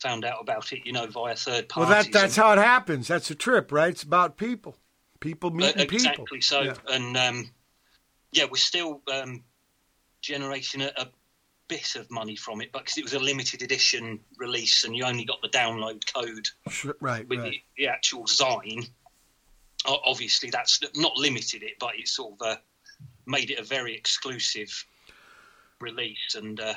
found 0.00 0.24
out 0.24 0.38
about 0.40 0.72
it, 0.72 0.84
you 0.84 0.92
know, 0.92 1.06
via 1.06 1.34
third 1.36 1.66
Well, 1.74 1.86
parties. 1.86 2.06
that 2.06 2.12
that's 2.12 2.36
and- 2.36 2.44
how 2.44 2.52
it 2.52 2.58
happens. 2.58 3.08
That's 3.08 3.30
a 3.30 3.34
trip, 3.34 3.72
right? 3.72 3.90
It's 3.90 4.02
about 4.02 4.36
people, 4.36 4.76
people 5.20 5.50
Uh, 5.50 5.54
meeting 5.54 5.80
exactly 5.82 5.98
people. 6.10 6.24
Exactly. 6.36 6.40
So, 6.42 6.60
Yeah. 6.62 6.94
and 6.94 7.16
um, 7.16 7.50
yeah, 8.32 8.44
we're 8.44 8.56
still 8.56 9.02
um, 9.12 9.42
generating 10.20 10.82
a, 10.82 10.92
a 10.96 11.08
bit 11.68 11.96
of 11.96 12.10
money 12.10 12.36
from 12.36 12.60
it, 12.60 12.70
but 12.72 12.80
because 12.84 12.98
it 12.98 13.04
was 13.04 13.14
a 13.14 13.18
limited 13.18 13.62
edition 13.62 14.20
release, 14.36 14.84
and 14.84 14.94
you 14.96 15.04
only 15.04 15.24
got 15.24 15.40
the 15.42 15.48
download 15.48 16.02
code 16.12 16.48
right, 17.00 17.26
with 17.28 17.38
right. 17.40 17.50
the, 17.50 17.62
the 17.84 17.88
actual 17.88 18.26
o- 19.86 20.00
Obviously, 20.04 20.50
that's 20.50 20.80
not 20.94 21.16
limited 21.16 21.62
it, 21.62 21.78
but 21.80 21.98
it 21.98 22.06
sort 22.08 22.34
of 22.40 22.46
uh, 22.46 22.56
made 23.26 23.50
it 23.50 23.58
a 23.58 23.64
very 23.64 23.94
exclusive 23.96 24.84
release. 25.80 26.34
And 26.34 26.60
uh, 26.60 26.74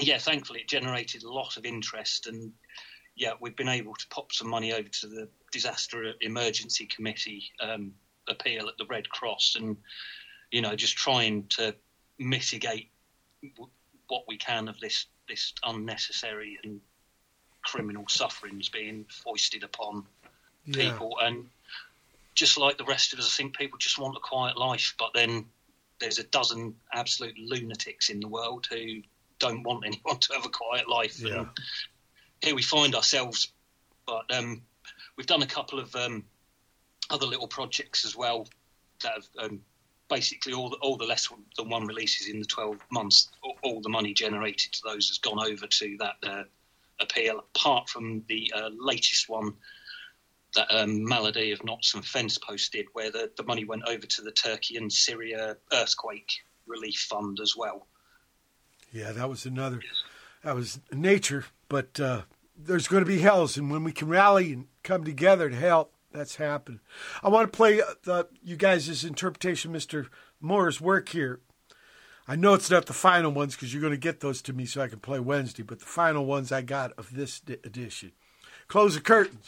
yeah, 0.00 0.18
thankfully, 0.18 0.60
it 0.60 0.68
generated 0.68 1.22
a 1.22 1.32
lot 1.32 1.56
of 1.56 1.64
interest. 1.64 2.26
And 2.26 2.52
yeah, 3.16 3.32
we've 3.40 3.56
been 3.56 3.68
able 3.68 3.94
to 3.94 4.06
pop 4.08 4.32
some 4.32 4.48
money 4.48 4.72
over 4.72 4.88
to 4.88 5.06
the 5.06 5.28
Disaster 5.52 6.12
Emergency 6.20 6.86
Committee 6.86 7.44
um, 7.60 7.92
appeal 8.28 8.68
at 8.68 8.76
the 8.78 8.86
Red 8.86 9.08
Cross, 9.08 9.56
and 9.58 9.76
you 10.50 10.60
know, 10.60 10.74
just 10.76 10.96
trying 10.96 11.46
to 11.50 11.74
mitigate 12.18 12.90
w- 13.56 13.70
what 14.08 14.24
we 14.28 14.36
can 14.36 14.68
of 14.68 14.78
this 14.80 15.06
this 15.28 15.52
unnecessary 15.64 16.58
and 16.62 16.80
criminal 17.64 18.04
sufferings 18.08 18.68
being 18.68 19.04
foisted 19.08 19.64
upon 19.64 20.06
Yeah. 20.64 20.92
people. 20.92 21.18
And 21.20 21.48
just 22.34 22.58
like 22.58 22.78
the 22.78 22.84
rest 22.84 23.12
of 23.12 23.18
us, 23.18 23.32
I 23.32 23.36
think 23.36 23.56
people 23.56 23.78
just 23.78 23.98
want 23.98 24.16
a 24.16 24.20
quiet 24.20 24.56
life, 24.56 24.94
but 24.98 25.12
then 25.14 25.46
there's 25.98 26.18
a 26.18 26.24
dozen 26.24 26.76
absolute 26.92 27.36
lunatics 27.38 28.08
in 28.10 28.20
the 28.20 28.28
world 28.28 28.66
who 28.70 29.02
don't 29.38 29.62
want 29.62 29.84
anyone 29.86 30.18
to 30.18 30.34
have 30.34 30.44
a 30.44 30.50
quiet 30.50 30.88
life. 30.88 31.20
Yeah. 31.20 31.40
And 31.40 31.48
here 32.40 32.54
we 32.54 32.62
find 32.62 32.94
ourselves. 32.94 33.52
But 34.06 34.32
um, 34.34 34.62
we've 35.16 35.26
done 35.26 35.42
a 35.42 35.46
couple 35.46 35.80
of 35.80 35.94
um, 35.96 36.24
other 37.10 37.26
little 37.26 37.48
projects 37.48 38.04
as 38.04 38.16
well 38.16 38.46
that 39.02 39.12
have 39.12 39.50
um, 39.50 39.60
basically 40.08 40.52
all 40.52 40.70
the, 40.70 40.76
all 40.76 40.96
the 40.96 41.04
less 41.04 41.28
than 41.56 41.68
one 41.68 41.86
releases 41.86 42.28
in 42.28 42.38
the 42.38 42.46
12 42.46 42.78
months, 42.90 43.28
all, 43.42 43.58
all 43.62 43.80
the 43.80 43.88
money 43.88 44.14
generated 44.14 44.72
to 44.72 44.80
those 44.84 45.08
has 45.08 45.18
gone 45.18 45.40
over 45.40 45.66
to 45.66 45.96
that 45.98 46.16
uh, 46.22 46.44
appeal, 47.00 47.38
apart 47.38 47.88
from 47.88 48.22
the 48.28 48.52
uh, 48.54 48.70
latest 48.78 49.28
one 49.28 49.54
that 50.54 50.68
um, 50.70 51.04
Malady 51.04 51.52
of 51.52 51.64
Knots 51.64 51.94
and 51.94 52.04
Fence 52.04 52.38
posted, 52.38 52.86
where 52.92 53.10
the, 53.10 53.30
the 53.36 53.42
money 53.42 53.64
went 53.64 53.82
over 53.86 54.06
to 54.06 54.22
the 54.22 54.30
Turkey 54.30 54.76
and 54.76 54.92
Syria 54.92 55.56
earthquake 55.72 56.30
relief 56.66 57.06
fund 57.08 57.40
as 57.40 57.54
well. 57.56 57.86
Yeah, 58.92 59.12
that 59.12 59.28
was 59.28 59.46
another. 59.46 59.80
That 60.42 60.54
was 60.54 60.80
nature, 60.92 61.46
but 61.68 61.98
uh, 61.98 62.22
there's 62.56 62.88
going 62.88 63.04
to 63.04 63.08
be 63.08 63.18
hells, 63.18 63.56
and 63.56 63.70
when 63.70 63.84
we 63.84 63.92
can 63.92 64.08
rally 64.08 64.52
and 64.52 64.66
come 64.82 65.04
together 65.04 65.50
to 65.50 65.56
help, 65.56 65.92
that's 66.12 66.36
happened. 66.36 66.80
I 67.22 67.28
want 67.28 67.52
to 67.52 67.56
play 67.56 67.80
uh, 67.80 67.94
the, 68.04 68.28
you 68.42 68.56
guys' 68.56 69.04
interpretation, 69.04 69.72
Mr. 69.72 70.06
Moore's 70.40 70.80
work 70.80 71.08
here. 71.10 71.40
I 72.28 72.36
know 72.36 72.54
it's 72.54 72.70
not 72.70 72.86
the 72.86 72.92
final 72.92 73.30
ones 73.30 73.54
because 73.54 73.72
you're 73.72 73.80
going 73.80 73.92
to 73.92 73.96
get 73.96 74.20
those 74.20 74.42
to 74.42 74.52
me 74.52 74.66
so 74.66 74.80
I 74.80 74.88
can 74.88 74.98
play 74.98 75.20
Wednesday, 75.20 75.62
but 75.62 75.78
the 75.78 75.86
final 75.86 76.24
ones 76.24 76.50
I 76.50 76.62
got 76.62 76.92
of 76.98 77.14
this 77.14 77.40
di- 77.40 77.58
edition. 77.64 78.12
Close 78.66 78.94
the 78.94 79.00
curtains. 79.00 79.46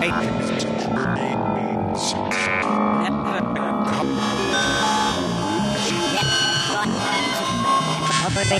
Hey. 0.00 0.47
You 8.48 8.56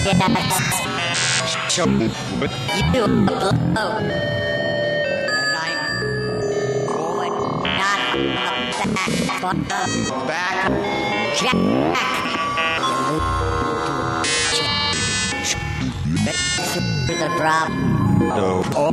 blow. 3.25 3.49
Not 7.65 8.01
back. 8.95 9.13
Back. 10.27 10.59
Jack. 11.39 11.57
The 17.09 17.29
drop. 17.39 17.71
No. 18.37 18.61
Oh. 18.77 18.93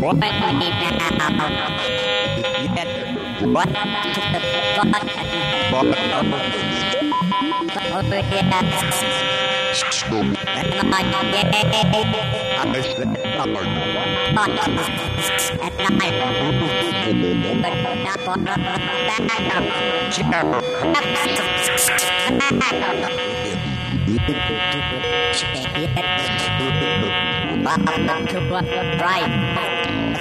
What 0.00 0.18
the 0.18 0.30
Right. 29.00 29.79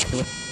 Thank 0.00 0.47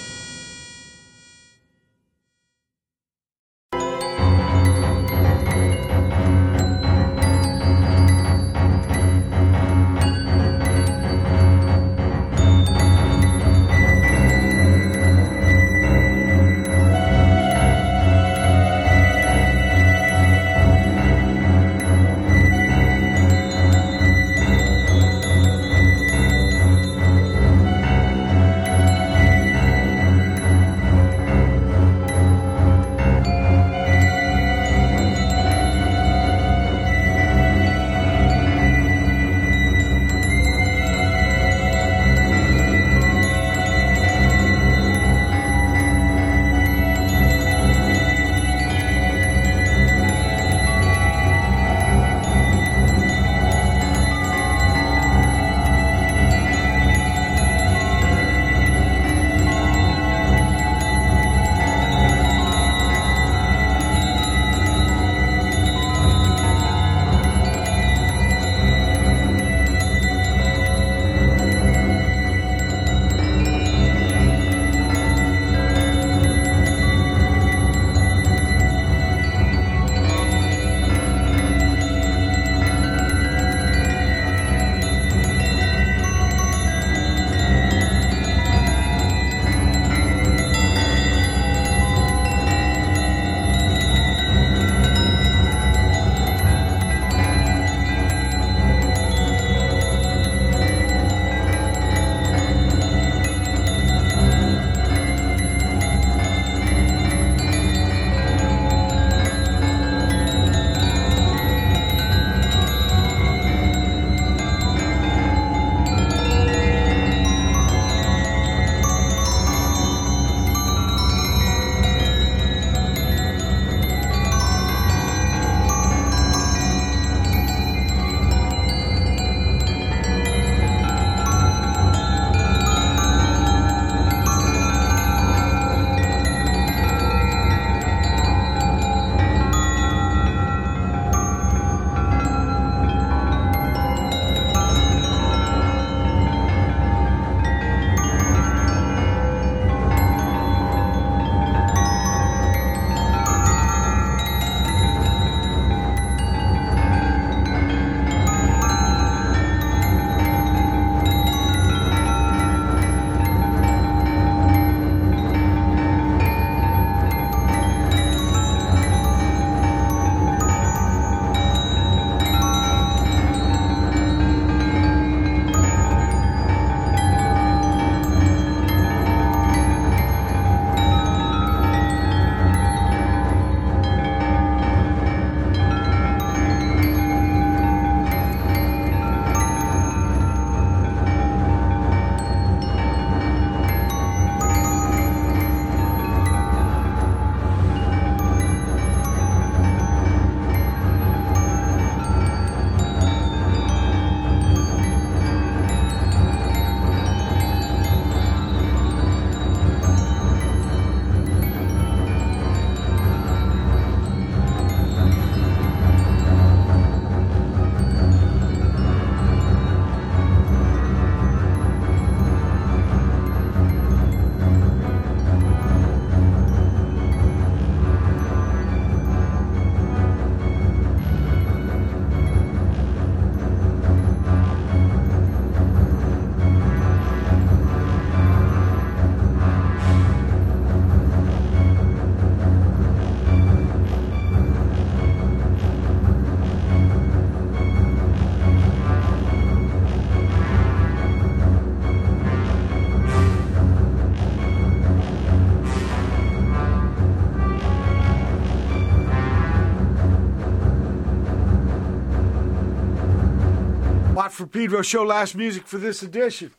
for 264.37 264.45
Pedro 264.45 264.83
Show 264.83 265.03
last 265.03 265.35
music 265.35 265.65
for 265.65 265.79
this 265.79 266.03
edition. 266.03 266.51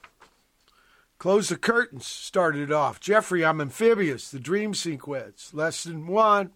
Close 1.18 1.48
the 1.48 1.56
curtains 1.56 2.06
started 2.06 2.70
it 2.70 2.72
off. 2.72 2.98
Geoffrey, 2.98 3.44
I'm 3.44 3.60
amphibious. 3.60 4.32
The 4.32 4.40
dream 4.40 4.74
sequence. 4.74 5.54
Less 5.54 5.84
Than 5.84 6.08
One. 6.08 6.50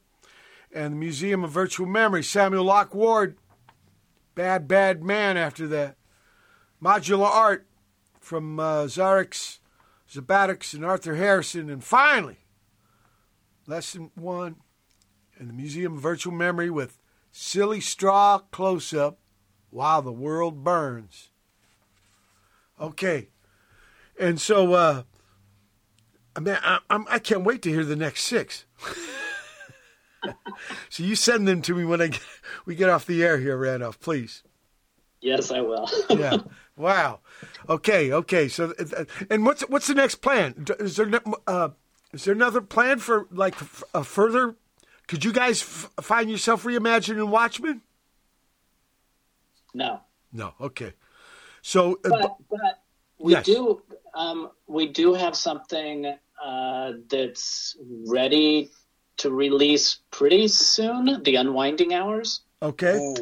And 0.75 0.95
the 0.95 0.99
Museum 0.99 1.45
of 1.45 1.53
Virtual 1.53 1.87
Memory. 1.87 2.25
Samuel 2.25 2.65
Locke 2.65 2.93
Ward. 2.93 3.39
Bad, 4.35 4.67
bad 4.67 5.05
man 5.05 5.37
after 5.37 5.69
that. 5.69 5.97
Modular 6.83 7.31
art 7.31 7.69
from 8.19 8.59
uh, 8.59 8.85
Xaurix 8.87 9.59
Xubatnix 10.13 10.75
and 10.75 10.85
Arthur 10.85 11.15
Harrison. 11.15 11.71
And 11.71 11.85
finally, 11.85 12.39
Less 13.69 13.93
Than 13.93 14.11
One 14.17 14.57
and 15.39 15.49
the 15.49 15.55
Museum 15.55 15.95
of 15.95 16.01
Virtual 16.01 16.33
Memory 16.33 16.69
with 16.69 16.99
Silly 17.31 17.81
Straw 17.81 18.39
Close 18.39 18.93
Up 18.93 19.21
While 19.73 20.03
the 20.03 20.13
World 20.13 20.63
Burns. 20.63 21.31
Okay. 22.79 23.31
And 24.21 24.39
so, 24.39 24.75
uh, 24.75 25.03
I 26.37 26.41
mean, 26.41 26.59
I, 26.63 26.79
I'm, 26.91 27.07
I 27.09 27.19
can't 27.19 27.43
wait 27.43 27.63
to 27.63 27.71
hear 27.71 27.83
the 27.83 27.97
next 27.97 28.25
six. 28.25 28.67
so 30.91 31.03
you 31.03 31.17
send 31.17 31.49
them 31.49 31.63
to 31.63 31.75
me 31.75 31.87
when 31.87 32.03
I 32.03 32.09
get, 32.09 32.21
we 32.67 32.75
get 32.75 32.91
off 32.91 33.07
the 33.07 33.25
air 33.25 33.39
here, 33.39 33.57
Randolph, 33.57 33.99
please. 33.99 34.43
Yes, 35.23 35.51
I 35.51 35.63
will. 35.63 35.89
yeah. 36.11 36.37
Wow. 36.77 37.21
Okay. 37.67 38.13
Okay. 38.13 38.49
So, 38.49 38.75
uh, 38.79 39.05
and 39.31 39.47
what's 39.47 39.63
what's 39.69 39.87
the 39.87 39.95
next 39.95 40.17
plan? 40.17 40.67
Is 40.81 40.97
there 40.97 41.09
uh, 41.47 41.71
is 42.13 42.25
there 42.25 42.35
another 42.35 42.61
plan 42.61 42.99
for 42.99 43.27
like 43.31 43.55
a 43.95 44.05
further? 44.05 44.57
Could 45.07 45.25
you 45.25 45.33
guys 45.33 45.63
f- 45.63 45.91
find 46.03 46.29
yourself 46.29 46.65
reimagining 46.65 47.29
Watchmen? 47.29 47.83
No. 49.75 50.01
No. 50.33 50.55
Okay. 50.61 50.93
So, 51.63 51.99
uh, 52.05 52.09
but, 52.09 52.37
but 52.51 52.83
we 53.19 53.33
yes. 53.33 53.47
do 53.47 53.83
um, 54.15 54.51
we 54.67 54.89
do 54.89 55.15
have 55.15 55.37
something 55.37 56.13
uh, 56.43 56.93
that's 57.09 57.77
ready 58.07 58.71
to 59.19 59.31
release 59.31 59.99
pretty 60.11 60.49
soon. 60.49 61.23
The 61.23 61.37
Unwinding 61.37 61.95
Hours. 61.95 62.41
Okay. 62.61 63.15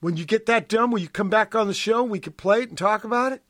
When 0.00 0.16
you 0.16 0.24
get 0.24 0.46
that 0.46 0.68
done, 0.68 0.90
will 0.90 0.98
you 0.98 1.08
come 1.08 1.30
back 1.30 1.54
on 1.54 1.66
the 1.66 1.74
show? 1.74 2.02
and 2.02 2.10
We 2.10 2.20
could 2.20 2.36
play 2.36 2.62
it 2.62 2.68
and 2.68 2.76
talk 2.76 3.04
about 3.04 3.32
it. 3.32 3.42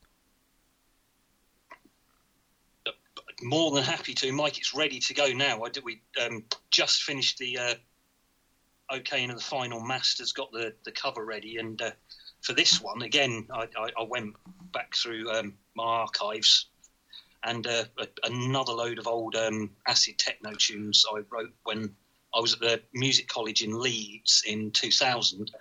More 3.41 3.71
than 3.71 3.83
happy 3.83 4.13
to, 4.13 4.31
Mike. 4.31 4.57
It's 4.57 4.73
ready 4.73 4.99
to 4.99 5.13
go 5.13 5.27
now. 5.33 5.63
I 5.63 5.69
did, 5.69 5.83
we 5.83 6.01
um, 6.23 6.45
just 6.71 7.03
finished 7.03 7.37
the 7.37 7.57
uh, 7.57 7.73
okaying 8.91 9.29
of 9.29 9.37
the 9.37 9.43
final 9.43 9.79
masters, 9.79 10.31
got 10.31 10.51
the, 10.51 10.73
the 10.83 10.91
cover 10.91 11.25
ready, 11.25 11.57
and 11.57 11.81
uh, 11.81 11.91
for 12.41 12.53
this 12.53 12.81
one 12.81 13.01
again, 13.01 13.47
I, 13.51 13.67
I, 13.77 13.89
I 13.99 14.03
went 14.07 14.35
back 14.71 14.95
through 14.95 15.31
um, 15.31 15.55
my 15.75 15.83
archives 15.83 16.67
and 17.43 17.65
uh, 17.67 17.85
a, 17.99 18.07
another 18.23 18.73
load 18.73 18.99
of 18.99 19.07
old 19.07 19.35
um, 19.35 19.71
acid 19.87 20.17
techno 20.17 20.51
tunes 20.53 21.05
I 21.11 21.21
wrote 21.29 21.53
when 21.63 21.95
I 22.35 22.39
was 22.39 22.53
at 22.53 22.59
the 22.59 22.81
music 22.93 23.27
college 23.27 23.61
in 23.63 23.79
Leeds 23.79 24.43
in 24.45 24.71
2000. 24.71 25.51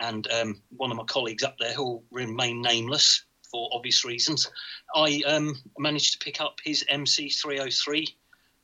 And 0.00 0.30
um, 0.30 0.62
one 0.76 0.90
of 0.90 0.96
my 0.96 1.04
colleagues 1.04 1.42
up 1.42 1.56
there, 1.58 1.72
who'll 1.72 2.04
remain 2.10 2.62
nameless 2.62 3.24
for 3.50 3.68
obvious 3.72 4.04
reasons, 4.04 4.50
I 4.94 5.22
um, 5.26 5.56
managed 5.78 6.12
to 6.12 6.24
pick 6.24 6.40
up 6.40 6.58
his 6.64 6.84
MC303 6.90 8.08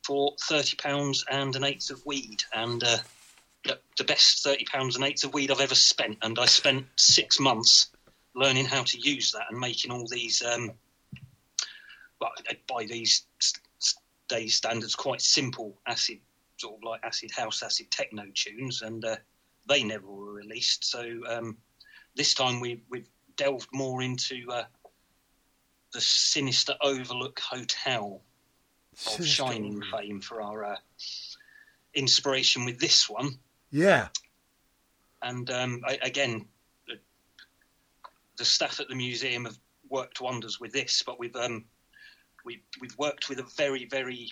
for 0.04 0.34
£30 0.48 1.24
and 1.30 1.54
an 1.56 1.64
eighth 1.64 1.90
of 1.90 2.04
weed. 2.06 2.42
And 2.54 2.82
uh, 2.82 2.98
the, 3.64 3.78
the 3.96 4.04
best 4.04 4.44
£30 4.44 4.94
and 4.94 5.04
eighth 5.04 5.24
of 5.24 5.34
weed 5.34 5.50
I've 5.50 5.60
ever 5.60 5.74
spent. 5.74 6.18
And 6.22 6.38
I 6.38 6.46
spent 6.46 6.86
six 6.96 7.40
months 7.40 7.88
learning 8.34 8.66
how 8.66 8.82
to 8.84 8.98
use 8.98 9.32
that 9.32 9.46
and 9.50 9.58
making 9.58 9.90
all 9.90 10.06
these, 10.06 10.42
um, 10.42 10.72
by, 12.20 12.28
by 12.68 12.86
these 12.86 13.24
days 14.28 14.54
standards, 14.54 14.94
quite 14.94 15.20
simple 15.20 15.78
acid, 15.86 16.18
sort 16.58 16.76
of 16.76 16.84
like 16.84 17.00
acid 17.04 17.30
house, 17.30 17.62
acid 17.62 17.90
techno 17.90 18.24
tunes, 18.34 18.82
and 18.82 19.04
uh, 19.04 19.16
they 19.66 19.82
never 19.82 20.06
were 20.06 20.32
released. 20.32 20.84
So 20.84 21.20
um, 21.28 21.56
this 22.14 22.34
time 22.34 22.60
we, 22.60 22.82
we've 22.90 23.08
delved 23.36 23.68
more 23.72 24.02
into 24.02 24.44
uh, 24.50 24.64
the 25.92 26.00
sinister 26.00 26.74
Overlook 26.80 27.40
Hotel 27.40 28.20
of 29.16 29.26
Shining 29.26 29.82
fame 29.82 30.20
for 30.20 30.42
our 30.42 30.64
uh, 30.64 30.76
inspiration 31.94 32.64
with 32.64 32.78
this 32.78 33.08
one. 33.08 33.38
Yeah. 33.70 34.08
And 35.22 35.50
um, 35.50 35.82
I, 35.86 35.98
again, 36.02 36.46
the, 36.86 36.94
the 38.36 38.44
staff 38.44 38.80
at 38.80 38.88
the 38.88 38.94
museum 38.94 39.44
have 39.44 39.58
worked 39.90 40.20
wonders 40.20 40.60
with 40.60 40.72
this, 40.72 41.02
but 41.02 41.18
we've 41.18 41.36
um, 41.36 41.64
we, 42.44 42.62
we've 42.80 42.96
worked 42.98 43.28
with 43.28 43.40
a 43.40 43.46
very 43.56 43.84
very 43.86 44.30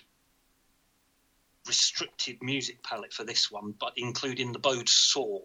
restricted 1.67 2.41
music 2.41 2.81
palette 2.83 3.13
for 3.13 3.25
this 3.25 3.51
one, 3.51 3.73
but 3.79 3.91
including 3.97 4.53
the 4.53 4.59
bowed 4.59 4.87
saw 4.87 5.39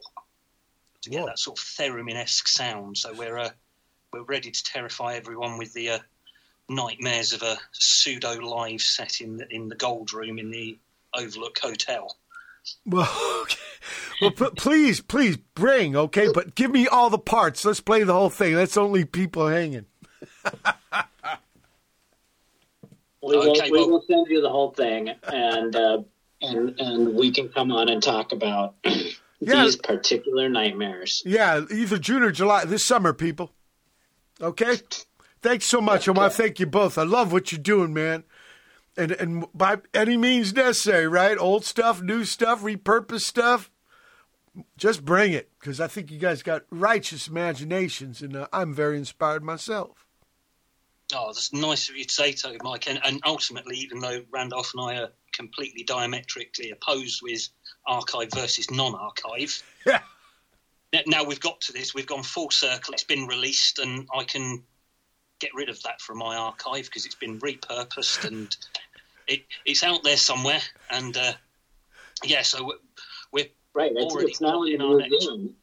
to 1.03 1.11
get 1.11 1.21
Whoa. 1.21 1.27
that 1.27 1.39
sort 1.39 1.59
of 1.59 1.65
theremin-esque 1.65 2.47
sound. 2.47 2.97
So 2.97 3.13
we're 3.13 3.39
uh, 3.39 3.51
we're 4.13 4.23
ready 4.23 4.51
to 4.51 4.65
terrify 4.65 5.15
everyone 5.15 5.59
with 5.59 5.73
the 5.73 5.91
uh, 5.91 5.99
nightmares 6.69 7.33
of 7.33 7.43
a 7.43 7.59
pseudo 7.73 8.35
live 8.41 8.81
set 8.81 9.21
in 9.21 9.37
the, 9.39 9.53
in 9.53 9.69
the 9.69 9.75
Gold 9.75 10.13
Room 10.13 10.39
in 10.39 10.51
the 10.51 10.79
Overlook 11.15 11.59
Hotel. 11.59 12.17
Well, 12.87 13.09
okay. 13.43 13.57
well, 14.21 14.31
p- 14.31 14.51
please, 14.57 15.01
please 15.01 15.37
bring, 15.37 15.97
okay, 15.97 16.29
but 16.33 16.55
give 16.55 16.71
me 16.71 16.87
all 16.89 17.11
the 17.11 17.19
parts. 17.19 17.65
Let's 17.65 17.81
play 17.81 18.03
the 18.05 18.13
whole 18.13 18.31
thing. 18.31 18.55
Let's 18.55 18.77
only 18.77 19.05
people 19.05 19.49
hanging. 19.49 19.87
We 23.25 23.37
will, 23.37 23.51
Okay, 23.53 23.71
we 23.71 23.79
will 23.87 24.03
send 24.09 24.27
you 24.29 24.41
the 24.41 24.51
whole 24.51 24.73
thing, 24.73 25.11
and 25.29 25.77
uh, 25.77 26.03
and 26.41 26.79
and 26.81 27.15
we 27.15 27.31
can 27.31 27.49
come 27.51 27.71
on 27.71 27.89
and 27.89 28.03
talk 28.03 28.33
about 28.33 28.75
Yeah. 28.85 29.63
these 29.63 29.77
particular 29.77 30.49
nightmares. 30.49 31.23
Yeah, 31.25 31.61
either 31.71 31.99
June 31.99 32.25
or 32.25 32.33
July 32.33 32.65
this 32.65 32.85
summer, 32.85 33.13
people. 33.13 33.53
Okay. 34.41 34.79
Thanks 35.41 35.67
so 35.67 35.81
much. 35.81 36.09
I 36.09 36.13
want 36.13 36.33
to 36.33 36.37
thank 36.37 36.59
you 36.59 36.67
both. 36.67 36.99
I 36.99 37.05
love 37.05 37.33
what 37.33 37.53
you're 37.53 37.61
doing, 37.61 37.93
man. 37.95 38.25
And 38.97 39.13
and 39.13 39.47
by 39.55 39.79
any 39.95 40.17
means 40.17 40.53
necessary, 40.53 41.07
right? 41.09 41.39
Old 41.39 41.65
stuff, 41.65 42.03
new 42.03 42.25
stuff, 42.25 42.63
repurposed 42.63 43.23
stuff. 43.23 43.71
Just 44.77 45.03
bring 45.03 45.33
it, 45.33 45.51
because 45.59 45.81
I 45.81 45.87
think 45.87 46.11
you 46.11 46.19
guys 46.19 46.43
got 46.43 46.65
righteous 46.69 47.27
imaginations, 47.27 48.21
and 48.21 48.37
uh, 48.37 48.49
I'm 48.53 48.75
very 48.75 48.99
inspired 48.99 49.43
myself. 49.43 50.07
Oh, 51.15 51.29
that's 51.29 51.55
nice 51.55 51.89
of 51.89 51.97
you 51.97 52.05
to 52.05 52.13
say 52.13 52.33
so, 52.35 52.55
Mike. 52.63 52.87
And, 52.89 53.01
and 53.03 53.21
ultimately, 53.25 53.77
even 53.79 54.01
though 54.01 54.23
Randolph 54.31 54.73
and 54.75 54.83
I 54.83 55.01
are 55.03 55.09
completely 55.33 55.85
diametrically 55.85 56.71
opposed 56.71 57.21
with 57.23 57.49
archive 57.87 58.29
versus 58.35 58.71
non-archive, 58.71 59.63
Yeah. 59.87 60.01
now 61.07 61.25
we've 61.25 61.41
got 61.41 61.63
to 61.63 61.73
this. 61.73 61.95
We've 61.95 62.07
gone 62.07 62.23
full 62.23 62.51
circle. 62.51 62.93
It's 62.93 63.05
been 63.05 63.27
released, 63.27 63.79
and 63.79 64.07
I 64.15 64.25
can 64.25 64.65
get 65.43 65.55
rid 65.55 65.69
of 65.69 65.83
that 65.83 66.01
from 66.01 66.19
my 66.19 66.37
archive 66.37 66.85
because 66.85 67.05
it's 67.05 67.17
been 67.17 67.39
repurposed 67.41 68.25
and 68.27 68.57
it, 69.27 69.45
it's 69.67 69.83
out 69.83 70.05
there 70.05 70.17
somewhere. 70.17 70.61
And 70.91 71.17
uh, 71.17 71.33
yeah, 72.25 72.43
so 72.43 72.65
we're, 72.65 72.75
we're 73.33 73.47
Right, 73.75 73.91
it's, 73.95 74.15
it's 74.17 74.41
now 74.41 74.63
in 74.65 74.75
in 74.75 74.79
the 74.81 74.97
next. 74.99 75.11
museum, 75.11 75.55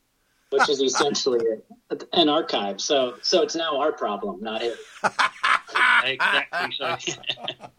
which 0.49 0.67
is 0.67 0.81
essentially 0.81 1.45
an 2.13 2.27
archive. 2.27 2.81
So 2.81 3.15
so 3.21 3.43
it's 3.43 3.55
now 3.55 3.79
our 3.79 3.91
problem, 3.91 4.41
not 4.41 4.63
it. 4.63 4.75
exactly. 6.03 6.75
So 6.77 6.97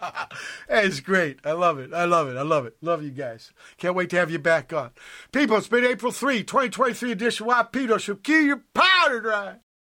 It's 0.69 1.01
great. 1.01 1.41
I 1.45 1.53
love 1.53 1.81
it. 1.81 1.93
I 1.93 2.05
love 2.05 2.29
it. 2.29 2.37
I 2.37 2.43
love 2.43 2.65
it. 2.67 2.77
Love 2.81 3.03
you 3.03 3.11
guys. 3.11 3.53
Can't 3.77 3.97
wait 3.97 4.09
to 4.11 4.17
have 4.19 4.31
you 4.31 4.39
back 4.39 4.73
on. 4.73 4.91
People, 5.33 5.57
it's 5.57 5.67
been 5.67 5.85
April 5.85 6.12
3, 6.12 6.45
2023 6.45 7.11
edition. 7.11 7.47
Why 7.47 7.65
Pedro 7.65 7.99
shall 7.99 8.15
kill 8.15 8.43
your 8.43 8.62
powder 8.73 9.20
dry. 9.20 9.57